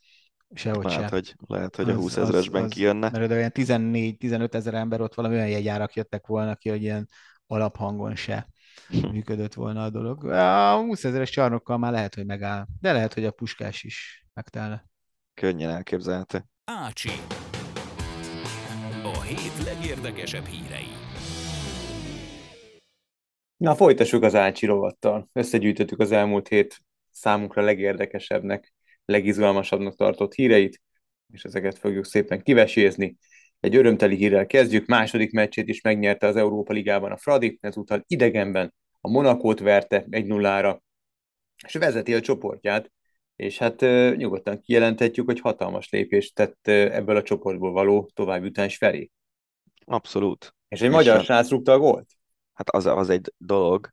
[0.53, 1.09] Sehogy lehet, se.
[1.09, 3.09] hogy, lehet, hogy az, a 20 ezresben kijönne.
[3.09, 7.09] Mert olyan 14-15 ezer ember ott valami olyan jegyárak jöttek volna ki, hogy ilyen
[7.47, 8.47] alaphangon se
[9.11, 10.25] működött volna a dolog.
[10.25, 14.85] A 20 ezeres csarnokkal már lehet, hogy megáll, de lehet, hogy a puskás is megtelne.
[15.33, 16.45] Könnyen elképzelhető.
[16.65, 17.09] Ácsi.
[19.03, 21.02] A hét legérdekesebb hírei.
[23.63, 25.29] Na, folytassuk az Ácsi rovattal.
[25.33, 26.77] Összegyűjtöttük az elmúlt hét
[27.11, 28.73] számunkra legérdekesebbnek,
[29.05, 30.81] legizgalmasabbnak tartott híreit,
[31.33, 33.17] és ezeket fogjuk szépen kivesézni.
[33.59, 34.85] Egy örömteli hírrel kezdjük.
[34.85, 40.79] Második meccsét is megnyerte az Európa Ligában a Fradi, ezúttal idegenben a Monakót verte 1-0-ra,
[41.67, 42.91] és vezeti a csoportját,
[43.35, 43.79] és hát
[44.17, 49.09] nyugodtan kijelenthetjük, hogy hatalmas lépést tett ebből a csoportból való továbbjutás felé.
[49.85, 50.55] Abszolút.
[50.67, 52.07] És egy magyar srác rúgta a gólt?
[52.53, 53.89] Hát az, az egy dolog.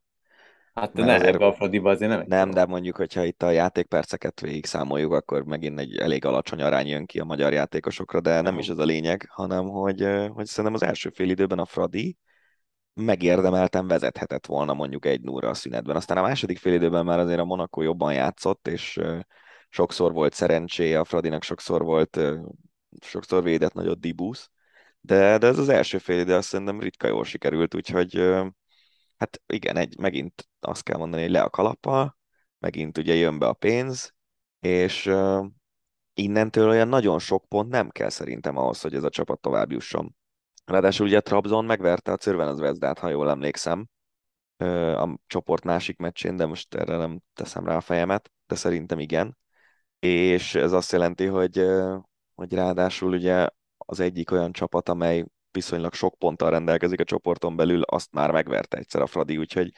[0.73, 2.23] Hát ne, azért, ebbe a Fradiba azért nem.
[2.27, 6.87] Nem, de mondjuk, hogyha itt a játékperceket végig számoljuk, akkor megint egy elég alacsony arány
[6.87, 10.73] jön ki a magyar játékosokra, de nem is ez a lényeg, hanem hogy, hogy szerintem
[10.73, 12.17] az első fél időben a Fradi
[12.93, 15.95] megérdemelten vezethetett volna mondjuk egy núra a szünetben.
[15.95, 18.99] Aztán a második fél időben már azért a Monaco jobban játszott, és
[19.69, 22.19] sokszor volt szerencséje, a Fradinak sokszor volt,
[23.01, 24.49] sokszor védett nagyot Dibusz,
[25.01, 28.15] de, de ez az első fél idő azt szerintem ritka jól sikerült, úgyhogy
[29.17, 32.17] hát igen, egy, megint azt kell mondani, hogy le a kalappal,
[32.59, 34.13] megint ugye jön be a pénz,
[34.59, 35.11] és
[36.13, 40.15] innentől olyan nagyon sok pont nem kell szerintem ahhoz, hogy ez a csapat tovább jusson.
[40.65, 43.89] Ráadásul ugye Trabzon megverte a Cörven Vezdát, ha jól emlékszem,
[44.95, 49.37] a csoport másik meccsén, de most erre nem teszem rá a fejemet, de szerintem igen.
[49.99, 51.65] És ez azt jelenti, hogy,
[52.35, 53.47] hogy ráadásul ugye
[53.91, 58.77] az egyik olyan csapat, amely viszonylag sok ponttal rendelkezik a csoporton belül, azt már megverte
[58.77, 59.71] egyszer a Fradi, úgyhogy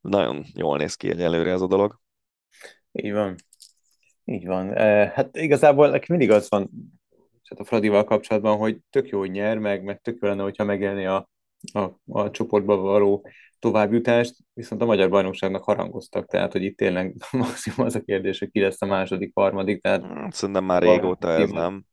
[0.00, 2.00] nagyon jól néz ki egyelőre ez a dolog.
[2.92, 3.34] Így van.
[4.24, 4.76] Így van.
[5.08, 6.70] Hát igazából neki mindig az van
[7.58, 11.06] a Fradival kapcsolatban, hogy tök jó, hogy nyer, meg, meg tök jó lenne, hogyha megélni
[11.06, 11.28] a,
[11.72, 13.26] a, a csoportba való
[13.58, 18.50] továbbjutást, viszont a magyar bajnokságnak harangoztak, tehát hogy itt tényleg maximum az a kérdés, hogy
[18.50, 19.82] ki lesz a második, harmadik.
[19.82, 21.84] Tehát hát, Szerintem már régóta ez nem.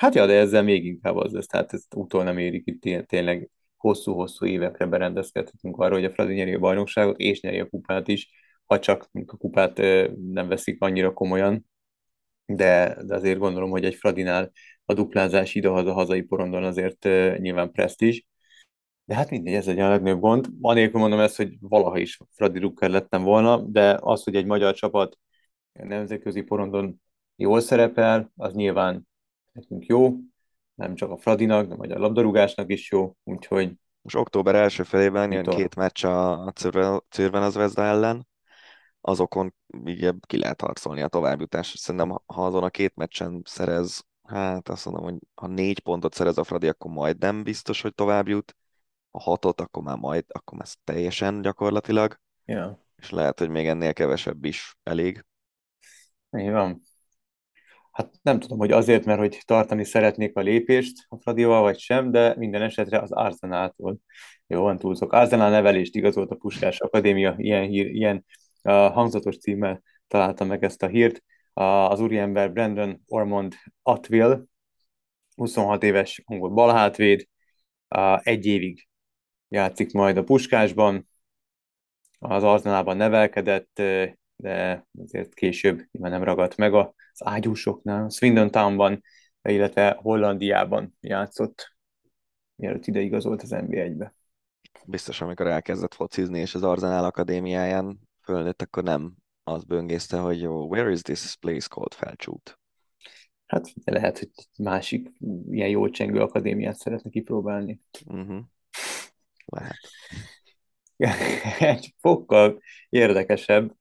[0.00, 3.50] Hát ja, de ezzel még inkább az lesz, tehát ezt utol nem érik itt tényleg
[3.76, 8.30] hosszú-hosszú évekre berendezkedhetünk arra, hogy a Fradi nyeri a bajnokságot, és nyeri a kupát is,
[8.66, 9.76] ha csak a kupát
[10.32, 11.66] nem veszik annyira komolyan,
[12.46, 14.52] de, de azért gondolom, hogy egy Fradinál
[14.84, 17.04] a duplázás ide-haza hazai porondon azért
[17.38, 18.26] nyilván presztízs.
[19.04, 20.46] De hát mindegy, ez egy a legnagyobb gond.
[20.60, 24.74] Anélkül mondom ezt, hogy valaha is Fradi Drucker lettem volna, de az, hogy egy magyar
[24.74, 25.18] csapat
[25.72, 27.00] nemzetközi porondon
[27.36, 29.08] jól szerepel, az nyilván
[29.52, 30.14] nekünk jó,
[30.74, 33.72] nem csak a Fradinak, de a magyar labdarúgásnak is jó, úgyhogy...
[34.02, 36.52] Most október első felében jön két meccs a,
[37.08, 38.28] Cürven az Vezda ellen,
[39.00, 41.74] azokon így ki lehet harcolni a továbbjutás.
[41.76, 46.38] Szerintem, ha azon a két meccsen szerez, hát azt mondom, hogy ha négy pontot szerez
[46.38, 48.56] a Fradi, akkor majd nem biztos, hogy tovább jut.
[49.10, 52.20] A hatot, akkor már majd, akkor már teljesen gyakorlatilag.
[52.44, 52.76] Yeah.
[52.96, 55.24] És lehet, hogy még ennél kevesebb is elég.
[56.36, 56.82] Így van.
[57.90, 62.10] Hát nem tudom, hogy azért, mert hogy tartani szeretnék a lépést a Fradival, vagy sem,
[62.10, 63.98] de minden esetre az Arzenáltól.
[64.46, 65.12] Jó, van túlzok.
[65.12, 68.24] Arzenál nevelést igazolt a Puskás Akadémia, ilyen, hír, ilyen
[68.62, 71.22] uh, hangzatos címmel találta meg ezt a hírt.
[71.54, 74.44] Uh, az úriember Brandon Ormond Atwill,
[75.34, 77.26] 26 éves angol balhátvéd,
[77.96, 78.88] uh, egy évig
[79.48, 81.08] játszik majd a Puskásban,
[82.18, 83.82] az Arzenálban nevelkedett,
[84.36, 86.74] de azért később nem ragadt meg
[87.20, 88.08] az ágyúsoknál.
[88.08, 89.02] Swindon Townban,
[89.42, 91.76] illetve Hollandiában játszott,
[92.54, 94.14] mielőtt ide igazolt az NB1-be.
[94.86, 100.66] Biztos, amikor elkezdett focizni, és az Arzenál Akadémiáján fölnőtt, akkor nem az böngészte, hogy jó,
[100.66, 102.58] where is this place called Felcsút?
[103.46, 105.12] Hát lehet, hogy másik
[105.50, 107.80] ilyen jó csengő akadémiát szeretne kipróbálni.
[108.06, 108.40] Uh-huh.
[109.44, 109.78] Lehet.
[111.58, 113.74] Egy fokkal érdekesebb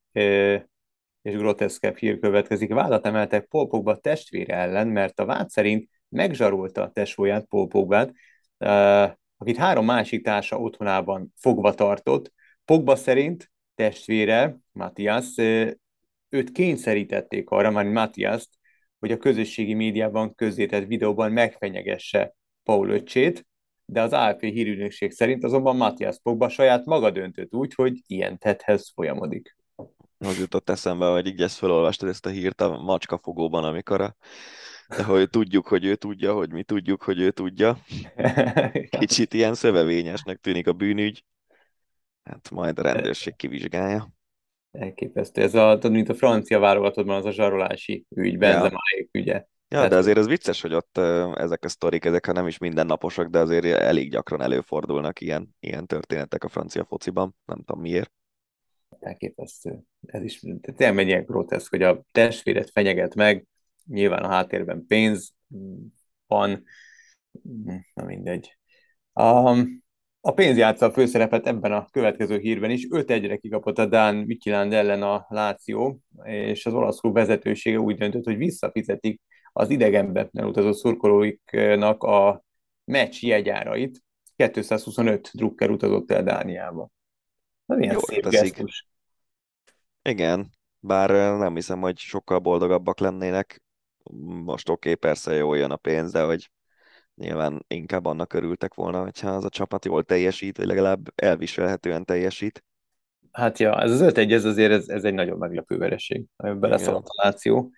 [1.22, 2.74] és groteszkebb hír következik.
[2.74, 8.14] Vádat emeltek Polpogba testvére ellen, mert a vád szerint megzsarolta a tesóját, Polpogbát,
[9.38, 12.32] akit három másik társa otthonában fogva tartott.
[12.66, 15.38] Pogba szerint testvére, Matthias,
[16.30, 18.50] őt kényszerítették arra, már Matthias-t,
[19.00, 23.48] hogy a közösségi médiában közzétett videóban megfenyegesse Paul öccsét,
[23.86, 28.92] de az AFP hírügynökség szerint azonban Matthias Pogba saját maga döntött úgy, hogy ilyen tetthez
[28.94, 29.56] folyamodik.
[30.20, 34.16] Az jutott eszembe, hogy így ezt felolvastad ezt a hírt a macskafogóban, amikor a
[34.98, 37.78] de hogy tudjuk, hogy ő tudja, hogy mi tudjuk, hogy ő tudja.
[39.00, 41.24] Kicsit ilyen szövevényesnek tűnik a bűnügy.
[42.24, 44.10] Hát majd a rendőrség kivizsgálja.
[44.72, 45.42] Elképesztő.
[45.42, 49.22] Ez a, tudod, mint a francia válogatottban az a zsarolási ügy, Benzemáék ja.
[49.22, 49.46] ügye.
[49.68, 50.98] Ja, de azért az vicces, hogy ott
[51.38, 55.86] ezek a sztorik, ezek ha nem is mindennaposak, de azért elég gyakran előfordulnak ilyen, ilyen
[55.86, 57.36] történetek a francia fociban.
[57.46, 58.12] Nem tudom miért.
[59.00, 59.80] Elképesztő.
[60.06, 60.44] Ez is
[60.76, 63.46] tényleg ilyen groteszk, hogy a testvéret fenyeget meg,
[63.86, 65.34] nyilván a háttérben pénz
[66.28, 66.64] van,
[67.94, 68.58] na mindegy.
[69.14, 69.50] A,
[70.22, 72.88] a pénz játsza a főszerepet ebben a következő hírben is.
[72.90, 78.26] 5-1-re kikapott a Dán Mikiland ellen a Láció, és az olasz klub vezetősége úgy döntött,
[78.26, 79.22] hogy visszafizetik
[79.54, 82.44] az idegenbe elutazó szurkolóiknak a
[82.84, 84.04] meccs jegyárait.
[84.36, 86.90] 225 drukker utazott el Dániába.
[87.70, 88.88] Na, milyen Jó, szép gesztus.
[90.02, 93.64] Igen, bár nem hiszem, hogy sokkal boldogabbak lennének
[94.44, 96.52] most oké, okay, persze jól jön a pénz, de hogy
[97.16, 102.64] nyilván inkább annak örültek volna, hogyha az a csapat jól teljesít, vagy legalább elviselhetően teljesít.
[103.32, 107.08] Hát ja, ez az 5-1, ez azért ez, ez egy nagyon meglepő vereség, amiben beleszaladt
[107.08, 107.72] a Láció.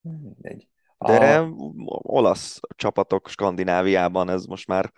[0.00, 0.68] Mindegy.
[0.98, 1.48] De a...
[1.86, 4.92] olasz csapatok Skandináviában ez most már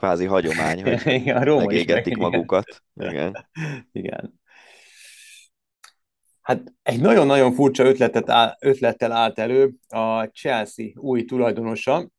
[0.00, 2.82] kvázi hagyomány, hogy igen, megégetik magukat.
[2.94, 3.12] Igen.
[3.12, 3.46] igen.
[3.92, 4.40] igen.
[6.40, 12.10] Hát egy nagyon-nagyon furcsa ötletet áll, ötlettel állt elő a Chelsea új tulajdonosa.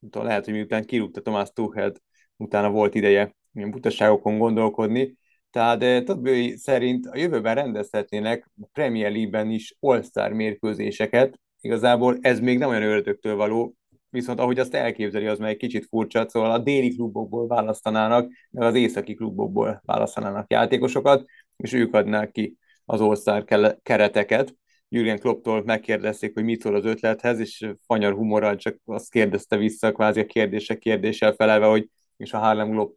[0.00, 1.92] Tudom, lehet, hogy miután kirúgta Tomás Tuchel,
[2.36, 5.16] utána volt ideje ilyen butaságokon gondolkodni.
[5.50, 11.40] Tehát eh, Tadbői szerint a jövőben rendezhetnének a Premier League-ben is All-Star mérkőzéseket.
[11.60, 13.74] Igazából ez még nem olyan ördögtől való,
[14.10, 18.62] viszont ahogy azt elképzeli, az meg egy kicsit furcsa, szóval a déli klubokból választanának, meg
[18.62, 21.24] az északi klubokból választanának játékosokat,
[21.56, 23.44] és ők adnák ki az All-Star
[23.82, 24.54] kereteket.
[24.88, 29.92] Jürgen Klopptól megkérdezték, hogy mit szól az ötlethez, és fanyar humorral csak azt kérdezte vissza,
[29.92, 32.90] kvázi a kérdések kérdéssel felelve, hogy és a Harlem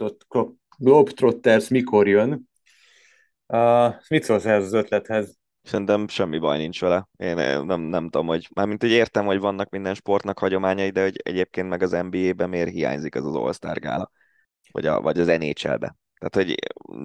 [0.77, 2.49] Globetrotters mikor jön.
[3.47, 5.37] Uh, mit szólsz ehhez az ötlethez?
[5.63, 7.07] Szerintem semmi baj nincs vele.
[7.17, 7.35] Én
[7.65, 11.69] nem, nem tudom, hogy mármint, hogy értem, hogy vannak minden sportnak hagyományai, de hogy egyébként
[11.69, 14.11] meg az NBA-ben miért hiányzik az az All-Star gála?
[14.71, 15.95] Vagy, a, vagy az NHL-be.
[16.23, 16.55] Tehát, hogy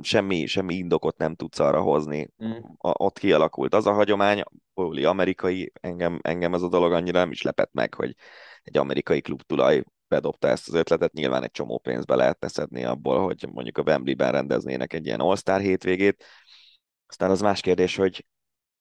[0.02, 2.30] semmi, semmi indokot nem tudsz arra hozni.
[2.44, 2.50] Mm.
[2.76, 4.42] A, ott kialakult az a hagyomány,
[4.80, 8.14] óli amerikai, engem, engem ez a dolog annyira nem is lepett meg, hogy
[8.62, 13.24] egy amerikai klub tulaj bedobta ezt az ötletet, nyilván egy csomó pénzbe lehet szedni abból,
[13.24, 16.24] hogy mondjuk a Wembley-ben rendeznének egy ilyen All-Star hétvégét.
[17.06, 18.24] Aztán az más kérdés, hogy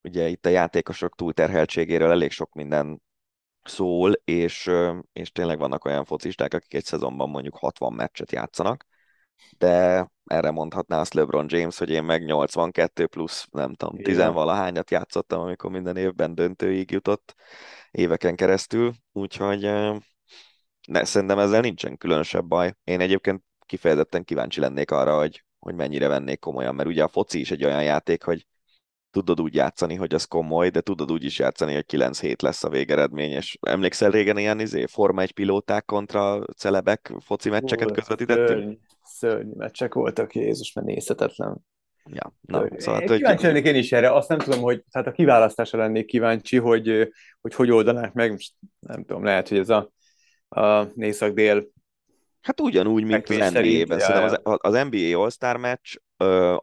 [0.03, 3.01] ugye itt a játékosok túlterheltségéről elég sok minden
[3.63, 4.71] szól, és,
[5.13, 8.85] és tényleg vannak olyan focisták, akik egy szezonban mondjuk 60 meccset játszanak,
[9.57, 15.41] de erre mondhatná azt LeBron James, hogy én meg 82 plusz, nem tudom, tizenvalahányat játszottam,
[15.41, 17.35] amikor minden évben döntőig jutott
[17.91, 19.61] éveken keresztül, úgyhogy
[20.87, 22.73] ne, szerintem ezzel nincsen különösebb baj.
[22.83, 27.39] Én egyébként kifejezetten kíváncsi lennék arra, hogy, hogy mennyire vennék komolyan, mert ugye a foci
[27.39, 28.45] is egy olyan játék, hogy
[29.17, 32.69] tudod úgy játszani, hogy az komoly, de tudod úgy is játszani, hogy 9-7 lesz a
[32.69, 38.79] végeredmény, és emlékszel régen ilyen izé, Forma 1 pilóták kontra celebek foci meccseket közvetítettünk?
[39.03, 41.57] szörnyű meccsek voltak, Jézus, mert nézhetetlen.
[42.11, 43.17] Ja, na, szóval, én hogy...
[43.17, 47.09] kíváncsi lennék én is erre, azt nem tudom, hogy tehát a kiválasztásra lennék kíváncsi, hogy
[47.41, 49.91] hogy, hogy oldanák meg, most nem tudom, lehet, hogy ez a,
[50.49, 51.67] a észak-dél
[52.41, 53.99] Hát ugyanúgy, mint az NBA-ben.
[53.99, 55.95] Szerintem az, az NBA All-Star meccs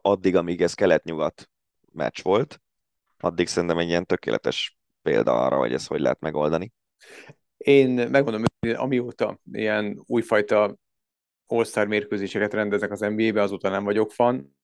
[0.01, 1.49] addig, amíg ez kelet-nyugat
[1.95, 2.61] meccs volt,
[3.19, 6.73] addig szerintem egy ilyen tökéletes példa arra, hogy ezt hogy lehet megoldani.
[7.57, 8.43] Én megmondom,
[8.75, 10.75] amióta ilyen újfajta
[11.47, 14.55] all mérkőzéseket rendezek az NBA-be, azóta nem vagyok fan.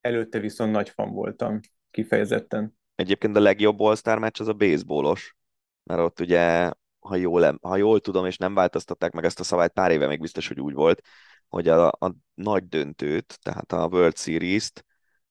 [0.00, 1.60] Előtte viszont nagy fan voltam,
[1.90, 2.78] kifejezetten.
[2.94, 5.36] Egyébként a legjobb all meccs az a baseballos,
[5.82, 9.72] mert ott ugye, ha jól, ha jól tudom, és nem változtatták meg ezt a szabályt,
[9.72, 11.00] pár éve még biztos, hogy úgy volt,
[11.48, 14.84] hogy a, a nagy döntőt, tehát a World Series-t,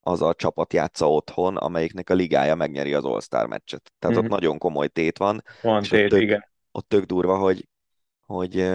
[0.03, 3.91] az a csapat játsza otthon, amelyiknek a ligája megnyeri az All-Star meccset.
[3.99, 4.25] Tehát mm-hmm.
[4.25, 4.41] ott mhm.
[4.41, 5.43] nagyon komoly tét van.
[5.61, 6.45] Van tét, ott tök, igen.
[6.71, 7.67] Ott tök durva, hogy,
[8.25, 8.71] hogy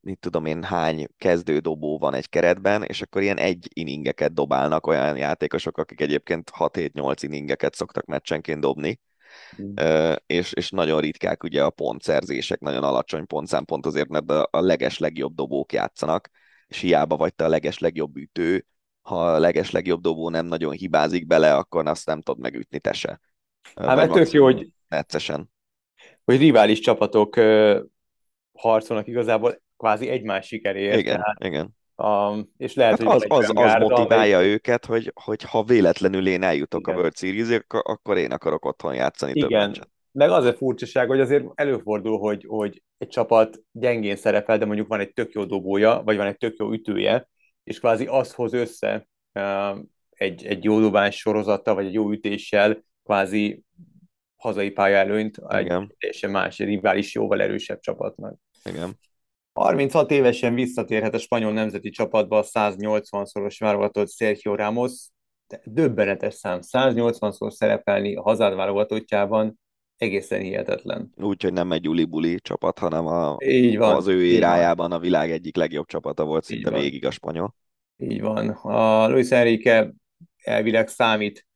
[0.00, 5.16] mit tudom én, hány kezdődobó van egy keretben, és akkor ilyen egy inningeket dobálnak olyan
[5.16, 9.00] játékosok, akik egyébként 6-7-8 inningeket szoktak meccsenként dobni,
[9.62, 9.74] mm.
[10.26, 14.98] és, és nagyon ritkák ugye a pontszerzések, nagyon alacsony pontszámpont azért, mert a, a leges
[14.98, 16.28] legjobb dobók játszanak,
[16.66, 18.66] és hiába vagy te a leges legjobb ütő,
[19.02, 22.92] ha a leges legjobb dobó nem nagyon hibázik bele, akkor azt nem tudod megütni te
[22.92, 23.20] se.
[23.74, 25.50] Hát mert tök jó, hogy, neccesen.
[26.24, 27.36] hogy rivális csapatok
[28.52, 30.98] harcolnak igazából kvázi egymás sikeréért.
[30.98, 31.76] Igen, tehát, igen.
[31.96, 36.26] um, és lehet, Hát hogy az, az, az motiválja amely- őket, hogy, hogy ha véletlenül
[36.26, 36.94] én eljutok Igen.
[36.94, 39.88] a World series akkor, akkor én akarok otthon játszani több Igen, meccset.
[40.12, 44.88] meg az a furcsaság, hogy azért előfordul, hogy, hogy egy csapat gyengén szerepel, de mondjuk
[44.88, 47.28] van egy tök jó dobója, vagy van egy tök jó ütője,
[47.70, 49.08] és kvázi az hoz össze
[50.10, 53.64] egy, egy jó dobás sorozata, vagy egy jó ütéssel kvázi
[54.36, 55.94] hazai pályaelőnyt egy Igen.
[55.98, 58.38] teljesen más, rivális jóval erősebb csapatnak.
[58.64, 58.98] Igen.
[59.52, 64.92] 36 évesen visszatérhet a spanyol nemzeti csapatba a 180-szoros válogatott Sergio Ramos.
[65.46, 69.60] De döbbenetes szám, 180-szor szerepelni a hazád válogatottjában,
[70.00, 71.12] egészen hihetetlen.
[71.16, 73.96] Úgyhogy nem egy uli-buli csapat, hanem a, Így van.
[73.96, 77.54] az ő érájában a világ egyik legjobb csapata volt szinte végig a spanyol.
[77.96, 78.48] Így van.
[78.48, 79.92] A Luis Enrique
[80.42, 81.46] elvileg számít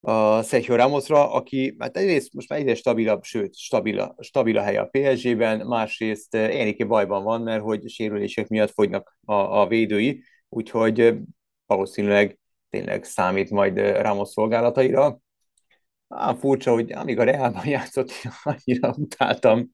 [0.00, 4.76] a Sergio Ramosra, aki hát egyrészt most már egyre stabilabb, sőt, stabil, stabil a hely
[4.76, 10.22] a PSG-ben, másrészt eh, Enrique bajban van, mert hogy sérülések miatt fogynak a, a védői,
[10.48, 11.16] úgyhogy eh,
[11.66, 12.38] valószínűleg
[12.70, 15.18] tényleg számít majd eh, Ramos szolgálataira.
[16.08, 19.70] Ám furcsa, hogy amíg a Realban játszott, én annyira utáltam,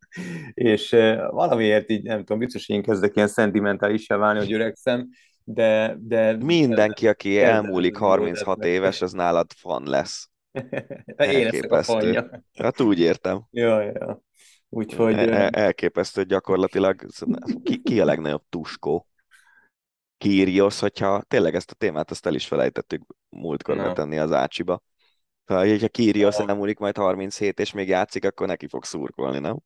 [0.55, 0.91] és
[1.31, 5.09] valamiért így, nem tudom, biztos, hogy én kezdek ilyen szentimentálissá válni, hogy öregszem,
[5.45, 8.69] de, de Mindenki, aki elmúlik az 36 meg.
[8.69, 10.29] éves, az nálad fan lesz.
[11.19, 12.43] én leszek a fanja.
[12.59, 13.43] Hát úgy értem.
[13.51, 14.23] Ja, ja.
[14.69, 17.07] Úgyhogy El- el- Elképesztő gyakorlatilag.
[17.63, 19.09] Ki, ki a legnagyobb tuskó?
[20.19, 23.83] Kyrgios, hogyha tényleg ezt a témát ezt el is felejtettük múltkor Na.
[23.83, 24.83] betenni az Ácsiba.
[25.45, 26.45] Ha, hogyha Kyrgios Ja.
[26.49, 29.57] elmúlik majd 37 és még játszik, akkor neki fog szurkolni, nem?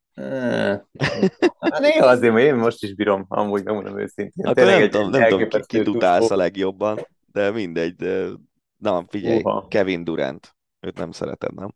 [1.59, 4.45] hát néha azért, mert én most is bírom, amúgy megmondom őszintén.
[4.47, 6.35] Akkor Tényleg nem egy- tudom, nem tudom ki, tuskó.
[6.35, 7.95] a legjobban, de mindegy.
[7.95, 8.27] De...
[8.77, 9.67] Na, figyelj, Uha.
[9.69, 10.57] Kevin Durant.
[10.81, 11.75] Őt nem szereted, nem?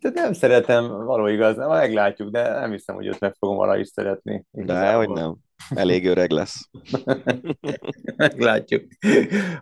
[0.00, 3.80] Tehát nem szeretem, való igaz, nem, meglátjuk, de nem hiszem, hogy őt meg fogom valahogy
[3.80, 4.44] is szeretni.
[4.50, 5.06] De, igazából.
[5.06, 5.34] hogy nem.
[5.74, 6.68] Elég öreg lesz.
[8.16, 8.84] Meglátjuk.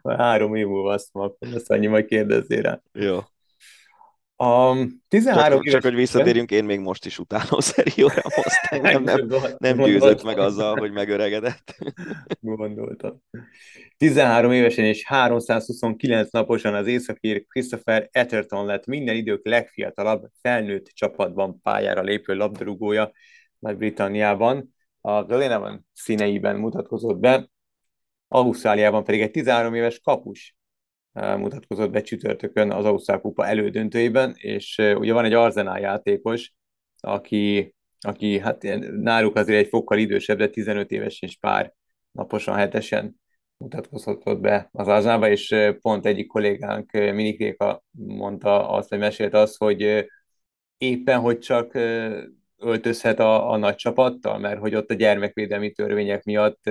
[0.03, 2.81] Három év múlva azt mondom, akkor lesz annyi, majd kérdezzél rá.
[2.93, 3.19] Jó.
[4.39, 4.76] A
[5.09, 5.72] 13 Csak, éves...
[5.72, 8.61] csak hogy visszatérjünk, én még most is utálom Sergio Ramos.
[8.93, 9.28] Nem, nem,
[9.59, 11.76] nem győzött meg azzal, hogy megöregedett.
[12.41, 13.22] Gondoltam.
[13.97, 21.61] 13 évesen és 329 naposan az északír Christopher Etherton lett minden idők legfiatalabb felnőtt csapatban
[21.62, 23.12] pályára lépő labdarúgója
[23.59, 24.74] Nagy-Britanniában.
[25.01, 27.51] A Glenavon színeiben mutatkozott be,
[28.28, 30.56] Ausztráliában pedig egy 13 éves kapus
[31.17, 36.53] mutatkozott be csütörtökön az Ausztrál Kupa elődöntőjében, és ugye van egy Arzenál játékos,
[37.01, 38.62] aki, aki hát
[39.01, 41.73] náluk azért egy fokkal idősebb, de 15 éves és pár
[42.11, 43.14] naposan, hetesen
[43.57, 50.07] mutatkozhatott be az Arzenálba, és pont egyik kollégánk, Minikréka mondta azt, hogy mesélte azt, hogy
[50.79, 51.75] éppen, hogy csak
[52.57, 56.71] öltözhet a, a nagy csapattal, mert hogy ott a gyermekvédelmi törvények miatt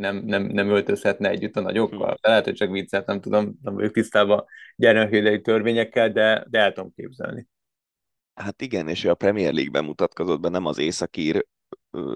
[0.00, 2.18] nem, nem, nem öltözhetne együtt a nagyokkal.
[2.20, 4.44] De lehet, hogy csak viccet, nem tudom, nem vagyok tisztában
[4.76, 7.48] gyermekvédelmi törvényekkel, de, de el tudom képzelni.
[8.34, 11.46] Hát igen, és ő a Premier League-ben mutatkozott be, nem az északír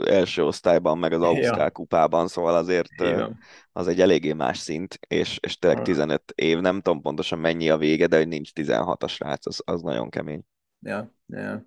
[0.05, 1.26] első osztályban, meg az Ja.
[1.26, 3.39] Ausztrál kupában, szóval azért van.
[3.72, 5.85] az egy eléggé más szint, és, és tényleg Ah.
[5.85, 9.62] 15 év, nem tudom pontosan mennyi a vége, de hogy nincs 16 a srác, az,
[9.64, 10.43] az nagyon kemény.
[10.80, 11.66] Ja, ja.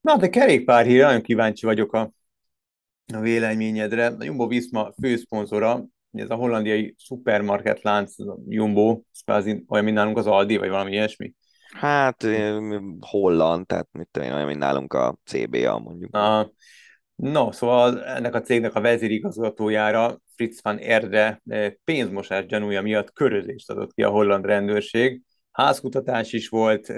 [0.00, 2.12] Na, de kerékpárhír, nagyon kíváncsi vagyok a,
[3.14, 4.06] a véleményedre.
[4.06, 9.96] A Jumbo Visma főszponzora, ez a hollandiai szupermarket lánc, a Jumbo, ez kvázi olyan, mint
[9.96, 11.34] nálunk az Aldi, vagy valami ilyesmi.
[11.72, 12.26] Hát
[13.00, 16.16] holland, tehát mit tudom én, olyan, mint nálunk a CBA mondjuk.
[16.16, 16.52] A,
[17.14, 21.42] no, szóval ennek a cégnek a vezérigazgatójára Fritz van Erde
[21.84, 25.22] pénzmosás gyanúja miatt körözést adott ki a holland rendőrség.
[25.52, 26.88] Házkutatás is volt,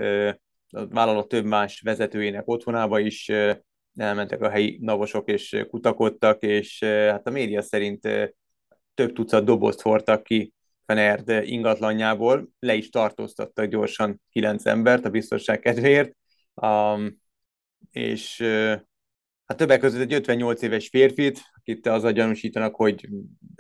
[0.73, 3.31] a vállalat több más vezetőjének otthonába is
[3.97, 8.01] elmentek a helyi navosok és kutakodtak, és hát a média szerint
[8.95, 10.53] több tucat dobozt hordtak ki
[10.87, 16.17] Van Erde ingatlanjából, le is tartóztattak gyorsan kilenc embert a biztonság kedvéért,
[16.55, 17.21] um,
[17.91, 18.43] és
[19.51, 23.09] Hát többek között egy 58 éves férfit, akit azzal gyanúsítanak, hogy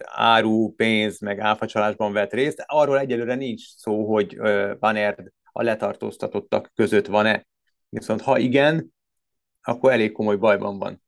[0.04, 2.64] áru, pénz, meg áfacsalásban vett részt.
[2.66, 4.36] Arról egyelőre nincs szó, hogy
[4.78, 7.46] Van Erd a letartóztatottak között van-e.
[7.88, 8.94] Viszont ha igen,
[9.62, 11.02] akkor elég komoly bajban van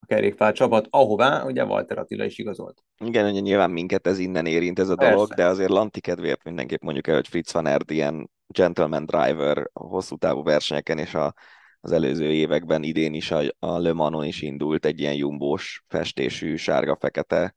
[0.00, 2.84] a kerékpár csapat, ahová ugye Walter Attila is igazolt.
[3.04, 5.12] Igen, ugye nyilván minket ez innen érint ez a Persze.
[5.12, 9.70] dolog, de azért Lanti kedvéért mindenképp mondjuk el, hogy Fritz van Erd ilyen gentleman driver
[9.72, 11.34] a hosszú távú versenyeken, és a,
[11.80, 16.56] az előző években idén is a, a Le Manon is indult egy ilyen jumbós festésű,
[16.56, 17.54] sárga-fekete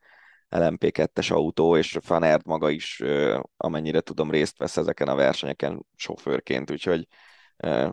[0.50, 3.04] LMP2-es autó, és Fanert maga is,
[3.58, 7.08] amennyire tudom, részt vesz ezeken a versenyeken sofőrként, úgyhogy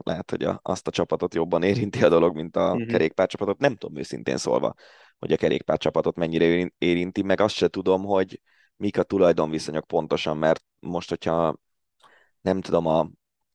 [0.03, 2.87] lehet, hogy a, azt a csapatot jobban érinti a dolog, mint a uh-huh.
[2.87, 3.59] kerékpárcsapatot.
[3.59, 4.75] Nem tudom őszintén szólva,
[5.19, 8.41] hogy a kerékpárcsapatot mennyire érinti, meg azt se tudom, hogy
[8.77, 11.57] mik a tulajdonviszonyok pontosan, mert most, hogyha
[12.41, 13.11] nem tudom, a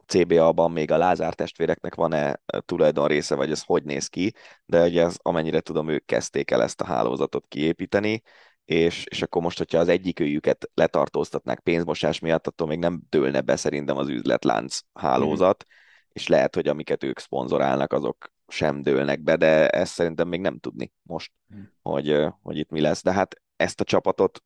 [0.06, 4.34] CBA-ban még a Lázár testvéreknek van-e tulajdon része, vagy ez hogy néz ki,
[4.66, 8.22] de ugye ez, amennyire tudom, ők kezdték el ezt a hálózatot kiépíteni,
[8.66, 13.42] és, és akkor most, hogyha az egyik őjüket letartóztatnák pénzmosás miatt, attól még nem dőlne
[13.42, 15.72] be szerintem az üzletlánc hálózat, mm.
[16.18, 20.60] És lehet, hogy amiket ők szponzorálnak, azok sem dőlnek be, de ezt szerintem még nem
[20.60, 21.62] tudni most, mm.
[21.82, 23.04] hogy, hogy itt mi lesz.
[23.04, 24.44] De hát ezt a csapatot,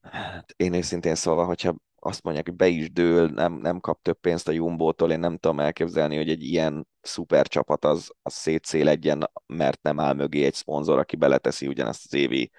[0.00, 4.18] hát én őszintén szólva, hogyha azt mondják, hogy be is dől, nem, nem kap több
[4.20, 9.30] pénzt a Jumbo-tól, én nem tudom elképzelni, hogy egy ilyen szuper csapat az, az szétszéledjen,
[9.46, 12.50] mert nem áll mögé egy szponzor, aki beleteszi ugyanazt az évi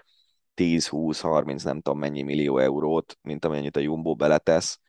[0.56, 4.80] 10-20-30, nem tudom mennyi millió eurót, mint amennyit a Jumbo beletesz.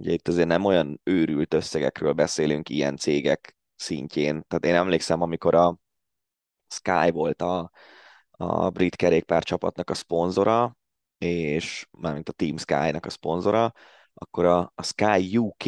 [0.00, 4.44] Ugye itt azért nem olyan őrült összegekről beszélünk ilyen cégek szintjén.
[4.48, 5.78] Tehát én emlékszem, amikor a
[6.68, 7.70] Sky volt a,
[8.30, 10.76] a brit kerékpárcsapatnak a szponzora,
[11.18, 13.72] és mármint a Team Sky-nak a szponzora,
[14.14, 15.64] akkor a, a Sky UK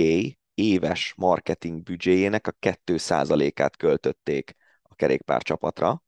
[0.55, 6.03] éves marketing büdzséjének a 2%-át költötték a kerékpárcsapatra,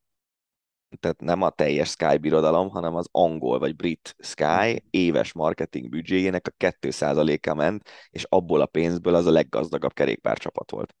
[0.99, 6.47] tehát nem a teljes Sky birodalom, hanem az angol vagy brit Sky éves marketing büdzséjének
[6.47, 10.95] a 2%-a ment, és abból a pénzből az a leggazdagabb kerékpárcsapat volt.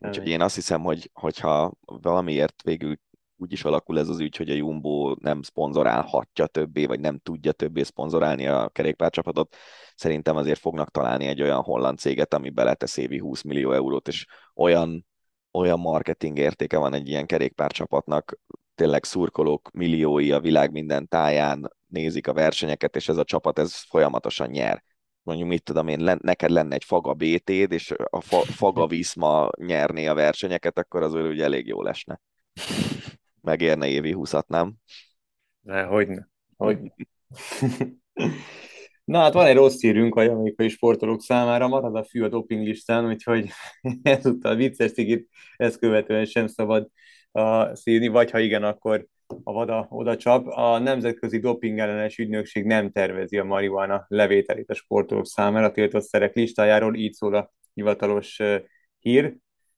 [0.00, 2.96] Úgyhogy én azt hiszem, hogy hogyha valamiért végül
[3.36, 7.52] úgy is alakul ez az ügy, hogy a Jumbo nem szponzorálhatja többé, vagy nem tudja
[7.52, 9.56] többé szponzorálni a kerékpárcsapatot,
[9.94, 14.26] szerintem azért fognak találni egy olyan holland céget, ami beletesz évi 20 millió eurót, és
[14.54, 15.06] olyan,
[15.52, 18.38] olyan marketing értéke van egy ilyen kerékpárcsapatnak,
[18.78, 23.74] tényleg szurkolók milliói a világ minden táján nézik a versenyeket, és ez a csapat ez
[23.74, 24.84] folyamatosan nyer.
[25.22, 29.48] Mondjuk mit tudom én, len, neked lenne egy Faga BT-d, és a fa, Faga Viszma
[29.56, 32.20] nyerné a versenyeket, akkor az ugye elég jó lesne.
[33.40, 34.74] Megérne évi húszat, nem?
[35.60, 36.28] Ne, hogyne.
[36.56, 36.78] Hogy.
[39.04, 43.06] Na hát van egy rossz hírünk a jamaikai sportolók számára, marad a fű a dopinglistán,
[43.06, 43.50] úgyhogy
[44.02, 46.90] ezúttal vicces cigit ezt követően sem szabad
[47.72, 50.46] szívni, vagy ha igen, akkor a vada oda csap.
[50.46, 56.02] A Nemzetközi Doping ellenes ügynökség nem tervezi a marihuana levételét a sportolók számára a tiltott
[56.02, 58.40] szerek listájáról, így szól a hivatalos
[58.98, 59.36] hír.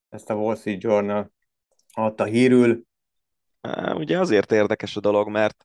[0.09, 1.33] Ezt a Wall Street Journal
[1.93, 2.83] adta hírül.
[3.95, 5.65] Ugye azért érdekes a dolog, mert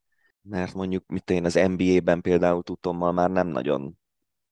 [0.50, 3.98] mert mondjuk mit én az NBA-ben például tudtommal már nem nagyon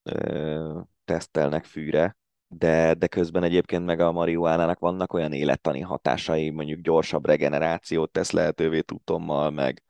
[0.04, 2.18] ö, tesztelnek fűre,
[2.58, 8.32] de, de közben egyébként meg a marihuánának vannak olyan élettani hatásai, mondjuk gyorsabb regenerációt tesz
[8.32, 9.84] lehetővé tudtommal, meg,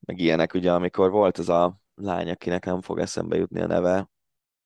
[0.00, 4.10] meg ilyenek, ugye amikor volt ez a lány, akinek nem fog eszembe jutni a neve,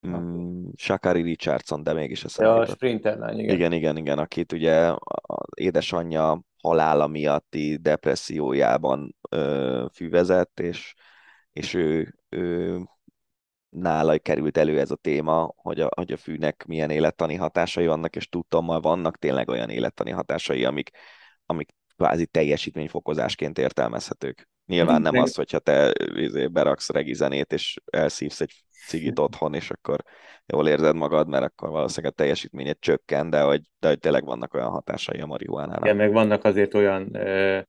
[0.07, 3.55] mm, Shakari Richardson, de mégis eszembe ja, a sprinter lány, igen.
[3.55, 10.95] Igen, igen, igen, akit ugye az édesanyja halála miatti depressziójában ö, füvezett, és,
[11.53, 12.79] és ő, ő
[13.75, 18.17] nála került elő ez a téma, hogy a, hogy a fűnek milyen élettani hatásai vannak,
[18.17, 20.91] és tudtommal vannak tényleg olyan élettani hatásai, amik,
[21.47, 24.49] amik kvázi teljesítményfokozásként értelmezhetők.
[24.67, 30.01] Nyilván nem az, hogyha te izé, beraksz regizenét, és elszívsz egy cigit otthon, és akkor
[30.47, 34.55] jól érzed magad, mert akkor valószínűleg a teljesítményed csökken, de hogy, de hogy tényleg vannak
[34.55, 35.85] olyan hatásai a marihuánának.
[35.85, 37.61] Igen, meg vannak azért olyan ö,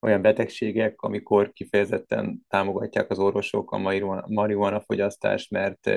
[0.00, 3.78] olyan betegségek, amikor kifejezetten támogatják az orvosok a
[4.26, 5.90] marihuana, fogyasztást, mert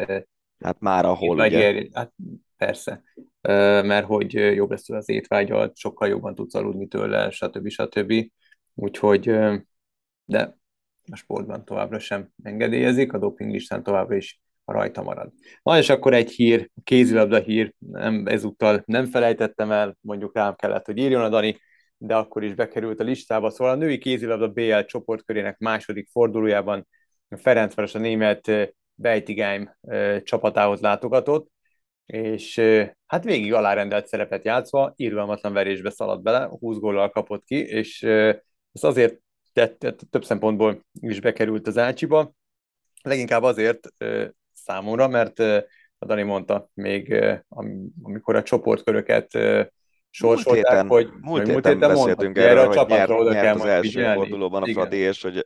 [0.63, 1.73] Hát már ahol, ugye?
[1.73, 2.13] Ér, hát
[2.57, 3.03] persze,
[3.81, 7.69] mert hogy jobb lesz az étvágyal, sokkal jobban tudsz aludni tőle, stb.
[7.69, 8.13] stb.
[8.73, 9.29] Úgyhogy,
[10.25, 10.57] de
[11.11, 15.31] a sportban továbbra sem engedélyezik, a dopinglistán továbbra is rajta marad.
[15.63, 20.85] Na és akkor egy hír, kézilabda hír, nem, ezúttal nem felejtettem el, mondjuk rám kellett,
[20.85, 21.59] hogy írjon a Dani,
[22.03, 23.49] de akkor is bekerült a listába.
[23.49, 26.87] Szóval a női kézilabda BL csoportkörének második fordulójában
[27.29, 28.51] Ferencváros a német
[28.93, 29.75] Beitigheim
[30.23, 31.51] csapatához látogatott,
[32.05, 32.61] és
[33.05, 38.83] hát végig alárendelt szerepet játszva, irgalmatlan verésbe szaladt bele, 20 góllal kapott ki, és ez
[38.83, 39.19] azért
[39.53, 42.33] tett, több szempontból is bekerült az Ácsiba,
[43.01, 43.87] leginkább azért
[44.53, 45.39] számomra, mert
[45.97, 47.23] a Dani mondta még,
[48.01, 49.37] amikor a csoportköröket
[50.11, 53.45] sorsolták, héten, hogy múlt héten, múlt héten beszéltünk erről, erre, hogy a nyert, oda nyert
[53.45, 54.15] kell az első figyelni.
[54.15, 55.45] fordulóban a Fradi, és hogy,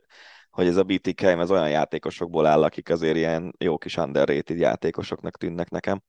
[0.50, 5.36] hogy ez a BTK ez olyan játékosokból áll, akik azért ilyen jó kis underrated játékosoknak
[5.36, 6.02] tűnnek nekem.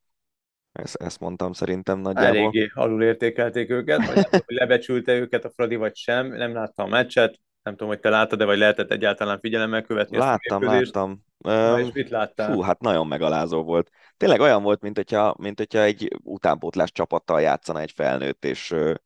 [0.72, 2.38] Ezt, ezt mondtam szerintem nagyjából.
[2.38, 6.86] Eléggé alul értékelték őket, vagy nem, hogy lebecsülte őket a Fradi, vagy sem, nem láttam
[6.86, 10.76] a meccset, Nem tudom, hogy te láttad-e, vagy lehetett egyáltalán figyelemmel követni Láttam, ezt a
[10.76, 11.26] láttam.
[11.38, 12.52] Na, és mit láttál?
[12.52, 13.90] Fú, hát nagyon megalázó volt.
[14.18, 18.98] Tényleg olyan volt, mint hogyha, mint hogyha egy utánpótlás csapattal játszana egy felnőtt, és, De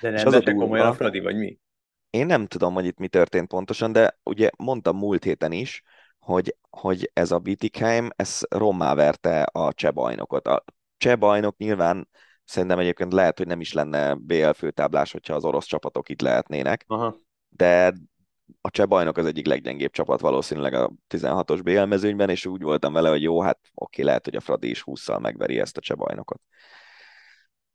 [0.00, 0.94] nem és az a vette komolyan a durva.
[0.94, 1.58] Fradi, vagy mi?
[2.10, 5.82] Én nem tudom, hogy itt mi történt pontosan, de ugye mondtam múlt héten is,
[6.18, 10.46] hogy, hogy ez a Bietigheim, ez rommá verte a cseh bajnokot.
[10.46, 10.64] A
[10.96, 12.08] cseh bajnok nyilván
[12.44, 16.84] szerintem egyébként lehet, hogy nem is lenne BL főtáblás, hogyha az orosz csapatok itt lehetnének,
[16.86, 17.16] Aha.
[17.56, 17.92] De
[18.60, 22.92] a cseh bajnok az egyik leggyengébb csapat valószínűleg a 16-os BL mezőnyben, és úgy voltam
[22.92, 25.96] vele, hogy jó, hát oké, lehet, hogy a Fradi is 20-szal megveri ezt a cseh
[25.96, 26.40] bajnokot.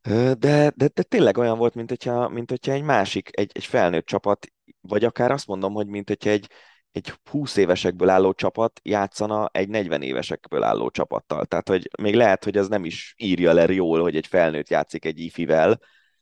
[0.01, 4.05] De, de, de tényleg olyan volt, mint hogyha, mint hogyha egy másik, egy, egy felnőtt
[4.05, 4.47] csapat,
[4.81, 6.49] vagy akár azt mondom, hogy mint hogyha egy,
[6.91, 11.45] egy 20 évesekből álló csapat játszana egy 40 évesekből álló csapattal.
[11.45, 15.05] Tehát, hogy még lehet, hogy ez nem is írja le jól, hogy egy felnőtt játszik
[15.05, 15.79] egy ifivel,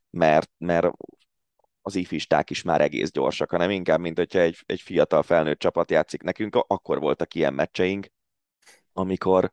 [0.10, 0.92] mert, mert
[1.86, 5.92] az ifisták is már egész gyorsak, hanem inkább, mint hogyha egy, egy fiatal felnőtt csapat
[5.92, 8.08] játszik nekünk, akkor voltak ilyen meccseink,
[8.94, 9.52] amikor,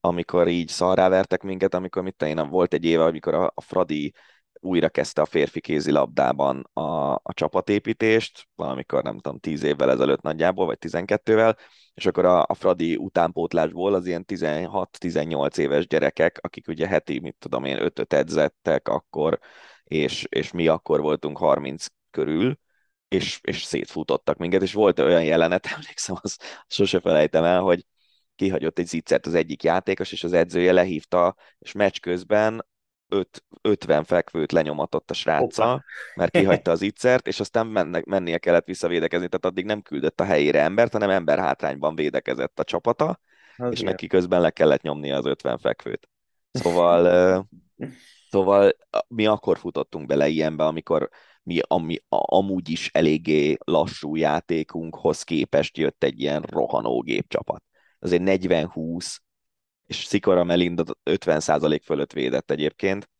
[0.00, 4.14] amikor így szarrá vertek minket, amikor mit én, volt egy éve, amikor a, a Fradi
[4.60, 10.66] újra kezdte a férfi kézilabdában a, a csapatépítést, valamikor nem tudom, 10 évvel ezelőtt nagyjából,
[10.66, 11.56] vagy 12-vel,
[11.94, 17.36] és akkor a, a Fradi utánpótlásból az ilyen 16-18 éves gyerekek, akik ugye heti, mit
[17.38, 19.38] tudom én, 5 edzettek akkor,
[19.90, 22.58] és, és mi akkor voltunk 30 körül,
[23.08, 27.86] és, és szétfutottak minket, és volt olyan jelenet, emlékszem, azt sose felejtem el, hogy
[28.36, 32.66] kihagyott egy zicsert az egyik játékos, és az edzője lehívta, és meccs közben
[33.08, 35.84] öt, 50 fekvőt lenyomatott a sráccal,
[36.14, 40.24] mert kihagyta az ittszert, és aztán mennek, mennie kellett visszavédekezni, tehát addig nem küldött a
[40.24, 43.20] helyére embert, hanem ember hátrányban védekezett a csapata,
[43.56, 43.90] Az és ilyen.
[43.90, 46.08] neki közben le kellett nyomnia az 50 fekvőt.
[46.50, 47.48] Szóval,
[48.30, 48.72] szóval
[49.08, 51.08] mi akkor futottunk bele ilyenbe, amikor
[51.42, 57.62] mi ami, a, amúgy is eléggé lassú játékunkhoz képest jött egy ilyen rohanó gépcsapat.
[57.98, 59.16] Azért 40-20,
[59.86, 63.10] és Szikora Melinda 50% fölött védett egyébként.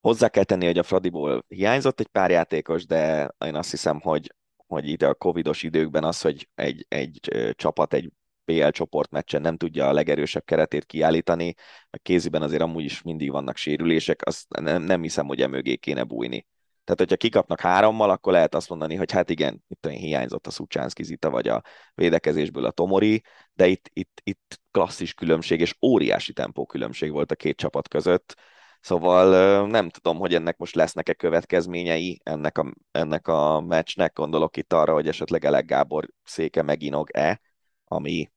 [0.00, 4.34] Hozzá kell tenni, hogy a Fradiból hiányzott egy pár játékos, de én azt hiszem, hogy,
[4.56, 7.20] hogy ide a covidos időkben az, hogy egy, egy
[7.54, 8.12] csapat egy
[8.50, 11.54] BL csoportmeccsen nem tudja a legerősebb keretét kiállítani,
[11.90, 16.02] a kéziben azért amúgy is mindig vannak sérülések, azt nem, nem hiszem, hogy emögé kéne
[16.02, 16.46] bújni.
[16.84, 20.50] Tehát, hogyha kikapnak hárommal, akkor lehet azt mondani, hogy hát igen, itt olyan hiányzott a
[20.50, 21.62] Szucsánszki Zita, vagy a
[21.94, 23.22] védekezésből a Tomori,
[23.52, 28.34] de itt, itt, itt klasszis különbség és óriási tempó különbség volt a két csapat között.
[28.80, 34.12] Szóval nem tudom, hogy ennek most lesznek-e következményei ennek a, ennek a meccsnek.
[34.12, 37.40] Gondolok itt arra, hogy esetleg Elek Gábor széke meginog-e,
[37.84, 38.30] ami,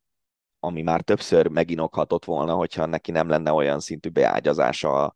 [0.64, 5.16] ami már többször meginoghatott volna, hogyha neki nem lenne olyan szintű beágyazása a,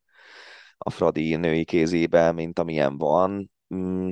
[0.78, 3.52] a Fradi női kézébe, mint amilyen van.
[3.76, 4.10] Mm,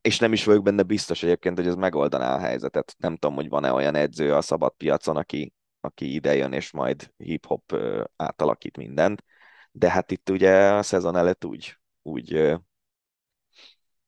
[0.00, 2.94] és nem is vagyok benne biztos egyébként, hogy ez megoldaná a helyzetet.
[2.98, 7.76] Nem tudom, hogy van-e olyan edző a szabad piacon, aki, aki idejön és majd hip-hop
[8.16, 9.24] átalakít mindent.
[9.72, 12.56] De hát itt ugye a szezon előtt úgy, úgy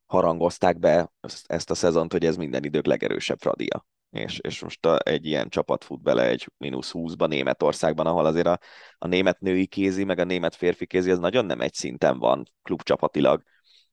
[0.07, 1.13] harangozták be
[1.47, 3.87] ezt a szezont, hogy ez minden idők legerősebb Fradia.
[4.11, 8.47] És, és most a, egy ilyen csapat fut bele egy mínusz 20-ba Németországban, ahol azért
[8.47, 8.59] a,
[8.99, 12.45] a német női kézi, meg a német férfi kézi, az nagyon nem egy szinten van
[12.63, 13.43] klubcsapatilag.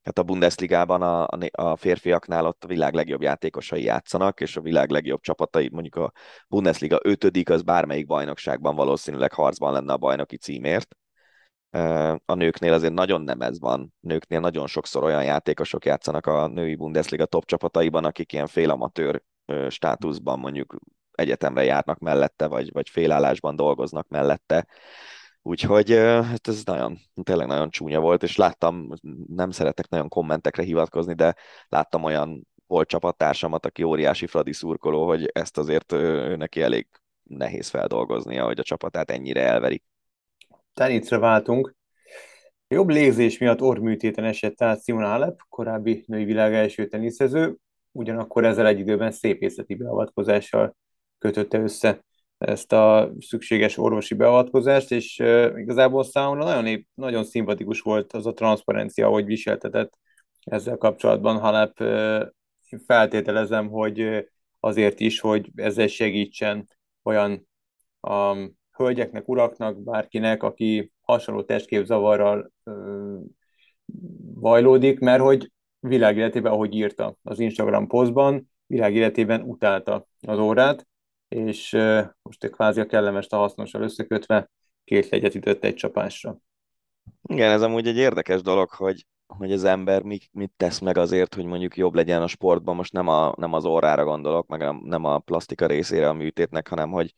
[0.02, 4.90] Tehát a Bundesligában a, a, férfiaknál ott a világ legjobb játékosai játszanak, és a világ
[4.90, 6.12] legjobb csapatai, mondjuk a
[6.48, 10.96] Bundesliga ötödik, az bármelyik bajnokságban valószínűleg harcban lenne a bajnoki címért.
[12.26, 13.94] A nőknél azért nagyon nem ez van.
[14.00, 19.22] Nőknél nagyon sokszor olyan játékosok játszanak a női Bundesliga top csapataiban, akik ilyen félamatőr
[19.70, 20.78] státuszban mondjuk
[21.12, 24.68] egyetemre járnak mellette, vagy, vagy félállásban dolgoznak mellette.
[25.42, 28.88] Úgyhogy hát ez nagyon, tényleg nagyon csúnya volt, és láttam,
[29.28, 31.36] nem szeretek nagyon kommentekre hivatkozni, de
[31.68, 35.92] láttam olyan volt csapattársamat, aki óriási Fradi szurkoló, hogy ezt azért
[36.38, 36.88] neki elég
[37.24, 39.84] nehéz feldolgoznia, hogy a csapatát ennyire elverik.
[40.74, 41.76] Tenicre váltunk.
[42.68, 47.58] Jobb légzés miatt orrműtéten esett át Simona Halep, korábbi női világ első teniszező,
[47.98, 50.76] ugyanakkor ezzel egy időben szépészeti beavatkozással
[51.18, 52.06] kötötte össze
[52.38, 55.20] ezt a szükséges orvosi beavatkozást, és
[55.56, 59.98] igazából számomra nagyon, épp, nagyon szimpatikus volt az a transzparencia, hogy viseltetett
[60.40, 61.84] ezzel kapcsolatban Halep.
[62.86, 64.26] Feltételezem, hogy
[64.60, 66.68] azért is, hogy ezzel segítsen
[67.04, 67.48] olyan
[68.02, 73.16] um, hölgyeknek, uraknak, bárkinek, aki hasonló testképzavarral ö,
[74.34, 80.88] vajlódik, mert hogy világéletében, ahogy írta az Instagram posztban, világéletében utálta az órát,
[81.28, 81.72] és
[82.22, 84.50] most kvázi a kellemes a hasznossal összekötve
[84.84, 86.38] két legyet ütött egy csapásra.
[87.22, 91.36] Igen, ez amúgy egy érdekes dolog, hogy hogy az ember mit, mit tesz meg azért,
[91.36, 95.04] hogy mondjuk jobb legyen a sportban, most nem, a, nem az órára gondolok, meg nem
[95.06, 97.14] a plastika részére a műtétnek, hanem hogy,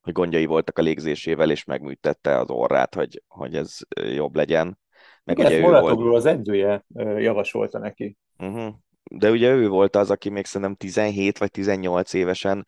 [0.00, 3.76] hogy gondjai voltak a légzésével, és megműtette az orrát, hogy, hogy ez
[4.14, 4.78] jobb legyen.
[5.24, 6.14] Meg Igen, ugye ő volt...
[6.14, 6.84] az edzője
[7.16, 8.16] javasolta neki.
[8.38, 8.74] Uh-huh.
[9.10, 12.66] De ugye ő volt az, aki még szerintem 17 vagy 18 évesen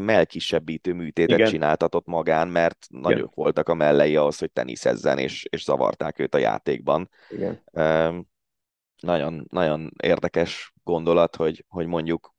[0.00, 1.50] melkisebbítő műtétet Igen.
[1.50, 3.00] csináltatott magán, mert Igen.
[3.02, 7.10] nagyok voltak a mellei ahhoz, hogy teniszezzen, és, és zavarták őt a játékban.
[7.30, 7.62] Igen.
[9.00, 12.34] Nagyon, nagyon érdekes gondolat, hogy, hogy mondjuk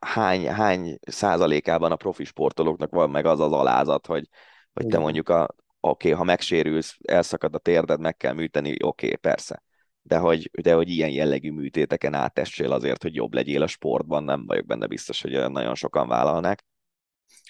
[0.00, 4.28] hány, hány százalékában a profi sportolóknak van meg az az alázat, hogy,
[4.72, 5.48] hogy te mondjuk a,
[5.88, 9.62] oké, okay, ha megsérülsz, elszakad a térded, meg kell műteni, oké, okay, persze.
[10.02, 14.46] De hogy, de hogy ilyen jellegű műtéteken átessél azért, hogy jobb legyél a sportban, nem
[14.46, 16.64] vagyok benne biztos, hogy nagyon sokan vállalnák.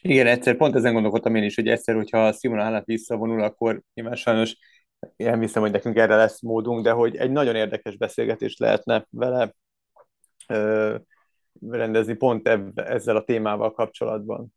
[0.03, 4.17] Igen, egyszer pont ezen gondolkodtam én is, hogy egyszer, hogyha Simona Halep visszavonul, akkor nyilván
[4.17, 4.57] sajnos
[5.17, 9.55] én hiszem, hogy nekünk erre lesz módunk, de hogy egy nagyon érdekes beszélgetést lehetne vele
[10.49, 10.97] ö,
[11.61, 14.55] rendezni pont eb- ezzel a témával kapcsolatban.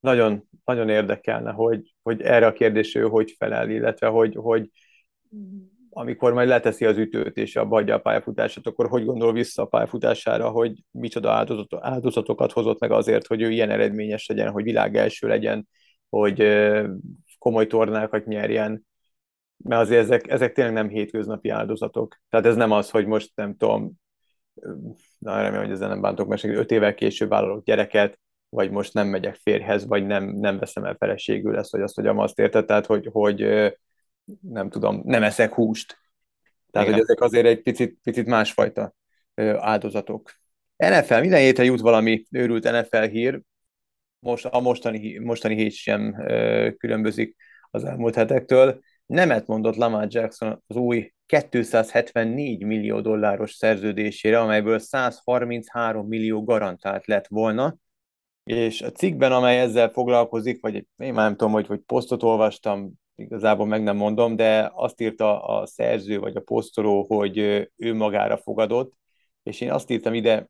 [0.00, 4.70] Nagyon, nagyon érdekelne, hogy, hogy erre a kérdésre ő hogy felel, illetve hogy, hogy
[5.90, 9.66] amikor majd leteszi az ütőt és abba hagyja a pályafutását, akkor hogy gondol vissza a
[9.66, 11.46] pályafutására, hogy micsoda
[11.80, 15.68] áldozatokat hozott meg azért, hogy ő ilyen eredményes legyen, hogy világ első legyen,
[16.08, 16.44] hogy
[17.38, 18.86] komoly tornákat nyerjen,
[19.56, 22.20] mert azért ezek, ezek tényleg nem hétköznapi áldozatok.
[22.28, 23.92] Tehát ez nem az, hogy most nem tudom,
[25.18, 28.18] na remélem, hogy ezzel nem bántok, mert öt évvel később vállalok gyereket,
[28.56, 32.06] vagy most nem megyek férjhez, vagy nem, nem veszem el feleségül lesz, vagy azt, hogy
[32.06, 33.40] azt érted, tehát hogy, hogy
[34.40, 35.98] nem tudom, nem eszek húst.
[36.70, 36.98] Tehát, Igen.
[37.00, 38.94] hogy ezek azért egy picit, picit másfajta
[39.56, 40.30] áldozatok.
[40.76, 43.40] NFL, minden héten jut valami őrült NFL hír,
[44.18, 46.14] most, a mostani, mostani hét sem
[46.78, 47.36] különbözik
[47.70, 48.80] az elmúlt hetektől.
[49.06, 57.26] Nemet mondott Lamar Jackson az új 274 millió dolláros szerződésére, amelyből 133 millió garantált lett
[57.26, 57.76] volna,
[58.46, 62.92] és a cikkben, amely ezzel foglalkozik, vagy én már nem tudom, hogy, hogy posztot olvastam,
[63.14, 67.38] igazából meg nem mondom, de azt írta a szerző vagy a posztoló, hogy
[67.76, 68.92] ő magára fogadott,
[69.42, 70.48] és én azt írtam ide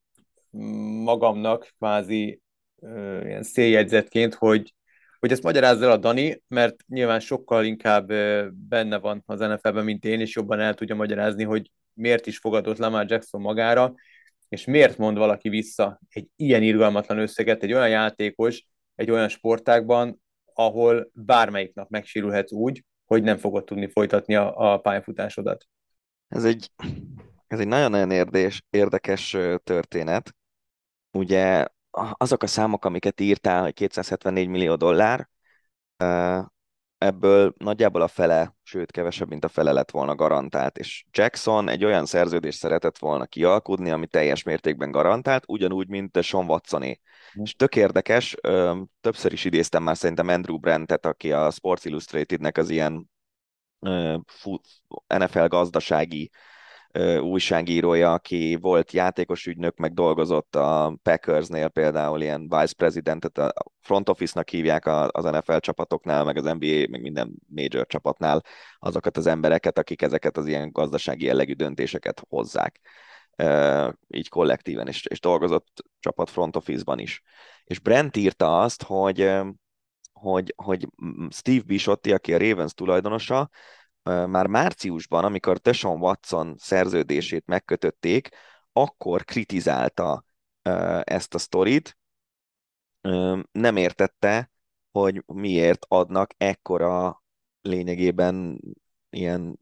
[1.05, 2.41] magamnak kvázi
[3.23, 4.75] ilyen széljegyzetként, hogy,
[5.19, 8.07] hogy ezt magyarázza el a Dani, mert nyilván sokkal inkább
[8.53, 12.79] benne van az NFL-ben, mint én, és jobban el tudja magyarázni, hogy miért is fogadott
[12.79, 13.95] Lamar Jackson magára,
[14.49, 20.23] és miért mond valaki vissza egy ilyen irgalmatlan összeget egy olyan játékos, egy olyan sportágban,
[20.55, 25.67] ahol bármelyik nap megsérülhetsz úgy, hogy nem fogod tudni folytatni a, a pályafutásodat.
[26.29, 26.71] Ez egy,
[27.47, 30.35] ez egy nagyon-nagyon érdés, érdekes történet.
[31.13, 31.67] Ugye
[32.13, 35.29] azok a számok, amiket írtál, hogy 274 millió dollár,
[36.99, 41.85] ebből nagyjából a fele, sőt kevesebb, mint a fele lett volna garantált, és Jackson egy
[41.85, 47.01] olyan szerződést szeretett volna kialkudni, ami teljes mértékben garantált, ugyanúgy, mint Sean Watsoné.
[47.39, 47.43] Mm.
[47.43, 48.37] És tök érdekes,
[49.01, 53.11] többször is idéztem már szerintem Andrew Brantet, aki a Sports Illustratednek az ilyen
[55.07, 56.31] NFL gazdasági
[57.21, 64.09] újságírója, aki volt játékos ügynök, meg dolgozott a Packersnél például ilyen vice presidentet, a front
[64.09, 68.43] office-nak hívják az NFL csapatoknál, meg az NBA, meg minden major csapatnál
[68.79, 72.81] azokat az embereket, akik ezeket az ilyen gazdasági jellegű döntéseket hozzák.
[74.09, 77.23] Így kollektíven, és, és dolgozott csapat front office-ban is.
[77.65, 79.31] És Brent írta azt, hogy
[80.13, 80.89] hogy, hogy
[81.31, 83.51] Steve Bishotti, aki a Ravens tulajdonosa,
[84.07, 88.29] már márciusban, amikor Deshaun Watson szerződését megkötötték,
[88.73, 90.25] akkor kritizálta
[91.03, 91.99] ezt a sztorit,
[93.53, 94.51] nem értette,
[94.91, 97.23] hogy miért adnak ekkora
[97.61, 98.61] lényegében
[99.11, 99.59] ilyen,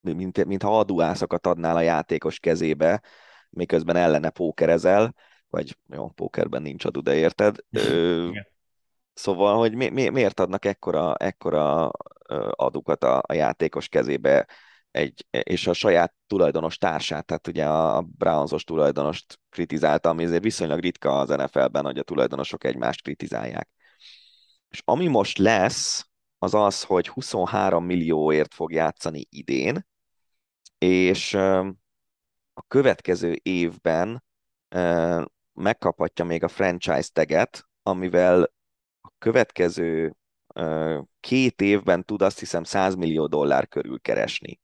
[0.00, 3.02] mint, mintha adóászokat adnál a játékos kezébe,
[3.50, 5.14] miközben ellene pókerezel,
[5.48, 7.56] vagy jó, pókerben nincs adó, de érted?
[7.70, 8.30] Ö,
[9.20, 11.90] szóval, hogy mi, mi, miért adnak ekkora, ekkora
[12.50, 14.48] adukat a, a játékos kezébe,
[14.90, 20.80] egy, és a saját tulajdonos társát, tehát ugye a Brownsos tulajdonost kritizálta, ami azért viszonylag
[20.80, 23.68] ritka az NFL-ben, hogy a tulajdonosok egymást kritizálják.
[24.68, 29.86] És ami most lesz, az az, hogy 23 millióért fog játszani idén,
[30.78, 31.34] és
[32.52, 34.24] a következő évben
[35.52, 38.50] megkaphatja még a franchise teget, amivel
[39.20, 40.14] következő
[41.20, 44.60] két évben tud azt hiszem 100 millió dollár körül keresni,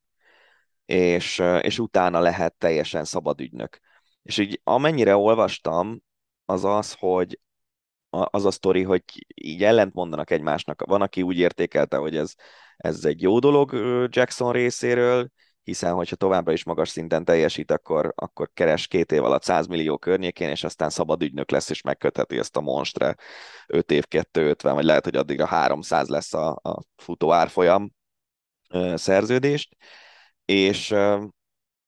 [0.85, 3.79] és, és utána lehet teljesen szabad ügynök.
[4.23, 6.03] És így amennyire olvastam,
[6.45, 7.41] az az, hogy
[8.11, 9.03] az a sztori, hogy
[9.35, 10.83] így ellent mondanak egymásnak.
[10.87, 12.35] Van, aki úgy értékelte, hogy ez,
[12.77, 13.73] ez egy jó dolog
[14.09, 15.31] Jackson részéről,
[15.67, 19.99] hiszen hogyha továbbra is magas szinten teljesít, akkor, akkor keres két év alatt 100 millió
[19.99, 23.15] környékén, és aztán szabad ügynök lesz, és megkötheti ezt a monstre
[23.67, 27.93] 5 év 250, vagy lehet, hogy addigra 300 lesz a, a futó árfolyam
[28.95, 29.77] szerződést,
[30.45, 30.95] és,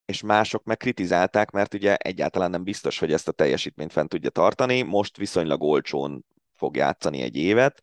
[0.05, 4.29] és mások meg kritizálták, mert ugye egyáltalán nem biztos, hogy ezt a teljesítményt fent tudja
[4.29, 6.25] tartani, most viszonylag olcsón
[6.55, 7.79] fog játszani egy évet,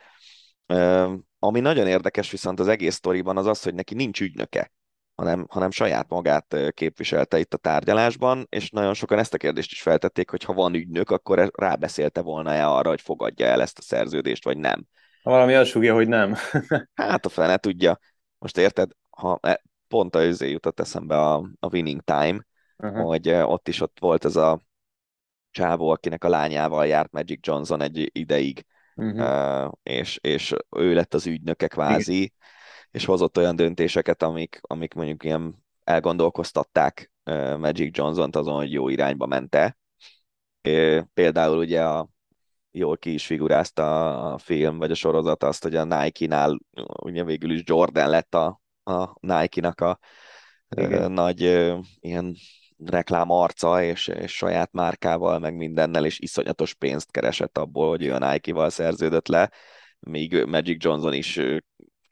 [1.39, 4.71] ami nagyon érdekes viszont az egész sztoriban az az, hogy neki nincs ügynöke
[5.17, 9.83] hanem, hanem saját magát képviselte itt a tárgyalásban, és nagyon sokan ezt a kérdést is
[9.83, 14.45] feltették, hogy ha van ügynök, akkor rábeszélte volna-e arra, hogy fogadja el ezt a szerződést,
[14.45, 14.87] vagy nem.
[15.23, 16.35] Ha valami azt sugja, hogy nem.
[16.95, 17.99] hát a fene tudja.
[18.39, 23.05] Most érted, ha e, pont a őzé jutott eszembe a, a Winning Time, uh-huh.
[23.05, 24.63] hogy ott is ott volt ez a
[25.51, 28.65] csávó, akinek a lányával járt Magic Johnson egy ideig,
[28.95, 29.73] uh-huh.
[29.83, 32.33] és, és ő lett az ügynöke kvázi, Igen
[32.97, 37.13] és hozott olyan döntéseket, amik, amik mondjuk ilyen elgondolkoztatták
[37.59, 39.79] Magic Johnson-t azon, hogy jó irányba mente.
[41.15, 42.09] Például ugye a,
[42.71, 46.59] jól ki is figurázta a film, vagy a sorozat azt, hogy a Nike-nál
[47.03, 49.99] ugye végül is Jordan lett a, a Nike-nak a
[50.77, 51.13] Igen.
[51.13, 51.41] nagy
[52.01, 52.35] ilyen
[52.85, 58.13] reklám arca, és, és saját márkával, meg mindennel, és iszonyatos pénzt keresett abból, hogy ő
[58.13, 59.51] a Nike-val szerződött le,
[60.01, 61.41] míg Magic Johnson is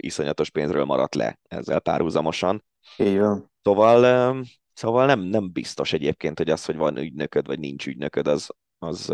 [0.04, 2.64] iszonyatos pénzről maradt le ezzel párhuzamosan.
[2.96, 3.50] Így van.
[3.62, 8.50] Szóval, szóval nem, nem biztos egyébként, hogy az, hogy van ügynököd, vagy nincs ügynököd, az,
[8.78, 9.12] az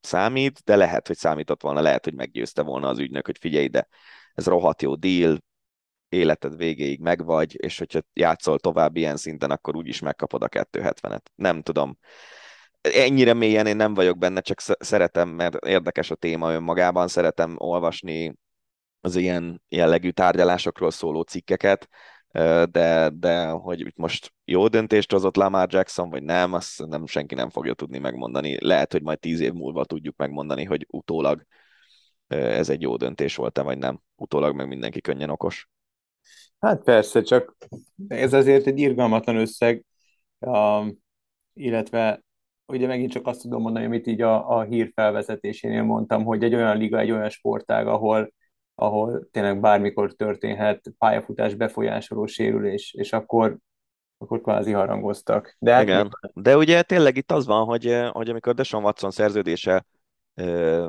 [0.00, 3.88] számít, de lehet, hogy számított volna, lehet, hogy meggyőzte volna az ügynök, hogy figyelj, de
[4.34, 5.38] ez rohadt jó deal,
[6.08, 11.22] életed végéig megvagy, és hogyha játszol tovább ilyen szinten, akkor úgyis megkapod a 270-et.
[11.34, 11.98] Nem tudom.
[12.80, 18.34] Ennyire mélyen én nem vagyok benne, csak szeretem, mert érdekes a téma önmagában, szeretem olvasni
[19.00, 21.88] az ilyen jellegű tárgyalásokról szóló cikkeket,
[22.70, 27.50] de, de hogy most jó döntést hozott Lamar Jackson, vagy nem, azt nem senki nem
[27.50, 28.64] fogja tudni megmondani.
[28.64, 31.46] Lehet, hogy majd tíz év múlva tudjuk megmondani, hogy utólag
[32.26, 34.00] ez egy jó döntés volt-e, vagy nem.
[34.16, 35.68] Utólag meg mindenki könnyen okos.
[36.58, 37.56] Hát persze, csak
[38.08, 39.84] ez azért egy irgalmatlan összeg,
[41.52, 42.22] illetve
[42.66, 46.54] ugye megint csak azt tudom mondani, amit így a, a hír felvezetésénél mondtam, hogy egy
[46.54, 48.32] olyan liga, egy olyan sportág, ahol
[48.80, 53.56] ahol tényleg bármikor történhet pályafutás befolyásoló sérülés, és akkor
[54.18, 55.56] akkor kvázi harangoztak.
[55.58, 59.86] De hát Igen, de ugye tényleg itt az van, hogy, hogy amikor Deshaun Watson szerződése
[60.34, 60.88] ö,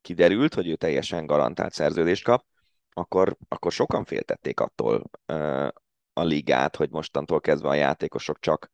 [0.00, 2.44] kiderült, hogy ő teljesen garantált szerződést kap,
[2.92, 5.68] akkor, akkor sokan féltették attól ö,
[6.12, 8.70] a ligát, hogy mostantól kezdve a játékosok csak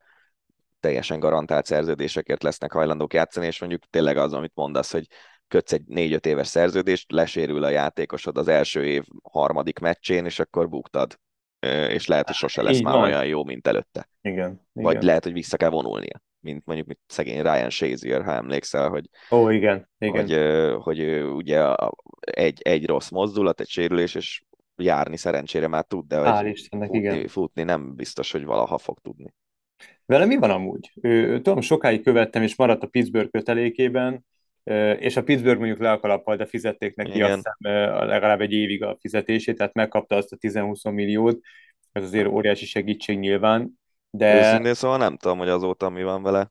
[0.80, 5.06] teljesen garantált szerződésekért lesznek hajlandók játszani, és mondjuk tényleg az, amit mondasz, hogy
[5.48, 10.68] kötsz egy négy-öt éves szerződést, lesérül a játékosod az első év harmadik meccsén, és akkor
[10.68, 11.18] buktad.
[11.88, 13.02] És lehet, hogy sose lesz Így már van.
[13.04, 14.08] olyan jó, mint előtte.
[14.20, 15.06] Igen, Vagy igen.
[15.06, 19.50] lehet, hogy vissza kell vonulnia mint mondjuk mint szegény Ryan Shazier, ha emlékszel, hogy, Ó,
[19.50, 20.26] igen, igen.
[20.26, 21.74] hogy, hogy ugye
[22.20, 24.42] egy, egy rossz mozdulat, egy sérülés, és
[24.76, 27.28] járni szerencsére már tud, de hogy Istennek, futni, igen.
[27.28, 29.34] futni nem biztos, hogy valaha fog tudni.
[30.06, 30.92] Vele mi van amúgy?
[31.00, 34.26] Ő, tudom, sokáig követtem, és maradt a Pittsburgh kötelékében,
[34.98, 37.30] és a Pittsburgh mondjuk le a kalappal, de fizették neki Igen.
[37.30, 41.40] azt hiszem legalább egy évig a fizetését, tehát megkapta azt a 10-20 milliót,
[41.92, 43.78] ez azért óriási segítség nyilván,
[44.10, 44.38] de...
[44.38, 46.50] Őszintén szóval nem tudom, hogy azóta mi van vele.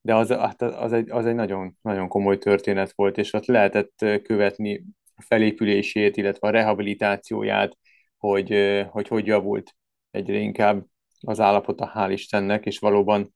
[0.00, 4.04] De az, hát az, egy, az egy nagyon, nagyon komoly történet volt, és ott lehetett
[4.22, 4.84] követni
[5.14, 7.76] a felépülését, illetve a rehabilitációját,
[8.16, 9.74] hogy hogy, hogy javult
[10.10, 10.84] egyre inkább
[11.20, 13.34] az állapota, hál' Istennek, és valóban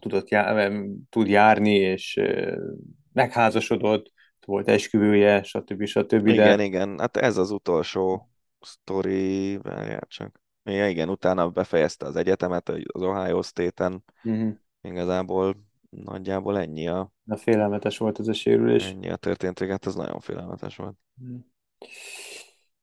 [0.00, 2.20] tudott já- tud járni, és
[3.18, 4.12] megházasodott,
[4.46, 5.84] volt esküvője, stb.
[5.84, 6.26] stb.
[6.26, 6.64] Igen, de...
[6.64, 8.30] igen, hát ez az utolsó
[8.60, 10.40] sztori, várjál csak.
[10.64, 14.04] Ja, igen, utána befejezte az egyetemet az Ohio State-en.
[14.24, 14.54] Uh-huh.
[14.82, 15.56] Igazából
[15.90, 17.12] nagyjából ennyi a...
[17.22, 18.90] Na, félelmetes volt ez a sérülés.
[18.90, 20.96] Ennyi a történt, hát ez nagyon félelmetes volt.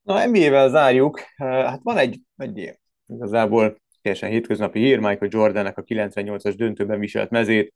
[0.02, 1.20] Na, NBA-vel zárjuk.
[1.36, 7.74] Hát van egy, egy igazából teljesen hétköznapi hír, Michael Jordannek a 98-as döntőben viselt mezét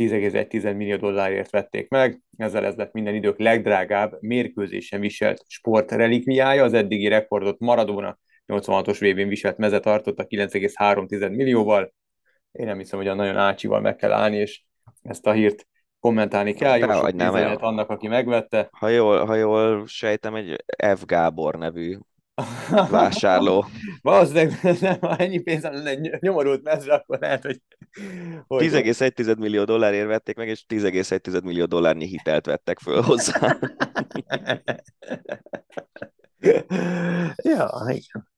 [0.00, 6.72] 10,1 millió dollárért vették meg, ezzel ez lett minden idők legdrágább mérkőzésen viselt sportrelikviája, az
[6.72, 11.92] eddigi rekordot Maradona 86-os vb viselt meze tartotta 9,3 millióval.
[12.52, 14.62] Én nem hiszem, hogy a nagyon ácsival meg kell állni, és
[15.02, 15.66] ezt a hírt
[15.98, 16.78] kommentálni kell.
[16.78, 18.68] Jó sok nem, annak, aki megvette.
[18.70, 20.64] Ha jól, ha jól sejtem, egy
[20.96, 21.04] F.
[21.04, 21.96] Gábor nevű
[22.90, 23.66] vásárló.
[24.02, 27.60] Valószínűleg nem, ha ennyi pénz lenne egy nyomorult mezre, akkor lehet, hogy...
[28.46, 33.58] hogy 10,1 millió dollárért vették meg, és 10,1 millió dollárnyi hitelt vettek föl hozzá.
[37.42, 38.28] ja, igen.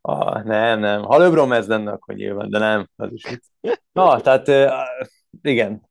[0.00, 1.02] Ah, nem, nem.
[1.02, 3.40] Ha LeBron ez lenne, akkor nyilván, de nem, az is.
[3.92, 4.48] Na, tehát
[5.42, 5.88] igen,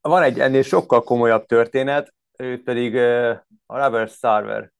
[0.00, 2.96] van egy ennél sokkal komolyabb történet, ő pedig
[3.66, 4.72] a Robert Sarver,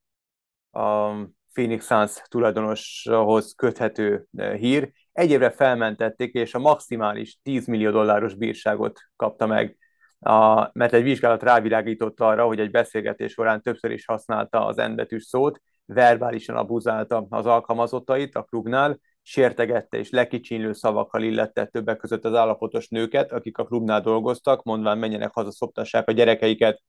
[0.70, 1.12] a
[1.52, 4.26] Phoenix Suns tulajdonoshoz köthető
[4.58, 4.92] hír.
[5.12, 9.76] Egy évre felmentették, és a maximális 10 millió dolláros bírságot kapta meg,
[10.18, 15.24] a, mert egy vizsgálat rávilágított arra, hogy egy beszélgetés során többször is használta az endetűs
[15.24, 22.34] szót, verbálisan abuzálta az alkalmazottait a klubnál, sértegette és lekicsinlő szavakkal illette többek között az
[22.34, 26.82] állapotos nőket, akik a klubnál dolgoztak, mondván menjenek haza, szoptassák a gyerekeiket,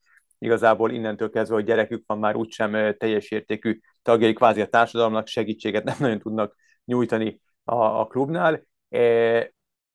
[0.43, 5.83] igazából innentől kezdve, hogy gyerekük van, már úgysem teljes értékű tagjai kvázi a társadalomnak, segítséget
[5.83, 6.55] nem nagyon tudnak
[6.85, 8.63] nyújtani a, a klubnál.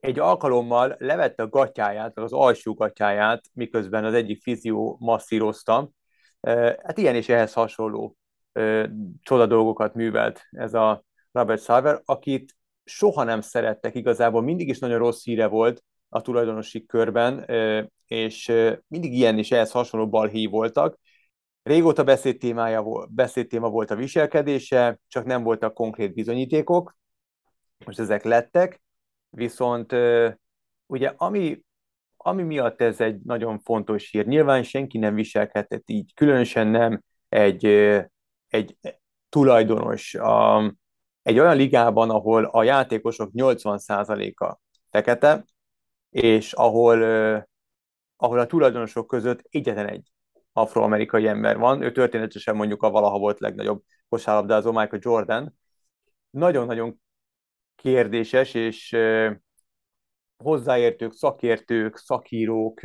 [0.00, 5.90] Egy alkalommal levette a gatyáját, az alsó gatyáját, miközben az egyik fizió masszírozta.
[6.82, 8.16] Hát ilyen és ehhez hasonló
[9.20, 14.98] csoda dolgokat művelt ez a Robert Sarver, akit soha nem szerettek igazából, mindig is nagyon
[14.98, 17.44] rossz híre volt a tulajdonosi körben,
[18.09, 18.52] és
[18.86, 20.98] mindig ilyen és ehhez hasonló balhé voltak.
[21.62, 26.97] Régóta beszédtémája, beszédtéma volt a viselkedése, csak nem voltak konkrét bizonyítékok,
[27.85, 28.82] most ezek lettek,
[29.30, 29.94] viszont
[30.86, 31.60] ugye ami,
[32.16, 37.66] ami miatt ez egy nagyon fontos hír, nyilván senki nem viselkedett így, különösen nem egy,
[38.48, 38.76] egy
[39.28, 40.59] tulajdonos, a,
[41.22, 44.59] egy olyan ligában, ahol a játékosok 80%-a
[44.90, 45.44] fekete,
[46.10, 47.47] és ahol,
[48.20, 50.12] ahol a tulajdonosok között egyetlen egy
[50.52, 55.54] afroamerikai ember van, ő történetesen mondjuk a valaha volt legnagyobb kosárlabdázó Michael Jordan,
[56.30, 57.00] nagyon-nagyon
[57.74, 58.96] kérdéses, és
[60.36, 62.80] hozzáértők, szakértők, szakírók,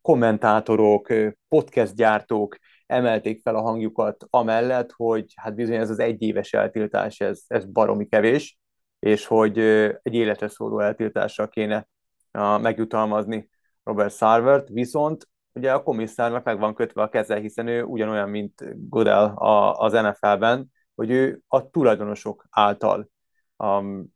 [0.00, 1.08] kommentátorok,
[1.48, 2.56] podcastgyártók
[2.86, 8.06] emelték fel a hangjukat amellett, hogy hát bizony ez az egyéves eltiltás, ez, ez baromi
[8.06, 8.58] kevés,
[8.98, 9.58] és hogy
[10.02, 11.88] egy életre szóló eltiltással kéne
[12.60, 13.50] megjutalmazni
[13.84, 18.62] Robert Sarvert, viszont ugye a komisszárnak meg van kötve a keze, hiszen ő ugyanolyan, mint
[18.88, 19.34] Godel
[19.76, 23.08] az NFL-ben, hogy ő a tulajdonosok által
[23.56, 24.06] um,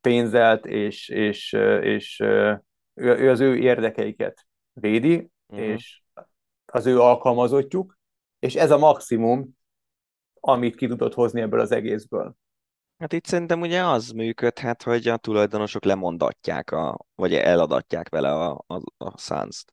[0.00, 2.62] pénzelt, és, és, és ő,
[2.94, 5.66] ő az ő érdekeiket védi, uh-huh.
[5.66, 6.02] és
[6.66, 7.98] az ő alkalmazottjuk,
[8.38, 9.56] és ez a maximum,
[10.40, 12.34] amit ki tudott hozni ebből az egészből.
[12.98, 18.64] Hát itt szerintem ugye az működhet, hogy a tulajdonosok lemondatják, a, vagy eladatják vele a,
[18.66, 19.72] a, a Suns-t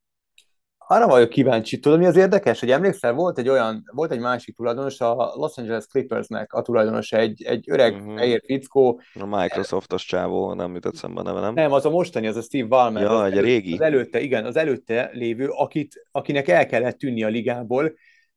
[0.88, 4.56] arra vagyok kíváncsi, tudod, mi az érdekes, hogy emlékszel, volt egy olyan, volt egy másik
[4.56, 8.15] tulajdonos, a Los Angeles Clippersnek a tulajdonosa, egy, egy öreg uh-huh.
[8.15, 9.02] fehér fickó.
[9.14, 11.53] A Microsoftos csávó, nem jutott szembe neve, nem?
[11.53, 13.03] Nem, az a mostani, az a Steve Ballmer.
[13.03, 13.73] Ja, az egy elő, régi.
[13.73, 17.93] Az előtte, igen, az előtte lévő, akit, akinek el kellett tűnni a ligából,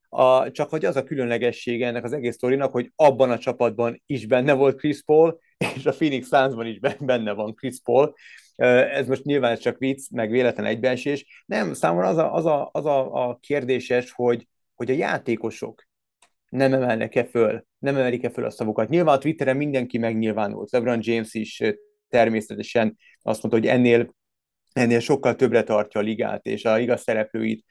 [0.09, 4.27] a, csak hogy az a különlegessége ennek az egész sztorinak, hogy abban a csapatban is
[4.27, 5.39] benne volt Chris Paul,
[5.75, 8.15] és a Phoenix Sunsban is benne van Chris Paul,
[8.57, 11.45] ez most nyilván csak vicc, meg véletlen egybeesés.
[11.47, 15.87] Nem, számomra az a, az a, az a, a kérdéses, hogy, hogy a játékosok
[16.49, 18.89] nem emelnek-e föl, nem emelik-e föl a szavukat.
[18.89, 20.71] Nyilván a Twitteren mindenki megnyilvánult.
[20.71, 21.63] LeBron James is
[22.09, 24.17] természetesen azt mondta, hogy ennél
[24.73, 27.65] ennél sokkal többre tartja a ligát, és a liga szereplőit,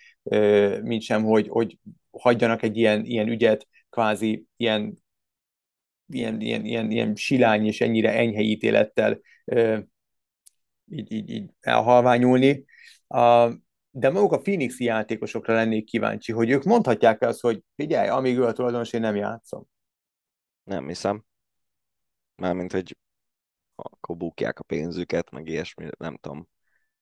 [0.82, 1.80] mint sem, hogy, hogy
[2.12, 5.04] hagyjanak egy ilyen, ilyen ügyet, kvázi ilyen,
[6.08, 9.20] ilyen, ilyen, ilyen, ilyen silány és ennyire enyhe ítélettel
[10.90, 12.66] így, így, így elhalványulni.
[13.90, 18.46] De maguk a Phoenix játékosokra lennék kíváncsi, hogy ők mondhatják azt, hogy figyelj, amíg ő
[18.46, 19.64] a tulajdonos, én nem játszom.
[20.64, 21.24] Nem hiszem.
[22.36, 22.98] Mármint, hogy
[23.76, 26.48] akkor bukják a pénzüket, meg ilyesmi, nem tudom.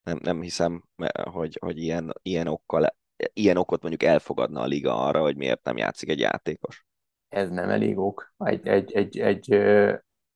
[0.04, 0.84] Nem, nem hiszem,
[1.24, 2.96] hogy, hogy ilyen, ilyen, okkal,
[3.34, 6.86] ilyen okot mondjuk elfogadna a liga arra, hogy miért nem játszik egy játékos.
[7.30, 8.34] Ez nem elég ok.
[8.38, 9.50] Egy, egy, egy, egy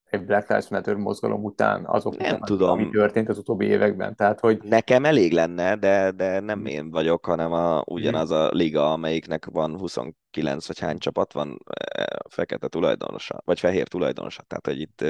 [0.10, 2.70] egy Black Lives Matter mozgalom után, azok nem után, tudom.
[2.70, 4.16] ami történt az utóbbi években.
[4.16, 4.62] Tehát, hogy...
[4.64, 9.78] Nekem elég lenne, de, de nem én vagyok, hanem a, ugyanaz a liga, amelyiknek van
[9.78, 14.42] 29 vagy hány csapat van e, fekete tulajdonosa, vagy fehér tulajdonosa.
[14.42, 15.02] Tehát, hogy itt,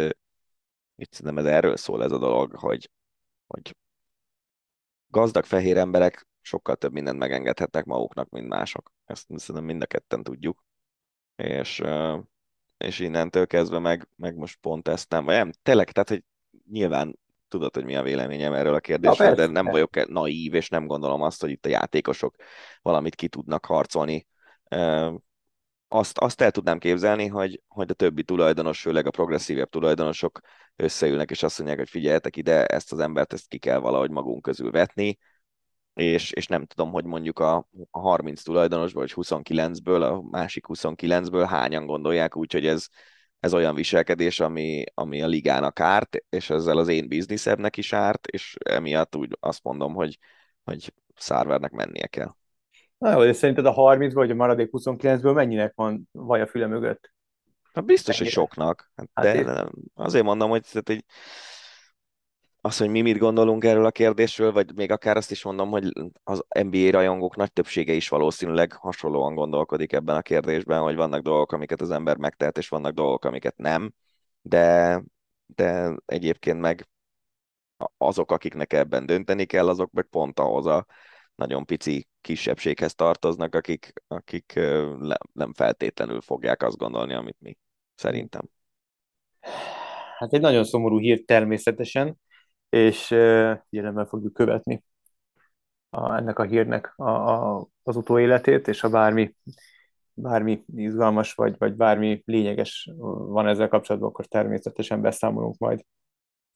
[0.95, 2.89] itt szerintem ez erről szól ez a dolog, hogy,
[3.47, 3.75] hogy
[5.07, 8.91] gazdag fehér emberek sokkal több mindent megengedhetnek maguknak, mint mások.
[9.05, 10.63] Ezt szerintem mind a ketten tudjuk.
[11.35, 12.23] És e,
[12.77, 16.23] és innentől kezdve meg, meg most pont ezt nem, vagy nem, tényleg, tehát, hogy
[16.71, 20.85] nyilván tudod, hogy mi a véleményem erről a kérdésről, de nem vagyok naív, és nem
[20.85, 22.35] gondolom azt, hogy itt a játékosok
[22.81, 24.27] valamit ki tudnak harcolni.
[25.88, 30.39] Azt, azt el tudnám képzelni, hogy, hogy a többi tulajdonos, főleg a progresszívebb tulajdonosok
[30.76, 34.41] összeülnek, és azt mondják, hogy figyeljetek ide, ezt az embert ezt ki kell valahogy magunk
[34.41, 35.17] közül vetni,
[35.99, 41.45] és, és nem tudom, hogy mondjuk a, a 30 tulajdonosból, vagy 29-ből, a másik 29-ből
[41.49, 42.88] hányan gondolják úgy, hogy ez,
[43.39, 48.27] ez olyan viselkedés, ami, ami a ligának árt, és ezzel az én bizniszemnek is árt,
[48.27, 50.17] és emiatt úgy azt mondom, hogy,
[50.63, 52.35] hogy Szárvernek mennie kell.
[52.97, 56.67] Na jó, de szerinted a 30 vagy a maradék 29-ből mennyinek van vaj a füle
[56.67, 57.13] mögött?
[57.73, 58.91] Hát biztos, hogy soknak.
[58.95, 61.03] Hát, Hát de nem, azért mondom, hogy, tehát, hogy
[62.69, 65.91] az, hogy mi mit gondolunk erről a kérdésről, vagy még akár azt is mondom, hogy
[66.23, 71.51] az NBA rajongók nagy többsége is valószínűleg hasonlóan gondolkodik ebben a kérdésben, hogy vannak dolgok,
[71.51, 73.93] amiket az ember megtehet, és vannak dolgok, amiket nem,
[74.41, 75.01] de,
[75.45, 76.87] de egyébként meg
[77.97, 80.85] azok, akiknek ebben dönteni kell, azok meg pont ahhoz a
[81.35, 84.53] nagyon pici kisebbséghez tartoznak, akik, akik
[84.99, 87.57] le, nem feltétlenül fogják azt gondolni, amit mi.
[87.95, 88.49] Szerintem.
[90.17, 92.19] Hát egy nagyon szomorú hír természetesen,
[92.69, 93.05] és
[93.69, 94.83] figyelemmel fogjuk követni
[95.89, 99.35] a, ennek a hírnek a, a, az utóéletét, és ha bármi,
[100.13, 102.89] bármi izgalmas vagy, vagy bármi lényeges
[103.27, 105.85] van ezzel kapcsolatban, akkor természetesen beszámolunk majd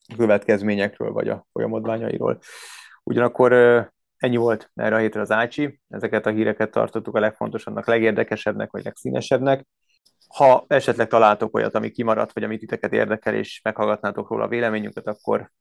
[0.08, 2.40] a következményekről, vagy a folyamodványairól.
[3.04, 3.54] Ugyanakkor
[4.18, 8.84] ennyi volt erre a hétre az Ácsi, ezeket a híreket tartottuk a legfontosabbnak, legérdekesebbnek, vagy
[8.84, 9.66] legszínesebbnek.
[10.28, 15.08] Ha esetleg találtok olyat, ami kimaradt, vagy amit titeket érdekel, és meghallgatnátok róla a véleményünket,
[15.08, 15.52] akkor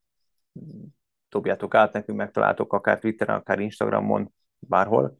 [1.29, 5.19] dobjátok át nekünk, megtaláltok akár Twitteren, akár Instagramon, bárhol.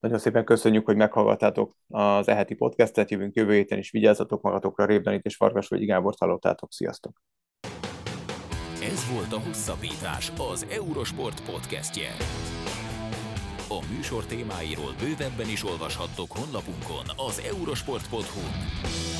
[0.00, 5.24] Nagyon szépen köszönjük, hogy meghallgattátok az eheti podcastet, jövünk jövő héten is, vigyázzatok magatokra, Révdanit
[5.24, 7.22] és Farkas vagy Gábort hallottátok, sziasztok!
[8.82, 12.08] Ez volt a Hosszabbítás, az Eurosport podcastje.
[13.68, 19.15] A műsor témáiról bővebben is olvashattok honlapunkon az eurosport.hu.